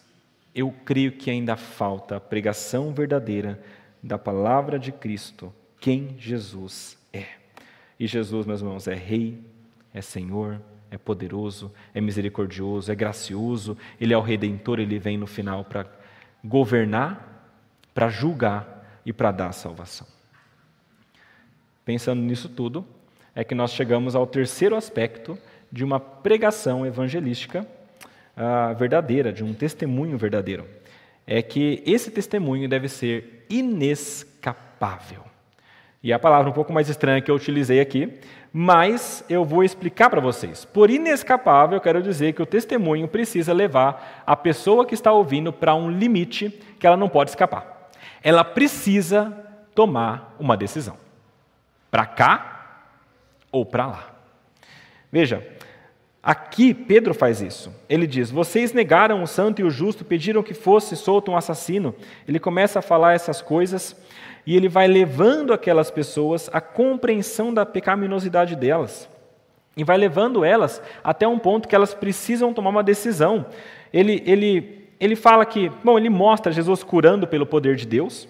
eu 0.54 0.72
creio 0.86 1.14
que 1.14 1.32
ainda 1.32 1.56
falta 1.58 2.18
a 2.18 2.20
pregação 2.20 2.94
verdadeira 2.94 3.60
da 4.04 4.16
palavra 4.20 4.78
de 4.78 4.92
Cristo 4.92 5.52
quem 5.80 6.16
Jesus 6.20 6.96
é. 7.12 7.26
E 8.00 8.06
Jesus, 8.06 8.46
meus 8.46 8.62
irmãos, 8.62 8.88
é 8.88 8.94
Rei, 8.94 9.42
é 9.92 10.00
Senhor, 10.00 10.62
é 10.92 10.98
poderoso, 11.00 11.74
é 11.96 12.00
misericordioso, 12.00 12.92
é 12.92 12.96
gracioso, 12.96 13.76
Ele 14.00 14.14
é 14.14 14.18
o 14.20 14.22
Redentor, 14.22 14.80
Ele 14.80 15.00
vem 15.00 15.18
no 15.18 15.26
final 15.26 15.66
para 15.66 15.88
governar, 16.46 17.50
para 17.92 18.08
julgar 18.10 19.02
e 19.04 19.12
para 19.12 19.32
dar 19.32 19.52
salvação. 19.52 20.13
Pensando 21.86 22.22
nisso 22.22 22.50
tudo, 22.50 22.86
é 23.36 23.44
que 23.44 23.56
nós 23.56 23.72
chegamos 23.72 24.16
ao 24.16 24.28
terceiro 24.28 24.76
aspecto 24.76 25.38
de 25.72 25.84
uma 25.84 26.00
pregação 26.00 26.86
evangelística 26.86 27.66
uh, 28.38 28.76
verdadeira, 28.76 29.34
de 29.34 29.44
um 29.44 29.54
testemunho 29.54 30.18
verdadeiro 30.18 30.66
é 31.26 31.42
que 31.42 31.82
esse 31.86 32.12
testemunho 32.12 32.68
deve 32.68 32.88
ser 32.88 33.46
inescapável. 33.50 35.24
E 36.02 36.12
a 36.12 36.20
palavra 36.20 36.50
um 36.50 36.54
pouco 36.54 36.74
mais 36.74 36.90
estranha 36.90 37.22
que 37.22 37.32
eu 37.32 37.36
utilizei 37.36 37.80
aqui, 37.80 38.20
mas 38.52 39.24
eu 39.30 39.46
vou 39.46 39.64
explicar 39.64 40.10
para 40.10 40.20
vocês. 40.20 40.66
Por 40.66 40.90
inescapável, 40.90 41.78
eu 41.78 41.82
quero 41.82 42.04
dizer 42.04 42.34
que 42.34 42.42
o 42.42 42.46
testemunho 42.46 43.08
precisa 43.08 43.54
levar 43.54 44.24
a 44.28 44.36
pessoa 44.36 44.86
que 44.86 44.94
está 44.94 45.14
ouvindo 45.14 45.54
para 45.54 45.74
um 45.74 45.90
limite 45.90 46.50
que 46.78 46.86
ela 46.86 46.98
não 46.98 47.08
pode 47.08 47.30
escapar. 47.30 47.90
Ela 48.22 48.44
precisa 48.44 49.32
tomar 49.74 50.36
uma 50.38 50.58
decisão. 50.58 50.98
Para 51.94 52.08
cá 52.08 52.90
ou 53.52 53.64
para 53.64 53.86
lá. 53.86 54.16
Veja, 55.12 55.48
Aqui, 56.26 56.74
Pedro 56.74 57.14
faz 57.14 57.42
isso. 57.42 57.70
Ele 57.90 58.08
diz: 58.08 58.32
Vocês 58.32 58.72
negaram 58.72 59.22
o 59.22 59.28
santo 59.28 59.60
e 59.60 59.64
o 59.66 59.70
justo, 59.70 60.06
pediram 60.06 60.42
que 60.42 60.54
fosse 60.54 60.96
solto 60.96 61.30
um 61.30 61.36
assassino. 61.36 61.94
Ele 62.26 62.40
começa 62.40 62.80
a 62.80 62.82
falar 62.82 63.12
essas 63.12 63.42
coisas 63.42 63.94
e 64.46 64.56
ele 64.56 64.70
vai 64.70 64.88
levando 64.88 65.52
aquelas 65.52 65.92
pessoas 65.92 66.50
à 66.54 66.62
compreensão 66.62 67.54
da 67.54 67.66
pecaminosidade 67.66 68.56
delas. 68.56 69.10
E 69.76 69.84
vai 69.84 69.98
levando 69.98 70.46
elas 70.46 70.82
até 71.04 71.28
um 71.28 71.38
ponto 71.38 71.68
que 71.68 71.76
elas 71.76 71.94
precisam 71.94 72.54
tomar 72.54 72.70
uma 72.70 72.84
decisão. 72.84 73.48
Ele, 73.92 74.24
ele, 74.26 74.88
ele 75.02 75.18
fala 75.18 75.46
que, 75.46 75.70
bom, 75.84 75.98
ele 76.00 76.10
mostra 76.10 76.54
Jesus 76.54 76.84
curando 76.84 77.28
pelo 77.28 77.46
poder 77.46 77.76
de 77.76 77.86
Deus. 77.86 78.30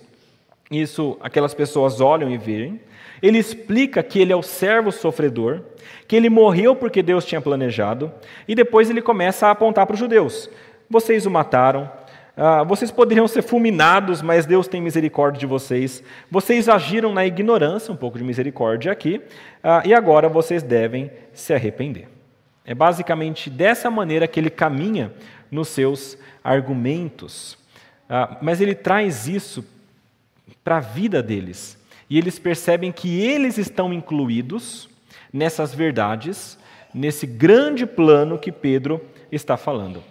Isso 0.74 1.18
aquelas 1.22 1.54
pessoas 1.54 2.02
olham 2.02 2.30
e 2.30 2.38
veem. 2.38 2.80
Ele 3.22 3.38
explica 3.38 4.04
que 4.04 4.20
ele 4.20 4.34
é 4.34 4.36
o 4.36 4.44
servo 4.44 4.92
sofredor 4.92 5.62
que 6.08 6.16
ele 6.16 6.30
morreu 6.30 6.76
porque 6.76 7.02
Deus 7.02 7.26
tinha 7.26 7.42
planejado, 7.42 8.12
e 8.48 8.56
depois 8.56 8.90
ele 8.90 9.02
começa 9.02 9.48
a 9.48 9.52
apontar 9.52 9.86
para 9.86 9.94
os 9.94 10.00
judeus: 10.00 10.50
vocês 10.90 11.26
o 11.26 11.32
mataram, 11.32 11.90
ah, 12.36 12.64
vocês 12.64 12.92
poderiam 12.92 13.28
ser 13.28 13.42
fulminados, 13.42 14.22
mas 14.22 14.46
Deus 14.46 14.68
tem 14.68 14.82
misericórdia 14.82 15.40
de 15.40 15.46
vocês. 15.46 16.04
Vocês 16.30 16.68
agiram 16.68 17.14
na 17.14 17.26
ignorância, 17.26 17.92
um 17.92 17.98
pouco 17.98 18.18
de 18.18 18.24
misericórdia 18.24 18.92
aqui, 18.92 19.22
ah, 19.64 19.82
e 19.86 19.94
agora 19.94 20.28
vocês 20.28 20.64
devem 20.64 21.12
se 21.34 21.54
arrepender. 21.54 22.08
É 22.66 22.74
basicamente 22.74 23.50
dessa 23.50 23.90
maneira 23.90 24.28
que 24.28 24.40
ele 24.40 24.50
caminha 24.50 25.12
nos 25.52 25.68
seus 25.68 26.18
argumentos. 26.44 27.58
Ah, 28.10 28.38
mas 28.42 28.62
ele 28.62 28.76
traz 28.76 29.28
isso 29.28 29.66
para 30.64 30.78
a 30.78 30.80
vida 30.80 31.22
deles. 31.22 31.78
E 32.10 32.18
eles 32.18 32.40
percebem 32.40 32.92
que 32.92 33.22
eles 33.22 33.58
estão 33.58 33.94
incluídos 33.94 34.90
nessas 35.32 35.74
verdades, 35.74 36.58
nesse 36.94 37.26
grande 37.26 37.86
plano 37.86 38.38
que 38.38 38.52
Pedro 38.52 39.02
está 39.32 39.58
falando. 39.58 40.04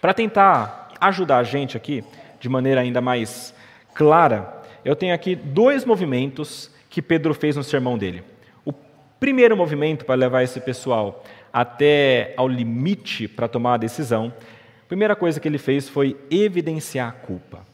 Para 0.00 0.14
tentar 0.14 0.92
ajudar 1.00 1.38
a 1.38 1.44
gente 1.44 1.76
aqui, 1.76 2.02
de 2.40 2.48
maneira 2.48 2.80
ainda 2.80 3.00
mais 3.00 3.54
clara, 3.94 4.62
eu 4.84 4.96
tenho 4.96 5.14
aqui 5.14 5.34
dois 5.34 5.84
movimentos 5.84 6.70
que 6.88 7.02
Pedro 7.02 7.34
fez 7.34 7.56
no 7.56 7.64
sermão 7.64 7.98
dele. 7.98 8.22
O 8.64 8.72
primeiro 9.20 9.56
movimento 9.56 10.04
para 10.04 10.14
levar 10.14 10.42
esse 10.42 10.60
pessoal 10.60 11.24
até 11.52 12.32
ao 12.36 12.48
limite 12.48 13.26
para 13.26 13.48
tomar 13.48 13.74
a 13.74 13.78
decisão, 13.78 14.32
a 14.84 14.88
primeira 14.88 15.16
coisa 15.16 15.40
que 15.40 15.48
ele 15.48 15.58
fez 15.58 15.88
foi 15.88 16.16
evidenciar 16.30 17.08
a 17.08 17.12
culpa. 17.12 17.66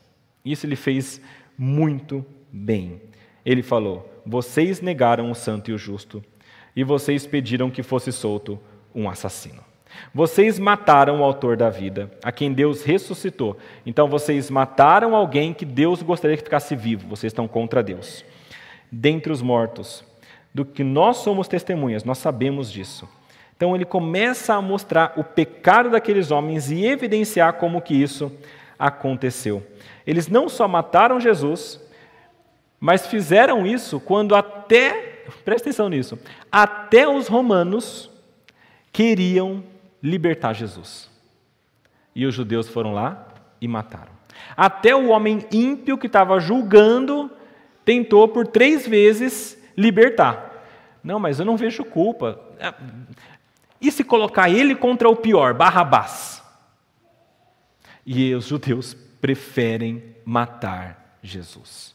Isso 0.44 0.66
ele 0.66 0.76
fez 0.76 1.20
muito 1.56 2.24
bem. 2.52 3.00
Ele 3.44 3.62
falou: 3.62 4.22
Vocês 4.24 4.80
negaram 4.80 5.30
o 5.30 5.34
santo 5.34 5.70
e 5.70 5.74
o 5.74 5.78
justo 5.78 6.22
e 6.76 6.82
vocês 6.82 7.26
pediram 7.26 7.70
que 7.70 7.82
fosse 7.82 8.10
solto 8.10 8.58
um 8.94 9.08
assassino. 9.08 9.62
Vocês 10.12 10.58
mataram 10.58 11.20
o 11.20 11.24
autor 11.24 11.56
da 11.56 11.70
vida, 11.70 12.10
a 12.22 12.32
quem 12.32 12.52
Deus 12.52 12.82
ressuscitou. 12.82 13.56
Então 13.86 14.08
vocês 14.08 14.50
mataram 14.50 15.14
alguém 15.14 15.54
que 15.54 15.64
Deus 15.64 16.02
gostaria 16.02 16.36
que 16.36 16.42
ficasse 16.42 16.74
vivo. 16.74 17.08
Vocês 17.08 17.32
estão 17.32 17.46
contra 17.46 17.82
Deus. 17.82 18.24
Dentre 18.90 19.32
os 19.32 19.40
mortos, 19.40 20.04
do 20.52 20.64
que 20.64 20.82
nós 20.82 21.18
somos 21.18 21.48
testemunhas, 21.48 22.04
nós 22.04 22.18
sabemos 22.18 22.70
disso. 22.70 23.08
Então 23.56 23.74
ele 23.74 23.84
começa 23.84 24.54
a 24.54 24.62
mostrar 24.62 25.12
o 25.16 25.22
pecado 25.22 25.90
daqueles 25.90 26.30
homens 26.30 26.70
e 26.70 26.84
evidenciar 26.84 27.54
como 27.54 27.80
que 27.80 27.94
isso 27.94 28.32
aconteceu. 28.86 29.66
Eles 30.06 30.28
não 30.28 30.46
só 30.46 30.68
mataram 30.68 31.18
Jesus, 31.18 31.80
mas 32.78 33.06
fizeram 33.06 33.66
isso 33.66 33.98
quando 33.98 34.34
até 34.34 35.24
presta 35.42 35.70
atenção 35.70 35.88
nisso, 35.88 36.18
até 36.52 37.08
os 37.08 37.28
romanos 37.28 38.10
queriam 38.92 39.64
libertar 40.02 40.52
Jesus. 40.52 41.10
E 42.14 42.26
os 42.26 42.34
judeus 42.34 42.68
foram 42.68 42.92
lá 42.92 43.26
e 43.58 43.66
mataram. 43.66 44.12
Até 44.54 44.94
o 44.94 45.08
homem 45.08 45.46
ímpio 45.50 45.96
que 45.96 46.06
estava 46.06 46.38
julgando 46.38 47.30
tentou 47.86 48.28
por 48.28 48.46
três 48.46 48.86
vezes 48.86 49.58
libertar. 49.74 50.66
Não, 51.02 51.18
mas 51.18 51.38
eu 51.38 51.46
não 51.46 51.56
vejo 51.56 51.84
culpa. 51.84 52.38
E 53.80 53.90
se 53.90 54.04
colocar 54.04 54.50
ele 54.50 54.74
contra 54.74 55.08
o 55.08 55.16
pior, 55.16 55.54
Barrabás? 55.54 56.43
E 58.06 58.34
os 58.34 58.46
judeus 58.46 58.94
preferem 59.20 60.02
matar 60.24 61.18
Jesus. 61.22 61.94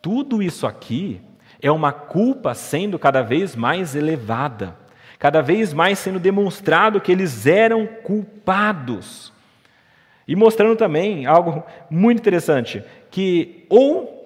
Tudo 0.00 0.42
isso 0.42 0.66
aqui 0.66 1.20
é 1.60 1.70
uma 1.70 1.92
culpa 1.92 2.54
sendo 2.54 2.98
cada 2.98 3.22
vez 3.22 3.54
mais 3.54 3.94
elevada, 3.94 4.76
cada 5.18 5.42
vez 5.42 5.74
mais 5.74 5.98
sendo 5.98 6.18
demonstrado 6.18 7.00
que 7.00 7.12
eles 7.12 7.46
eram 7.46 7.86
culpados. 7.86 9.32
E 10.26 10.34
mostrando 10.34 10.76
também 10.76 11.26
algo 11.26 11.62
muito 11.90 12.18
interessante, 12.18 12.82
que 13.10 13.66
ou 13.68 14.18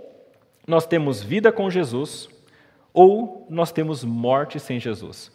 nós 0.66 0.86
temos 0.86 1.22
vida 1.22 1.50
com 1.50 1.70
Jesus, 1.70 2.28
ou 2.92 3.46
nós 3.50 3.72
temos 3.72 4.04
morte 4.04 4.60
sem 4.60 4.78
Jesus. 4.78 5.32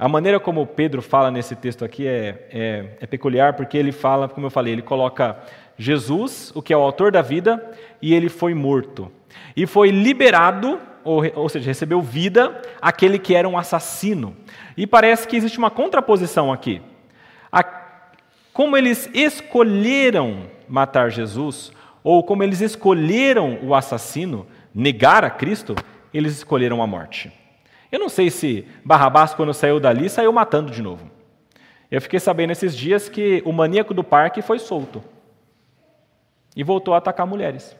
A 0.00 0.08
maneira 0.08 0.40
como 0.40 0.66
Pedro 0.66 1.02
fala 1.02 1.30
nesse 1.30 1.54
texto 1.54 1.84
aqui 1.84 2.06
é, 2.06 2.48
é, 2.50 2.84
é, 3.02 3.06
peculiar, 3.06 3.52
porque 3.52 3.76
ele 3.76 3.92
fala, 3.92 4.30
como 4.30 4.46
eu 4.46 4.50
falei, 4.50 4.72
ele 4.72 4.80
coloca 4.80 5.36
Jesus, 5.76 6.50
o 6.54 6.62
que 6.62 6.72
é 6.72 6.76
o 6.76 6.80
autor 6.80 7.12
da 7.12 7.20
vida, 7.20 7.62
e 8.00 8.14
ele 8.14 8.30
foi 8.30 8.54
morto. 8.54 9.12
E 9.54 9.66
foi 9.66 9.90
liberado 9.90 10.80
ou, 11.04 11.22
ou 11.34 11.50
seja, 11.50 11.66
recebeu 11.66 12.00
vida 12.00 12.62
aquele 12.80 13.18
que 13.18 13.34
era 13.34 13.46
um 13.46 13.58
assassino. 13.58 14.34
E 14.74 14.86
parece 14.86 15.28
que 15.28 15.36
existe 15.36 15.58
uma 15.58 15.70
contraposição 15.70 16.50
aqui. 16.50 16.80
A, 17.52 17.62
como 18.54 18.78
eles 18.78 19.06
escolheram 19.12 20.44
matar 20.66 21.10
Jesus, 21.10 21.72
ou 22.02 22.24
como 22.24 22.42
eles 22.42 22.62
escolheram 22.62 23.58
o 23.62 23.74
assassino, 23.74 24.46
negar 24.74 25.26
a 25.26 25.30
Cristo, 25.30 25.76
eles 26.14 26.38
escolheram 26.38 26.82
a 26.82 26.86
morte. 26.86 27.30
Eu 27.90 27.98
não 27.98 28.08
sei 28.08 28.30
se 28.30 28.66
Barrabás, 28.84 29.34
quando 29.34 29.52
saiu 29.52 29.80
dali, 29.80 30.08
saiu 30.08 30.32
matando 30.32 30.70
de 30.70 30.82
novo. 30.82 31.10
Eu 31.90 32.00
fiquei 32.00 32.20
sabendo 32.20 32.52
esses 32.52 32.76
dias 32.76 33.08
que 33.08 33.42
o 33.44 33.52
maníaco 33.52 33.92
do 33.92 34.04
parque 34.04 34.42
foi 34.42 34.58
solto 34.58 35.02
e 36.54 36.62
voltou 36.62 36.94
a 36.94 36.98
atacar 36.98 37.26
mulheres 37.26 37.76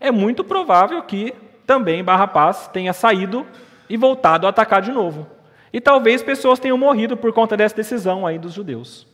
é 0.00 0.10
muito 0.10 0.42
provável 0.42 1.02
que 1.02 1.34
também 1.66 2.02
Barra 2.02 2.26
Paz 2.26 2.66
tenha 2.72 2.92
saído 2.92 3.46
e 3.88 3.96
voltado 3.96 4.46
a 4.46 4.50
atacar 4.50 4.80
de 4.80 4.90
novo. 4.90 5.26
E 5.72 5.80
talvez 5.80 6.22
pessoas 6.22 6.58
tenham 6.58 6.78
morrido 6.78 7.16
por 7.16 7.32
conta 7.32 7.56
dessa 7.56 7.76
decisão 7.76 8.26
aí 8.26 8.38
dos 8.38 8.54
judeus. 8.54 9.06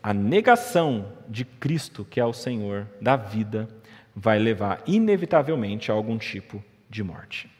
A 0.00 0.14
negação 0.14 1.06
de 1.28 1.44
Cristo, 1.44 2.06
que 2.08 2.20
é 2.20 2.24
o 2.24 2.32
Senhor 2.32 2.86
da 3.00 3.16
vida, 3.16 3.68
vai 4.14 4.38
levar 4.38 4.80
inevitavelmente 4.86 5.90
a 5.90 5.94
algum 5.94 6.16
tipo 6.16 6.62
de 6.88 7.02
morte. 7.02 7.50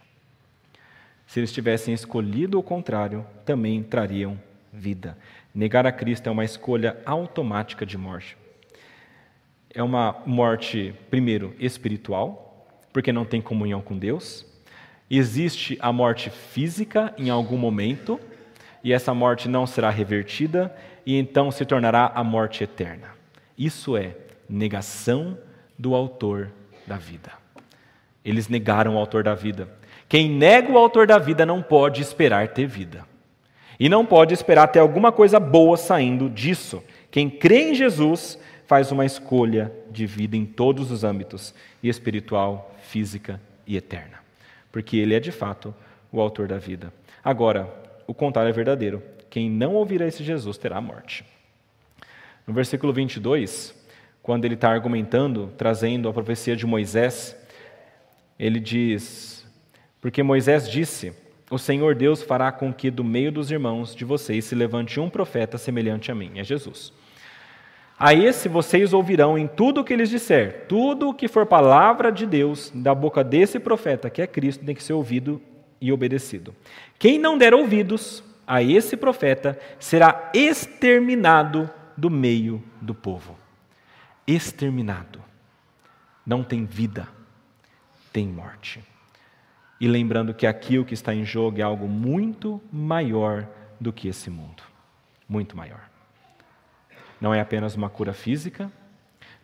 Se 1.26 1.40
eles 1.40 1.52
tivessem 1.52 1.92
escolhido 1.92 2.58
o 2.58 2.62
contrário, 2.62 3.26
também 3.44 3.82
trariam 3.82 4.40
vida. 4.72 5.16
Negar 5.54 5.86
a 5.86 5.92
Cristo 5.92 6.28
é 6.28 6.30
uma 6.30 6.44
escolha 6.44 6.96
automática 7.04 7.84
de 7.84 7.98
morte 7.98 8.36
é 9.74 9.82
uma 9.82 10.22
morte, 10.26 10.94
primeiro, 11.10 11.54
espiritual, 11.58 12.66
porque 12.92 13.12
não 13.12 13.24
tem 13.24 13.40
comunhão 13.40 13.80
com 13.80 13.96
Deus. 13.96 14.46
Existe 15.10 15.78
a 15.80 15.92
morte 15.92 16.30
física 16.30 17.14
em 17.16 17.30
algum 17.30 17.56
momento, 17.56 18.18
e 18.82 18.92
essa 18.92 19.12
morte 19.12 19.48
não 19.48 19.66
será 19.66 19.90
revertida, 19.90 20.74
e 21.04 21.16
então 21.16 21.50
se 21.50 21.64
tornará 21.64 22.10
a 22.14 22.24
morte 22.24 22.64
eterna. 22.64 23.08
Isso 23.56 23.96
é 23.96 24.16
negação 24.48 25.38
do 25.78 25.94
autor 25.94 26.50
da 26.86 26.96
vida. 26.96 27.32
Eles 28.28 28.46
negaram 28.46 28.96
o 28.96 28.98
autor 28.98 29.22
da 29.22 29.34
vida. 29.34 29.66
Quem 30.06 30.28
nega 30.28 30.70
o 30.70 30.76
autor 30.76 31.06
da 31.06 31.18
vida 31.18 31.46
não 31.46 31.62
pode 31.62 32.02
esperar 32.02 32.48
ter 32.48 32.66
vida. 32.66 33.06
E 33.80 33.88
não 33.88 34.04
pode 34.04 34.34
esperar 34.34 34.66
ter 34.66 34.80
alguma 34.80 35.10
coisa 35.10 35.40
boa 35.40 35.78
saindo 35.78 36.28
disso. 36.28 36.84
Quem 37.10 37.30
crê 37.30 37.70
em 37.70 37.74
Jesus 37.74 38.38
faz 38.66 38.92
uma 38.92 39.06
escolha 39.06 39.72
de 39.90 40.04
vida 40.04 40.36
em 40.36 40.44
todos 40.44 40.90
os 40.90 41.04
âmbitos, 41.04 41.54
e 41.82 41.88
espiritual, 41.88 42.74
física 42.82 43.40
e 43.66 43.78
eterna. 43.78 44.18
Porque 44.70 44.98
ele 44.98 45.14
é 45.14 45.20
de 45.20 45.32
fato 45.32 45.74
o 46.12 46.20
autor 46.20 46.46
da 46.48 46.58
vida. 46.58 46.92
Agora, 47.24 47.66
o 48.06 48.12
contrário 48.12 48.50
é 48.50 48.52
verdadeiro. 48.52 49.02
Quem 49.30 49.48
não 49.48 49.74
ouvir 49.74 50.02
a 50.02 50.06
esse 50.06 50.22
Jesus 50.22 50.58
terá 50.58 50.76
a 50.76 50.82
morte. 50.82 51.24
No 52.46 52.52
versículo 52.52 52.92
22, 52.92 53.74
quando 54.22 54.44
ele 54.44 54.54
está 54.54 54.70
argumentando, 54.70 55.50
trazendo 55.56 56.10
a 56.10 56.12
profecia 56.12 56.54
de 56.54 56.66
Moisés, 56.66 57.34
ele 58.38 58.60
diz: 58.60 59.46
Porque 60.00 60.22
Moisés 60.22 60.70
disse: 60.70 61.12
O 61.50 61.58
Senhor 61.58 61.94
Deus 61.94 62.22
fará 62.22 62.52
com 62.52 62.72
que 62.72 62.90
do 62.90 63.02
meio 63.02 63.32
dos 63.32 63.50
irmãos 63.50 63.94
de 63.94 64.04
vocês 64.04 64.44
se 64.44 64.54
levante 64.54 65.00
um 65.00 65.10
profeta 65.10 65.58
semelhante 65.58 66.10
a 66.10 66.14
mim, 66.14 66.32
é 66.36 66.44
Jesus. 66.44 66.92
A 67.98 68.14
esse 68.14 68.48
vocês 68.48 68.92
ouvirão 68.92 69.36
em 69.36 69.48
tudo 69.48 69.80
o 69.80 69.84
que 69.84 69.92
eles 69.92 70.08
disser. 70.08 70.66
Tudo 70.68 71.08
o 71.08 71.14
que 71.14 71.26
for 71.26 71.44
palavra 71.44 72.12
de 72.12 72.26
Deus 72.26 72.70
da 72.72 72.94
boca 72.94 73.24
desse 73.24 73.58
profeta, 73.58 74.08
que 74.08 74.22
é 74.22 74.26
Cristo, 74.26 74.64
tem 74.64 74.74
que 74.74 74.84
ser 74.84 74.92
ouvido 74.92 75.42
e 75.80 75.90
obedecido. 75.90 76.54
Quem 76.96 77.18
não 77.18 77.36
der 77.36 77.52
ouvidos 77.52 78.22
a 78.46 78.62
esse 78.62 78.96
profeta 78.96 79.58
será 79.80 80.30
exterminado 80.32 81.68
do 81.96 82.08
meio 82.08 82.62
do 82.80 82.94
povo. 82.94 83.36
Exterminado. 84.26 85.20
Não 86.24 86.44
tem 86.44 86.64
vida, 86.64 87.08
tem 88.18 88.26
morte. 88.26 88.82
E 89.80 89.86
lembrando 89.86 90.34
que 90.34 90.44
aqui 90.44 90.76
o 90.76 90.84
que 90.84 90.92
está 90.92 91.14
em 91.14 91.24
jogo 91.24 91.60
é 91.60 91.62
algo 91.62 91.86
muito 91.86 92.60
maior 92.72 93.46
do 93.80 93.92
que 93.92 94.08
esse 94.08 94.28
mundo. 94.28 94.60
Muito 95.28 95.56
maior. 95.56 95.88
Não 97.20 97.32
é 97.32 97.40
apenas 97.40 97.76
uma 97.76 97.88
cura 97.88 98.12
física, 98.12 98.72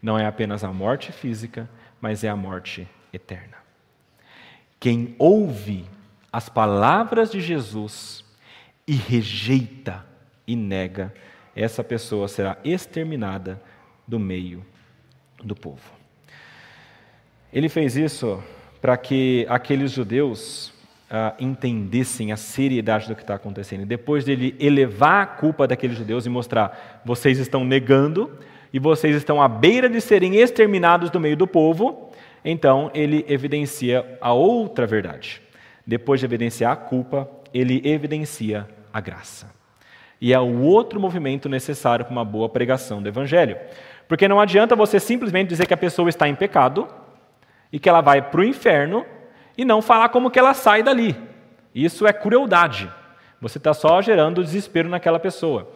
não 0.02 0.18
é 0.18 0.26
apenas 0.26 0.64
a 0.64 0.72
morte 0.72 1.12
física, 1.12 1.70
mas 2.00 2.24
é 2.24 2.28
a 2.28 2.34
morte 2.34 2.88
eterna. 3.12 3.58
Quem 4.80 5.14
ouve 5.20 5.86
as 6.32 6.48
palavras 6.48 7.30
de 7.30 7.40
Jesus 7.40 8.24
e 8.88 8.96
rejeita 8.96 10.04
e 10.48 10.56
nega, 10.56 11.14
essa 11.54 11.84
pessoa 11.84 12.26
será 12.26 12.58
exterminada 12.64 13.62
do 14.04 14.18
meio 14.18 14.66
do 15.44 15.54
povo. 15.54 15.92
Ele 17.54 17.68
fez 17.68 17.94
isso 17.94 18.42
para 18.84 18.98
que 18.98 19.46
aqueles 19.48 19.92
judeus 19.92 20.70
ah, 21.10 21.32
entendessem 21.40 22.32
a 22.32 22.36
seriedade 22.36 23.08
do 23.08 23.14
que 23.14 23.22
está 23.22 23.34
acontecendo. 23.34 23.86
Depois 23.86 24.26
dele 24.26 24.54
elevar 24.60 25.22
a 25.22 25.26
culpa 25.26 25.66
daqueles 25.66 25.96
judeus 25.96 26.26
e 26.26 26.28
mostrar: 26.28 27.00
vocês 27.02 27.38
estão 27.38 27.64
negando 27.64 28.30
e 28.74 28.78
vocês 28.78 29.16
estão 29.16 29.40
à 29.40 29.48
beira 29.48 29.88
de 29.88 30.02
serem 30.02 30.36
exterminados 30.36 31.08
do 31.08 31.18
meio 31.18 31.34
do 31.34 31.46
povo, 31.46 32.10
então 32.44 32.90
ele 32.92 33.24
evidencia 33.26 34.18
a 34.20 34.34
outra 34.34 34.86
verdade. 34.86 35.40
Depois 35.86 36.20
de 36.20 36.26
evidenciar 36.26 36.72
a 36.72 36.76
culpa, 36.76 37.26
ele 37.54 37.80
evidencia 37.88 38.68
a 38.92 39.00
graça. 39.00 39.50
E 40.20 40.34
é 40.34 40.38
o 40.38 40.60
outro 40.60 41.00
movimento 41.00 41.48
necessário 41.48 42.04
para 42.04 42.12
uma 42.12 42.24
boa 42.24 42.50
pregação 42.50 43.02
do 43.02 43.08
Evangelho. 43.08 43.56
Porque 44.06 44.28
não 44.28 44.38
adianta 44.38 44.76
você 44.76 45.00
simplesmente 45.00 45.48
dizer 45.48 45.66
que 45.66 45.72
a 45.72 45.78
pessoa 45.78 46.10
está 46.10 46.28
em 46.28 46.34
pecado 46.34 46.86
e 47.74 47.78
que 47.80 47.88
ela 47.88 48.00
vai 48.00 48.22
para 48.22 48.40
o 48.40 48.44
inferno 48.44 49.04
e 49.58 49.64
não 49.64 49.82
falar 49.82 50.08
como 50.10 50.30
que 50.30 50.38
ela 50.38 50.54
sai 50.54 50.80
dali. 50.80 51.16
Isso 51.74 52.06
é 52.06 52.12
crueldade. 52.12 52.88
Você 53.40 53.58
está 53.58 53.74
só 53.74 54.00
gerando 54.00 54.44
desespero 54.44 54.88
naquela 54.88 55.18
pessoa. 55.18 55.68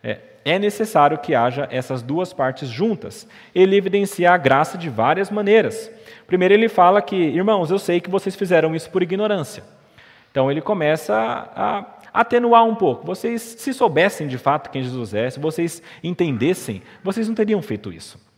É, 0.00 0.18
é 0.44 0.60
necessário 0.60 1.18
que 1.18 1.34
haja 1.34 1.66
essas 1.68 2.02
duas 2.02 2.32
partes 2.32 2.68
juntas. 2.68 3.26
Ele 3.52 3.74
evidencia 3.76 4.30
a 4.30 4.36
graça 4.36 4.78
de 4.78 4.88
várias 4.88 5.28
maneiras. 5.28 5.90
Primeiro, 6.24 6.54
ele 6.54 6.68
fala 6.68 7.02
que, 7.02 7.16
irmãos, 7.16 7.68
eu 7.68 7.80
sei 7.80 8.00
que 8.00 8.08
vocês 8.08 8.36
fizeram 8.36 8.72
isso 8.76 8.88
por 8.88 9.02
ignorância. 9.02 9.64
Então, 10.30 10.52
ele 10.52 10.60
começa 10.60 11.16
a 11.56 11.84
atenuar 12.14 12.64
um 12.64 12.76
pouco. 12.76 13.04
Vocês, 13.04 13.42
se 13.42 13.74
soubessem 13.74 14.28
de 14.28 14.38
fato 14.38 14.70
quem 14.70 14.84
Jesus 14.84 15.14
é, 15.14 15.28
se 15.28 15.40
vocês 15.40 15.82
entendessem, 16.00 16.80
vocês 17.02 17.26
não 17.26 17.34
teriam 17.34 17.60
feito 17.60 17.92
isso. 17.92 18.29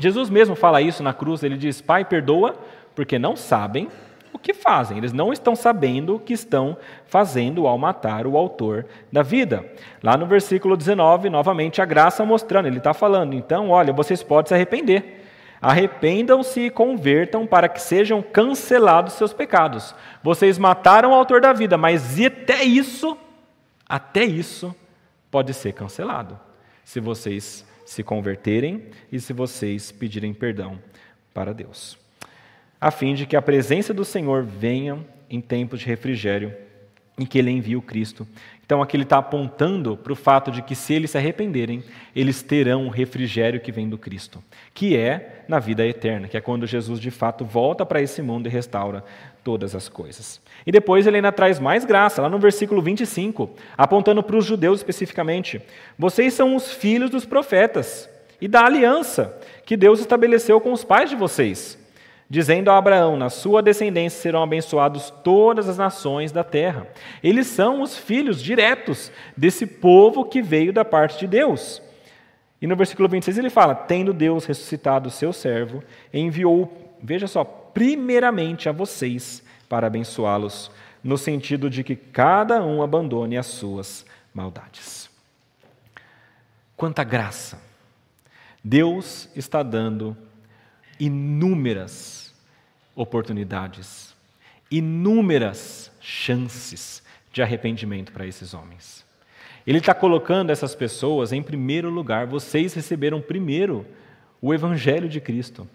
Jesus 0.00 0.30
mesmo 0.30 0.56
fala 0.56 0.80
isso 0.80 1.02
na 1.02 1.12
cruz, 1.12 1.42
ele 1.42 1.56
diz: 1.56 1.80
Pai, 1.80 2.04
perdoa, 2.04 2.54
porque 2.94 3.18
não 3.18 3.36
sabem 3.36 3.88
o 4.32 4.38
que 4.38 4.54
fazem. 4.54 4.96
Eles 4.96 5.12
não 5.12 5.32
estão 5.32 5.54
sabendo 5.54 6.16
o 6.16 6.18
que 6.18 6.32
estão 6.32 6.76
fazendo 7.04 7.66
ao 7.66 7.76
matar 7.76 8.26
o 8.26 8.36
autor 8.36 8.86
da 9.12 9.22
vida. 9.22 9.64
Lá 10.02 10.16
no 10.16 10.26
versículo 10.26 10.76
19, 10.76 11.28
novamente 11.28 11.82
a 11.82 11.84
graça 11.84 12.24
mostrando, 12.24 12.66
ele 12.66 12.78
está 12.78 12.94
falando: 12.94 13.34
então, 13.34 13.68
olha, 13.68 13.92
vocês 13.92 14.22
podem 14.22 14.48
se 14.48 14.54
arrepender. 14.54 15.18
Arrependam-se 15.60 16.60
e 16.60 16.70
convertam 16.70 17.46
para 17.46 17.68
que 17.68 17.82
sejam 17.82 18.22
cancelados 18.22 19.12
seus 19.12 19.34
pecados. 19.34 19.94
Vocês 20.22 20.56
mataram 20.56 21.10
o 21.10 21.14
autor 21.14 21.42
da 21.42 21.52
vida, 21.52 21.76
mas 21.76 22.18
até 22.18 22.64
isso, 22.64 23.14
até 23.86 24.24
isso, 24.24 24.74
pode 25.30 25.52
ser 25.52 25.74
cancelado. 25.74 26.40
Se 26.82 26.98
vocês 26.98 27.66
se 27.90 28.02
converterem 28.02 28.84
e 29.10 29.18
se 29.18 29.32
vocês 29.32 29.90
pedirem 29.90 30.32
perdão 30.32 30.78
para 31.34 31.52
Deus 31.52 31.98
a 32.80 32.90
fim 32.90 33.14
de 33.14 33.26
que 33.26 33.36
a 33.36 33.42
presença 33.42 33.92
do 33.92 34.04
Senhor 34.04 34.42
venha 34.42 34.98
em 35.28 35.40
tempos 35.40 35.80
de 35.80 35.86
refrigério 35.86 36.54
e 37.18 37.26
que 37.26 37.38
ele 37.38 37.50
envie 37.50 37.76
o 37.76 37.82
Cristo. 37.82 38.26
Então 38.70 38.80
aqui 38.80 38.94
ele 38.94 39.02
está 39.02 39.18
apontando 39.18 39.96
para 39.96 40.12
o 40.12 40.14
fato 40.16 40.48
de 40.52 40.62
que 40.62 40.76
se 40.76 40.94
eles 40.94 41.10
se 41.10 41.18
arrependerem, 41.18 41.82
eles 42.14 42.40
terão 42.40 42.86
o 42.86 42.88
refrigério 42.88 43.58
que 43.58 43.72
vem 43.72 43.88
do 43.88 43.98
Cristo, 43.98 44.40
que 44.72 44.96
é 44.96 45.42
na 45.48 45.58
vida 45.58 45.84
eterna, 45.84 46.28
que 46.28 46.36
é 46.36 46.40
quando 46.40 46.68
Jesus 46.68 47.00
de 47.00 47.10
fato 47.10 47.44
volta 47.44 47.84
para 47.84 48.00
esse 48.00 48.22
mundo 48.22 48.46
e 48.46 48.48
restaura 48.48 49.02
todas 49.42 49.74
as 49.74 49.88
coisas. 49.88 50.40
E 50.64 50.70
depois 50.70 51.04
ele 51.04 51.16
ainda 51.16 51.32
traz 51.32 51.58
mais 51.58 51.84
graça, 51.84 52.22
lá 52.22 52.28
no 52.28 52.38
versículo 52.38 52.80
25, 52.80 53.50
apontando 53.76 54.22
para 54.22 54.36
os 54.36 54.44
judeus 54.44 54.78
especificamente: 54.78 55.60
Vocês 55.98 56.32
são 56.32 56.54
os 56.54 56.70
filhos 56.70 57.10
dos 57.10 57.24
profetas 57.24 58.08
e 58.40 58.46
da 58.46 58.64
aliança 58.64 59.36
que 59.66 59.76
Deus 59.76 59.98
estabeleceu 59.98 60.60
com 60.60 60.72
os 60.72 60.84
pais 60.84 61.10
de 61.10 61.16
vocês 61.16 61.79
dizendo 62.30 62.70
a 62.70 62.78
Abraão: 62.78 63.16
Na 63.16 63.28
sua 63.28 63.60
descendência 63.60 64.22
serão 64.22 64.42
abençoados 64.42 65.10
todas 65.24 65.68
as 65.68 65.76
nações 65.76 66.30
da 66.30 66.44
terra. 66.44 66.86
Eles 67.22 67.48
são 67.48 67.82
os 67.82 67.98
filhos 67.98 68.40
diretos 68.40 69.10
desse 69.36 69.66
povo 69.66 70.24
que 70.24 70.40
veio 70.40 70.72
da 70.72 70.84
parte 70.84 71.18
de 71.18 71.26
Deus. 71.26 71.82
E 72.62 72.66
no 72.66 72.76
versículo 72.76 73.08
26 73.08 73.36
ele 73.38 73.50
fala: 73.50 73.74
Tendo 73.74 74.12
Deus 74.12 74.44
ressuscitado 74.44 75.08
o 75.08 75.12
seu 75.12 75.32
servo, 75.32 75.82
enviou, 76.14 76.96
veja 77.02 77.26
só, 77.26 77.42
primeiramente 77.42 78.68
a 78.68 78.72
vocês 78.72 79.42
para 79.68 79.88
abençoá-los, 79.88 80.70
no 81.02 81.18
sentido 81.18 81.68
de 81.68 81.82
que 81.82 81.96
cada 81.96 82.62
um 82.62 82.82
abandone 82.82 83.36
as 83.36 83.46
suas 83.46 84.06
maldades. 84.32 85.10
Quanta 86.76 87.02
graça! 87.02 87.60
Deus 88.62 89.28
está 89.34 89.62
dando 89.62 90.14
inúmeras 90.98 92.19
oportunidades, 93.00 94.14
inúmeras 94.70 95.90
chances 96.00 97.02
de 97.32 97.40
arrependimento 97.42 98.12
para 98.12 98.26
esses 98.26 98.52
homens. 98.52 99.06
Ele 99.66 99.78
está 99.78 99.94
colocando 99.94 100.50
essas 100.50 100.74
pessoas 100.74 101.32
em 101.32 101.42
primeiro 101.42 101.88
lugar. 101.88 102.26
Vocês 102.26 102.74
receberam 102.74 103.20
primeiro 103.20 103.86
o 104.40 104.52
Evangelho 104.52 105.08
de 105.08 105.18
Cristo. 105.18 105.66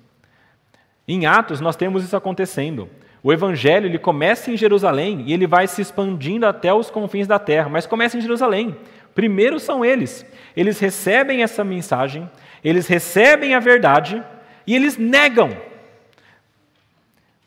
Em 1.08 1.26
Atos, 1.26 1.60
nós 1.60 1.76
temos 1.76 2.04
isso 2.04 2.16
acontecendo. 2.16 2.88
O 3.24 3.34
Evangelho 3.34 3.88
ele 3.88 3.98
começa 3.98 4.52
em 4.52 4.58
Jerusalém 4.58 5.24
e 5.26 5.34
ele 5.34 5.48
vai 5.48 5.66
se 5.66 5.82
expandindo 5.82 6.46
até 6.46 6.72
os 6.72 6.92
confins 6.92 7.26
da 7.26 7.40
terra, 7.40 7.70
mas 7.70 7.88
começa 7.88 8.18
em 8.18 8.22
Jerusalém. 8.22 8.76
Primeiro 9.16 9.60
são 9.60 9.84
eles. 9.84 10.24
Eles 10.56 10.80
recebem 10.80 11.42
essa 11.42 11.64
mensagem, 11.64 12.30
eles 12.64 12.86
recebem 12.86 13.56
a 13.56 13.60
verdade 13.60 14.22
e 14.68 14.76
eles 14.76 14.96
negam 14.96 15.58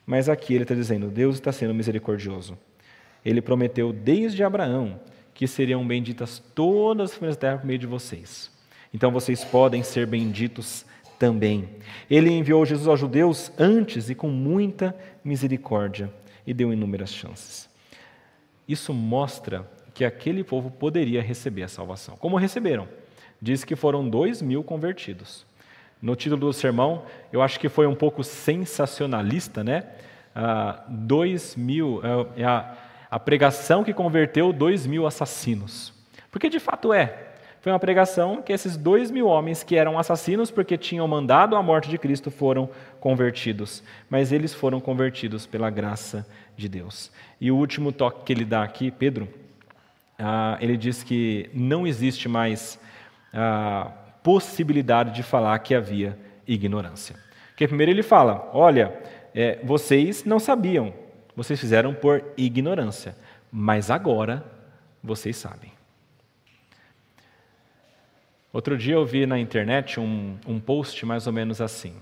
mas 0.09 0.26
aqui 0.26 0.54
ele 0.54 0.64
está 0.64 0.74
dizendo: 0.74 1.09
Deus 1.09 1.34
está 1.34 1.52
sendo 1.52 1.74
misericordioso. 1.74 2.56
Ele 3.22 3.42
prometeu 3.42 3.92
desde 3.92 4.42
Abraão 4.42 4.98
que 5.34 5.46
seriam 5.46 5.86
benditas 5.86 6.42
todas 6.54 7.11
as 7.11 7.16
famílias 7.16 7.36
da 7.36 7.40
terra 7.42 7.59
por 7.59 7.66
meio 7.66 7.78
de 7.78 7.86
vocês. 7.86 8.50
Então 8.92 9.11
vocês 9.12 9.44
podem 9.44 9.82
ser 9.82 10.06
benditos 10.06 10.86
também. 11.18 11.68
Ele 12.09 12.30
enviou 12.30 12.64
Jesus 12.64 12.88
aos 12.88 12.98
judeus 12.98 13.52
antes 13.59 14.09
e 14.09 14.14
com 14.14 14.30
muita 14.30 14.96
misericórdia 15.22 16.11
e 16.46 16.54
deu 16.54 16.72
inúmeras 16.72 17.12
chances. 17.12 17.68
Isso 18.66 18.94
mostra 18.94 19.70
que 19.92 20.06
aquele 20.06 20.42
povo 20.42 20.70
poderia 20.70 21.20
receber 21.20 21.64
a 21.64 21.68
salvação. 21.68 22.16
Como 22.16 22.38
receberam? 22.38 22.88
Diz 23.42 23.62
que 23.62 23.76
foram 23.76 24.09
dois 24.09 24.40
mil 24.40 24.64
convertidos. 24.64 25.44
No 26.01 26.14
título 26.14 26.40
do 26.40 26.53
sermão, 26.53 27.03
eu 27.32 27.42
acho 27.42 27.59
que 27.59 27.68
foi 27.68 27.86
um 27.86 27.94
pouco 27.94 28.22
sensacionalista, 28.22 29.64
né? 29.64 29.84
Ah, 30.34 30.84
dois 30.88 31.57
mil, 31.57 32.01
é, 32.36 32.42
é 32.42 32.44
a, 32.44 32.74
a 33.11 33.18
pregação 33.18 33.82
que 33.82 33.92
converteu 33.92 34.53
dois 34.53 34.86
mil 34.86 35.07
assassinos. 35.07 35.92
Porque 36.30 36.49
de 36.49 36.61
fato 36.61 36.92
é. 36.92 37.24
Foi 37.61 37.72
uma 37.72 37.78
pregação 37.80 38.40
que 38.40 38.53
esses 38.53 38.76
dois 38.76 39.11
mil 39.11 39.26
homens 39.26 39.64
que 39.64 39.74
eram 39.74 39.99
assassinos 39.99 40.51
porque 40.51 40.78
tinham 40.78 41.09
mandado 41.09 41.57
a 41.57 41.62
morte 41.62 41.90
de 41.90 41.99
Cristo 41.99 42.30
foram 42.30 42.70
convertidos. 43.01 43.82
Mas 44.09 44.30
eles 44.30 44.55
foram 44.55 44.80
convertidos 44.80 45.44
pela 45.44 45.68
graça 45.68 46.24
de 46.57 46.68
Deus. 46.68 47.11
E 47.40 47.51
o 47.51 47.57
último 47.57 47.90
toque 47.90 48.24
que 48.24 48.32
ele 48.32 48.44
dá 48.44 48.62
aqui, 48.62 48.92
Pedro, 48.92 49.28
ah, 50.16 50.57
ele 50.61 50.76
diz 50.76 51.03
que 51.03 51.51
não 51.53 51.84
existe 51.84 52.28
mais 52.28 52.78
ah, 53.34 53.90
possibilidade 54.29 55.14
de 55.14 55.22
falar 55.22 55.59
que 55.61 55.74
havia 55.74 56.14
ignorância. 56.47 57.16
Porque 57.49 57.66
primeiro 57.66 57.91
ele 57.91 58.03
fala: 58.03 58.51
olha, 58.53 58.93
é, 59.35 59.59
vocês 59.64 60.22
não 60.22 60.39
sabiam, 60.39 60.93
vocês 61.35 61.59
fizeram 61.59 61.95
por 61.95 62.22
ignorância, 62.37 63.16
mas 63.51 63.91
agora 63.91 64.45
vocês 65.03 65.35
sabem. 65.35 65.72
Outro 68.53 68.76
dia 68.76 68.97
eu 68.97 69.07
vi 69.07 69.24
na 69.24 69.39
internet 69.39 69.99
um, 69.99 70.37
um 70.47 70.61
post 70.61 71.07
mais 71.07 71.26
ou 71.26 71.33
menos 71.33 71.62
assim. 71.62 71.95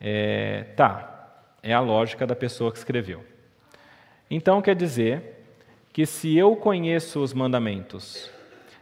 É, 0.00 0.68
tá, 0.74 1.42
é 1.62 1.74
a 1.74 1.80
lógica 1.80 2.26
da 2.26 2.34
pessoa 2.34 2.72
que 2.72 2.78
escreveu. 2.78 3.22
Então 4.30 4.62
quer 4.62 4.74
dizer 4.74 5.44
que 5.92 6.06
se 6.06 6.34
eu 6.34 6.56
conheço 6.56 7.22
os 7.22 7.34
mandamentos 7.34 8.30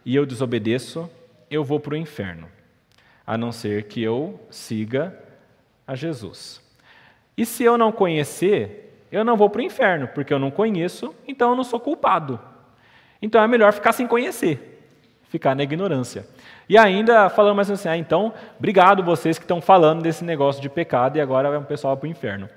e 0.05 0.15
eu 0.15 0.25
desobedeço, 0.25 1.11
eu 1.51 1.65
vou 1.65 1.81
para 1.81 1.95
o 1.95 1.97
inferno, 1.97 2.49
a 3.27 3.37
não 3.37 3.53
ser 3.53 3.85
que 3.85 4.03
eu 4.03 4.41
siga 4.51 5.17
a 5.87 5.95
Jesus. 5.95 6.61
E 7.37 7.45
se 7.45 7.63
eu 7.65 7.77
não 7.77 7.93
conhecer, 7.93 9.07
eu 9.13 9.25
não 9.25 9.37
vou 9.37 9.51
para 9.51 9.61
o 9.61 9.65
inferno, 9.65 10.09
porque 10.09 10.33
eu 10.33 10.39
não 10.39 10.51
conheço, 10.51 11.15
então 11.27 11.51
eu 11.51 11.57
não 11.57 11.65
sou 11.65 11.79
culpado. 11.79 12.41
Então 13.21 13.43
é 13.43 13.47
melhor 13.47 13.73
ficar 13.73 13.93
sem 13.93 14.07
conhecer, 14.07 14.83
ficar 15.29 15.55
na 15.55 15.63
ignorância. 15.63 16.27
E 16.69 16.77
ainda 16.77 17.29
falando 17.29 17.57
mais 17.57 17.71
assim, 17.71 17.89
ah, 17.89 17.97
então, 17.97 18.33
obrigado 18.59 19.03
vocês 19.03 19.39
que 19.39 19.45
estão 19.45 19.61
falando 19.61 20.03
desse 20.03 20.25
negócio 20.25 20.61
de 20.61 20.69
pecado 20.69 21.17
e 21.17 21.21
agora 21.21 21.49
vai 21.49 21.59
um 21.59 21.65
pessoal 21.65 21.97
para 21.97 22.07
o 22.07 22.11
inferno. 22.11 22.49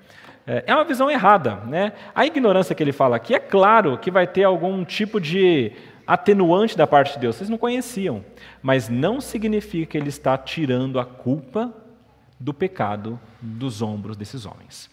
É, 0.48 0.64
é 0.66 0.74
uma 0.74 0.84
visão 0.84 1.12
errada. 1.12 1.58
Né? 1.68 1.94
A 2.16 2.26
ignorância 2.26 2.74
que 2.74 2.82
ele 2.82 2.92
fala 2.92 3.16
aqui, 3.16 3.36
é 3.36 3.40
claro 3.40 3.98
que 3.98 4.10
vai 4.10 4.26
ter 4.26 4.44
algum 4.44 4.84
tipo 4.84 5.22
de 5.22 5.74
atenuante 6.10 6.76
da 6.76 6.88
parte 6.88 7.14
de 7.14 7.20
Deus. 7.20 7.36
Vocês 7.36 7.52
não 7.52 7.58
conheciam. 7.58 8.26
Mas 8.64 8.90
não 8.90 9.22
significa 9.22 9.92
que 9.92 9.98
ele 9.98 10.10
está 10.10 10.36
tirando 10.40 11.00
a 11.00 11.06
culpa 11.06 11.72
do 12.40 12.52
pecado 12.52 13.20
dos 13.40 13.84
ombros 13.84 14.18
desses 14.18 14.44
homens. 14.44 14.90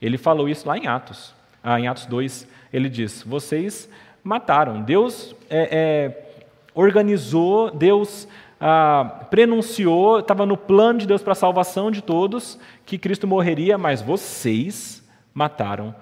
Ele 0.00 0.16
falou 0.16 0.48
isso 0.48 0.66
lá 0.66 0.78
em 0.78 0.86
Atos. 0.86 1.34
Ah, 1.62 1.78
em 1.78 1.86
Atos 1.86 2.06
2, 2.06 2.48
ele 2.72 2.88
diz: 2.88 3.22
Vocês 3.26 3.90
mataram. 4.22 4.80
Deus 4.80 5.36
é, 5.50 5.68
é, 5.70 6.46
organizou, 6.74 7.70
Deus 7.70 8.26
ah, 8.58 9.26
prenunciou, 9.28 10.20
estava 10.20 10.46
no 10.46 10.56
plano 10.56 11.00
de 11.00 11.06
Deus 11.06 11.20
para 11.20 11.32
a 11.32 11.36
salvação 11.36 11.90
de 11.90 12.02
todos, 12.02 12.58
que 12.86 12.96
Cristo 12.96 13.26
morreria, 13.26 13.76
mas 13.76 14.00
vocês 14.00 15.06
mataram 15.34 15.94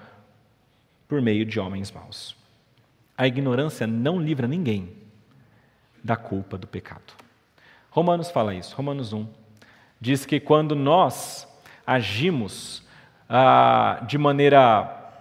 por 1.05 1.21
meio 1.21 1.45
de 1.45 1.59
homens 1.59 1.91
maus. 1.91 2.42
A 3.23 3.27
ignorância 3.27 3.87
não 3.87 4.19
livra 4.19 4.49
ninguém 4.49 4.89
da 6.03 6.17
culpa 6.17 6.57
do 6.57 6.67
pecado. 6.67 7.13
Romanos 7.89 8.29
fala 8.29 8.53
isso, 8.53 8.75
Romanos 8.75 9.13
1. 9.13 9.25
Diz 9.97 10.25
que 10.25 10.41
quando 10.41 10.75
nós 10.75 11.47
agimos 11.87 12.85
ah, 13.29 14.03
de 14.05 14.17
maneira 14.17 15.13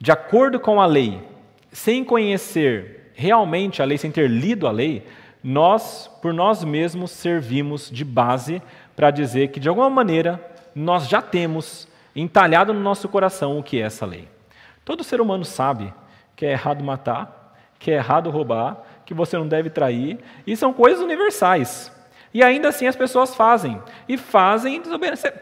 de 0.00 0.10
acordo 0.10 0.58
com 0.58 0.80
a 0.80 0.86
lei, 0.86 1.22
sem 1.70 2.02
conhecer 2.02 3.12
realmente 3.14 3.80
a 3.80 3.84
lei, 3.84 3.98
sem 3.98 4.10
ter 4.10 4.28
lido 4.28 4.66
a 4.66 4.72
lei, 4.72 5.06
nós, 5.44 6.10
por 6.20 6.34
nós 6.34 6.64
mesmos, 6.64 7.12
servimos 7.12 7.88
de 7.88 8.04
base 8.04 8.60
para 8.96 9.12
dizer 9.12 9.52
que, 9.52 9.60
de 9.60 9.68
alguma 9.68 9.88
maneira, 9.88 10.44
nós 10.74 11.06
já 11.06 11.22
temos 11.22 11.86
entalhado 12.16 12.74
no 12.74 12.80
nosso 12.80 13.08
coração 13.08 13.60
o 13.60 13.62
que 13.62 13.80
é 13.80 13.82
essa 13.82 14.04
lei. 14.04 14.28
Todo 14.84 15.04
ser 15.04 15.20
humano 15.20 15.44
sabe 15.44 15.94
que 16.36 16.46
é 16.46 16.52
errado 16.52 16.82
matar, 16.82 17.56
que 17.78 17.90
é 17.90 17.94
errado 17.94 18.30
roubar, 18.30 18.82
que 19.04 19.14
você 19.14 19.36
não 19.36 19.46
deve 19.46 19.70
trair, 19.70 20.18
e 20.46 20.56
são 20.56 20.72
coisas 20.72 21.00
universais. 21.00 21.92
E 22.32 22.42
ainda 22.42 22.68
assim 22.68 22.86
as 22.86 22.96
pessoas 22.96 23.34
fazem, 23.34 23.80
e 24.08 24.16
fazem 24.16 24.80
desobedecendo. 24.80 25.38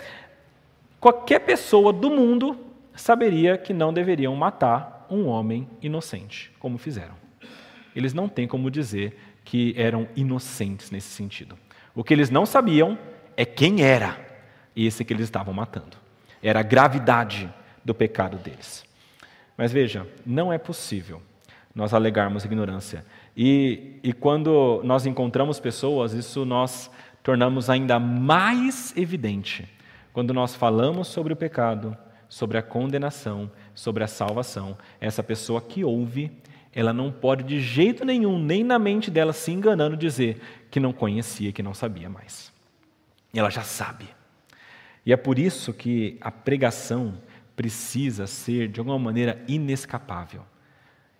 Qualquer 0.98 1.40
pessoa 1.40 1.92
do 1.92 2.10
mundo 2.10 2.58
saberia 2.94 3.56
que 3.56 3.72
não 3.72 3.92
deveriam 3.92 4.34
matar 4.34 5.06
um 5.10 5.26
homem 5.26 5.68
inocente, 5.80 6.52
como 6.58 6.78
fizeram. 6.78 7.14
Eles 7.94 8.12
não 8.12 8.28
têm 8.28 8.46
como 8.46 8.70
dizer 8.70 9.18
que 9.44 9.74
eram 9.76 10.06
inocentes 10.14 10.90
nesse 10.90 11.08
sentido. 11.08 11.58
O 11.94 12.04
que 12.04 12.14
eles 12.14 12.30
não 12.30 12.46
sabiam 12.46 12.98
é 13.36 13.44
quem 13.44 13.82
era 13.82 14.16
esse 14.76 15.04
que 15.04 15.12
eles 15.12 15.24
estavam 15.24 15.52
matando. 15.52 15.96
Era 16.42 16.60
a 16.60 16.62
gravidade 16.62 17.52
do 17.84 17.94
pecado 17.94 18.36
deles. 18.36 18.84
Mas 19.60 19.72
veja, 19.72 20.06
não 20.24 20.50
é 20.50 20.56
possível 20.56 21.20
nós 21.74 21.92
alegarmos 21.92 22.46
ignorância. 22.46 23.04
E, 23.36 23.98
e 24.02 24.10
quando 24.10 24.80
nós 24.82 25.04
encontramos 25.04 25.60
pessoas, 25.60 26.14
isso 26.14 26.46
nós 26.46 26.90
tornamos 27.22 27.68
ainda 27.68 27.98
mais 27.98 28.96
evidente. 28.96 29.68
Quando 30.14 30.32
nós 30.32 30.54
falamos 30.54 31.08
sobre 31.08 31.34
o 31.34 31.36
pecado, 31.36 31.94
sobre 32.26 32.56
a 32.56 32.62
condenação, 32.62 33.50
sobre 33.74 34.02
a 34.02 34.06
salvação, 34.06 34.78
essa 34.98 35.22
pessoa 35.22 35.60
que 35.60 35.84
ouve, 35.84 36.32
ela 36.72 36.94
não 36.94 37.12
pode 37.12 37.44
de 37.44 37.60
jeito 37.60 38.02
nenhum, 38.02 38.38
nem 38.38 38.64
na 38.64 38.78
mente 38.78 39.10
dela 39.10 39.34
se 39.34 39.52
enganando, 39.52 39.94
dizer 39.94 40.40
que 40.70 40.80
não 40.80 40.90
conhecia, 40.90 41.52
que 41.52 41.62
não 41.62 41.74
sabia 41.74 42.08
mais. 42.08 42.50
Ela 43.34 43.50
já 43.50 43.62
sabe. 43.62 44.08
E 45.04 45.12
é 45.12 45.18
por 45.18 45.38
isso 45.38 45.74
que 45.74 46.16
a 46.18 46.30
pregação 46.30 47.12
precisa 47.60 48.26
ser, 48.26 48.68
de 48.68 48.80
alguma 48.80 48.98
maneira, 48.98 49.44
inescapável. 49.46 50.40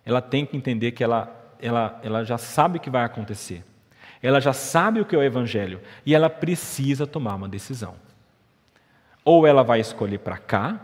Ela 0.03 0.19
tem 0.19 0.43
que 0.43 0.57
entender 0.57 0.91
que 0.91 1.03
ela, 1.03 1.55
ela, 1.61 1.99
ela 2.01 2.23
já 2.23 2.35
sabe 2.35 2.79
o 2.79 2.81
que 2.81 2.89
vai 2.89 3.03
acontecer. 3.05 3.63
Ela 4.23 4.41
já 4.41 4.51
sabe 4.51 4.99
o 4.99 5.05
que 5.05 5.15
é 5.15 5.19
o 5.19 5.21
Evangelho. 5.21 5.79
E 6.03 6.15
ela 6.15 6.31
precisa 6.31 7.05
tomar 7.05 7.35
uma 7.35 7.47
decisão. 7.47 7.93
Ou 9.23 9.45
ela 9.45 9.61
vai 9.61 9.81
escolher 9.81 10.17
para 10.17 10.35
cá 10.39 10.81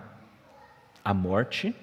a 1.03 1.11
morte, 1.11 1.73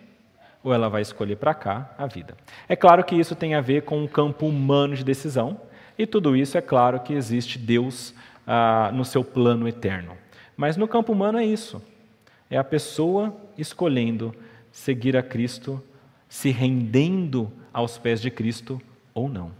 ou 0.62 0.72
ela 0.72 0.88
vai 0.88 1.02
escolher 1.02 1.34
para 1.34 1.52
cá 1.52 1.92
a 1.98 2.06
vida. 2.06 2.36
É 2.68 2.76
claro 2.76 3.02
que 3.02 3.16
isso 3.16 3.34
tem 3.34 3.56
a 3.56 3.60
ver 3.60 3.82
com 3.82 4.00
um 4.00 4.06
campo 4.06 4.46
humano 4.46 4.94
de 4.94 5.02
decisão, 5.02 5.60
e 5.98 6.06
tudo 6.06 6.36
isso 6.36 6.56
é 6.56 6.60
claro 6.60 7.00
que 7.00 7.12
existe 7.12 7.58
Deus 7.58 8.14
ah, 8.46 8.92
no 8.94 9.04
seu 9.04 9.24
plano 9.24 9.66
eterno. 9.66 10.16
Mas 10.56 10.76
no 10.76 10.86
campo 10.86 11.12
humano 11.12 11.38
é 11.38 11.44
isso. 11.44 11.82
É 12.48 12.56
a 12.56 12.62
pessoa 12.62 13.34
escolhendo 13.56 14.34
seguir 14.70 15.16
a 15.16 15.22
Cristo, 15.22 15.82
se 16.28 16.50
rendendo 16.50 17.52
aos 17.72 17.98
pés 17.98 18.20
de 18.20 18.30
Cristo 18.30 18.80
ou 19.12 19.28
não. 19.28 19.52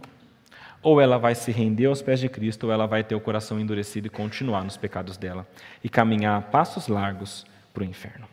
Ou 0.81 1.01
ela 1.01 1.17
vai 1.17 1.33
se 1.33 1.51
render 1.51 1.85
aos 1.85 2.01
pés 2.01 2.19
de 2.19 2.29
Cristo, 2.29 2.65
ou 2.65 2.71
ela 2.71 2.85
vai 2.85 3.03
ter 3.03 3.15
o 3.15 3.19
coração 3.19 3.59
endurecido 3.59 4.07
e 4.07 4.09
continuar 4.09 4.63
nos 4.63 4.77
pecados 4.77 5.17
dela 5.17 5.47
e 5.83 5.89
caminhar 5.89 6.37
a 6.37 6.41
passos 6.41 6.87
largos 6.87 7.45
para 7.73 7.81
o 7.81 7.85
inferno. 7.85 8.27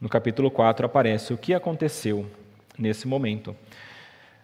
No 0.00 0.08
capítulo 0.08 0.50
4 0.50 0.84
aparece 0.84 1.32
o 1.32 1.38
que 1.38 1.54
aconteceu 1.54 2.26
nesse 2.78 3.08
momento. 3.08 3.56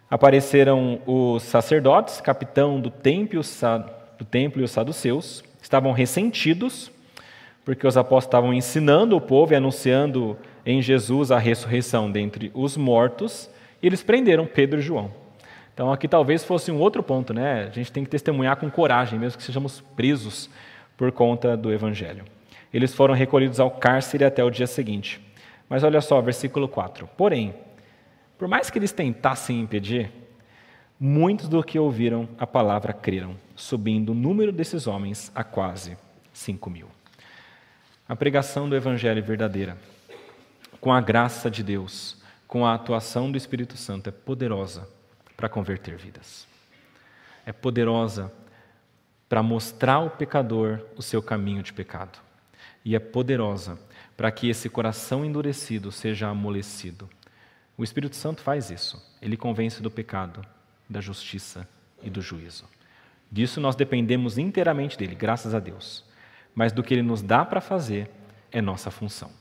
Apareceram 0.09 1.01
os 1.05 1.43
sacerdotes, 1.43 2.21
capitão 2.21 2.79
do 2.79 2.89
templo, 2.89 3.41
do 4.17 4.25
templo 4.25 4.61
e 4.61 4.63
os 4.63 4.71
saduceus, 4.71 5.43
estavam 5.61 5.91
ressentidos, 5.91 6.91
porque 7.65 7.87
os 7.87 7.97
apóstolos 7.97 8.25
estavam 8.25 8.53
ensinando 8.53 9.15
o 9.15 9.21
povo 9.21 9.53
e 9.53 9.55
anunciando 9.55 10.37
em 10.65 10.81
Jesus 10.81 11.31
a 11.31 11.39
ressurreição 11.39 12.11
dentre 12.11 12.51
os 12.53 12.77
mortos, 12.77 13.49
e 13.81 13.87
eles 13.87 14.03
prenderam 14.03 14.45
Pedro 14.45 14.79
e 14.79 14.83
João. 14.83 15.11
Então 15.73 15.91
aqui 15.91 16.07
talvez 16.07 16.43
fosse 16.43 16.71
um 16.71 16.79
outro 16.79 17.01
ponto, 17.01 17.33
né? 17.33 17.63
A 17.63 17.69
gente 17.69 17.91
tem 17.91 18.03
que 18.03 18.09
testemunhar 18.09 18.57
com 18.57 18.69
coragem, 18.69 19.17
mesmo 19.17 19.37
que 19.37 19.43
sejamos 19.43 19.81
presos 19.95 20.49
por 20.95 21.11
conta 21.11 21.57
do 21.57 21.71
evangelho. 21.71 22.23
Eles 22.73 22.93
foram 22.93 23.13
recolhidos 23.13 23.59
ao 23.59 23.71
cárcere 23.71 24.23
até 24.23 24.43
o 24.43 24.49
dia 24.49 24.67
seguinte. 24.67 25.21
Mas 25.67 25.83
olha 25.83 26.01
só, 26.01 26.21
versículo 26.21 26.67
4. 26.67 27.09
Porém, 27.17 27.53
por 28.37 28.47
mais 28.47 28.69
que 28.69 28.77
eles 28.77 28.91
tentassem 28.91 29.61
impedir, 29.61 30.11
muitos 30.99 31.47
do 31.47 31.63
que 31.63 31.79
ouviram 31.79 32.27
a 32.37 32.45
palavra 32.45 32.93
creram, 32.93 33.35
subindo 33.55 34.09
o 34.09 34.15
número 34.15 34.51
desses 34.51 34.85
homens 34.85 35.31
a 35.33 35.43
quase 35.43 35.97
5 36.31 36.69
mil. 36.69 36.87
A 38.13 38.15
pregação 38.15 38.69
do 38.69 38.75
Evangelho 38.75 39.23
verdadeira, 39.23 39.75
com 40.79 40.93
a 40.93 41.01
graça 41.01 41.49
de 41.49 41.63
Deus, 41.63 42.15
com 42.47 42.63
a 42.63 42.75
atuação 42.75 43.31
do 43.31 43.39
Espírito 43.39 43.75
Santo, 43.75 44.07
é 44.07 44.11
poderosa 44.11 44.87
para 45.35 45.49
converter 45.49 45.97
vidas. 45.97 46.47
É 47.43 47.51
poderosa 47.51 48.31
para 49.27 49.41
mostrar 49.41 49.95
ao 49.95 50.11
pecador 50.11 50.79
o 50.95 51.01
seu 51.01 51.23
caminho 51.23 51.63
de 51.63 51.73
pecado. 51.73 52.19
E 52.85 52.95
é 52.95 52.99
poderosa 52.99 53.79
para 54.15 54.31
que 54.31 54.47
esse 54.47 54.69
coração 54.69 55.25
endurecido 55.25 55.91
seja 55.91 56.27
amolecido. 56.27 57.09
O 57.75 57.83
Espírito 57.83 58.15
Santo 58.15 58.43
faz 58.43 58.69
isso. 58.69 59.03
Ele 59.23 59.35
convence 59.35 59.81
do 59.81 59.89
pecado, 59.89 60.45
da 60.87 61.01
justiça 61.01 61.67
e 62.03 62.11
do 62.11 62.21
juízo. 62.21 62.65
Disso 63.31 63.59
nós 63.59 63.75
dependemos 63.75 64.37
inteiramente 64.37 64.99
dele, 64.99 65.15
graças 65.15 65.55
a 65.55 65.59
Deus. 65.59 66.12
Mas 66.55 66.71
do 66.71 66.83
que 66.83 66.93
ele 66.93 67.01
nos 67.01 67.21
dá 67.21 67.43
para 67.43 67.61
fazer 67.61 68.09
é 68.51 68.61
nossa 68.61 68.91
função: 68.91 69.31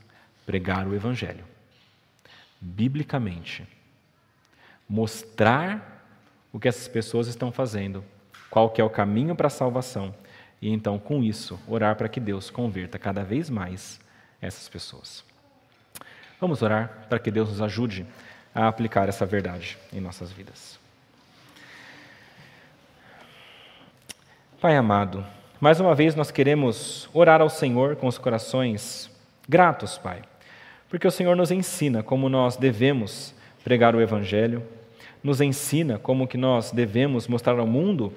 pregar 0.47 0.87
o 0.87 0.95
Evangelho. 0.95 1.45
Biblicamente. 2.61 3.67
Mostrar 4.89 6.05
o 6.53 6.61
que 6.61 6.69
essas 6.69 6.87
pessoas 6.87 7.27
estão 7.27 7.51
fazendo, 7.51 8.05
qual 8.51 8.69
que 8.71 8.81
é 8.81 8.85
o 8.85 8.91
caminho 8.91 9.35
para 9.35 9.47
a 9.47 9.51
salvação, 9.51 10.15
e 10.63 10.71
então, 10.71 10.97
com 10.97 11.25
isso, 11.25 11.59
orar 11.67 11.97
para 11.97 12.09
que 12.09 12.21
Deus 12.21 12.49
converta 12.49 12.97
cada 12.97 13.25
vez 13.25 13.51
mais 13.51 14.01
essas 14.41 14.69
pessoas. 14.69 15.25
Vamos 16.41 16.63
orar 16.63 17.07
para 17.09 17.19
que 17.19 17.33
Deus 17.33 17.49
nos 17.49 17.61
ajude 17.61 18.07
a 18.55 18.69
aplicar 18.69 19.09
essa 19.09 19.27
verdade 19.27 19.77
em 19.93 20.01
nossas 20.01 20.31
vidas. 20.31 20.79
Pai 24.61 24.77
amado, 24.77 25.27
mais 25.63 25.79
uma 25.79 25.95
vez 25.95 26.17
nós 26.17 26.33
queremos 26.33 27.09
orar 27.15 27.41
ao 27.41 27.49
Senhor 27.49 27.95
com 27.95 28.09
os 28.09 28.19
corações 28.19 29.09
gratos, 29.49 29.97
Pai, 29.97 30.21
porque 30.91 31.07
o 31.07 31.11
Senhor 31.11 31.37
nos 31.37 31.53
ensina 31.53 32.03
como 32.03 32.29
nós 32.29 32.57
devemos 32.57 33.33
pregar 33.63 33.95
o 33.95 34.01
Evangelho, 34.01 34.61
nos 35.23 35.41
ensina 35.41 36.01
como 36.01 36.27
que 36.27 36.37
nós 36.37 36.73
devemos 36.73 37.29
mostrar 37.29 37.61
ao 37.61 37.67
mundo 37.69 38.13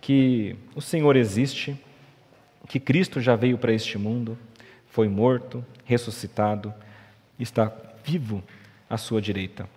que 0.00 0.56
o 0.74 0.80
Senhor 0.80 1.14
existe, 1.14 1.80
que 2.68 2.80
Cristo 2.80 3.20
já 3.20 3.36
veio 3.36 3.56
para 3.56 3.72
este 3.72 3.96
mundo, 3.96 4.36
foi 4.88 5.06
morto, 5.06 5.64
ressuscitado, 5.84 6.74
está 7.38 7.70
vivo 8.02 8.42
à 8.90 8.96
sua 8.96 9.22
direita. 9.22 9.68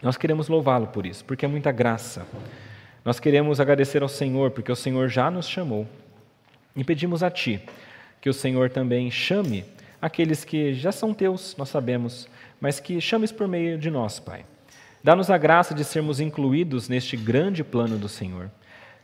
Nós 0.00 0.16
queremos 0.16 0.46
louvá-lo 0.46 0.86
por 0.86 1.04
isso, 1.04 1.24
porque 1.24 1.44
é 1.44 1.48
muita 1.48 1.72
graça. 1.72 2.24
Nós 3.04 3.18
queremos 3.18 3.58
agradecer 3.58 4.04
ao 4.04 4.08
Senhor, 4.08 4.52
porque 4.52 4.70
o 4.70 4.76
Senhor 4.76 5.08
já 5.08 5.32
nos 5.32 5.48
chamou. 5.48 5.88
E 6.76 6.82
pedimos 6.82 7.22
a 7.22 7.30
Ti 7.30 7.60
que 8.20 8.30
o 8.30 8.34
Senhor 8.34 8.70
também 8.70 9.10
chame 9.10 9.64
aqueles 10.00 10.44
que 10.44 10.74
já 10.74 10.92
são 10.92 11.14
teus, 11.14 11.56
nós 11.56 11.68
sabemos, 11.68 12.28
mas 12.60 12.80
que 12.80 13.00
chames 13.00 13.32
por 13.32 13.48
meio 13.48 13.78
de 13.78 13.90
nós, 13.90 14.18
Pai. 14.18 14.44
Dá-nos 15.02 15.30
a 15.30 15.36
graça 15.36 15.74
de 15.74 15.84
sermos 15.84 16.20
incluídos 16.20 16.88
neste 16.88 17.16
grande 17.16 17.62
plano 17.62 17.98
do 17.98 18.08
Senhor. 18.08 18.50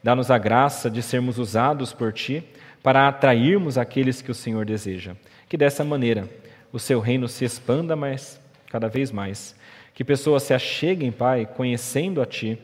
Dá-nos 0.03 0.31
a 0.31 0.39
graça 0.39 0.91
de 0.91 1.03
sermos 1.03 1.39
usados 1.39 1.93
por 1.93 2.13
Ti 2.13 2.43
para 2.83 3.07
atrairmos 3.07 3.77
aqueles 3.77 4.23
que 4.23 4.31
o 4.31 4.35
Senhor 4.35 4.65
deseja. 4.65 5.15
Que 5.49 5.57
dessa 5.57 5.85
maneira 5.85 6.29
o 6.73 6.79
Seu 6.79 7.01
reino 7.01 7.29
se 7.29 7.45
expanda 7.45 7.95
mais, 7.95 8.41
cada 8.71 8.89
vez 8.89 9.13
mais. 9.13 9.55
Que 9.95 10.03
pessoas 10.03 10.43
se 10.43 10.55
acheguem, 10.55 11.13
Pai, 11.13 11.47
conhecendo 11.47 12.23
a 12.23 12.27
Ti, 12.27 12.59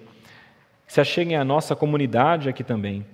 se 0.87 1.01
acheguem 1.01 1.37
à 1.37 1.45
nossa 1.45 1.77
comunidade 1.77 2.49
aqui 2.49 2.65
também. 2.65 3.05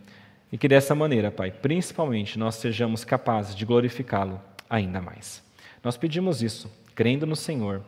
E 0.52 0.58
que 0.58 0.68
dessa 0.68 0.94
maneira, 0.94 1.30
Pai, 1.30 1.50
principalmente 1.50 2.38
nós 2.38 2.56
sejamos 2.56 3.04
capazes 3.04 3.56
de 3.56 3.64
glorificá-lo 3.64 4.38
ainda 4.68 5.00
mais. 5.00 5.42
Nós 5.82 5.96
pedimos 5.96 6.42
isso, 6.42 6.70
crendo 6.94 7.26
no 7.26 7.34
Senhor, 7.34 7.82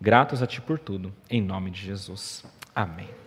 gratos 0.00 0.42
a 0.42 0.46
Ti 0.46 0.60
por 0.60 0.80
tudo, 0.80 1.14
em 1.30 1.40
nome 1.40 1.70
de 1.70 1.80
Jesus. 1.80 2.44
Amém. 2.74 3.17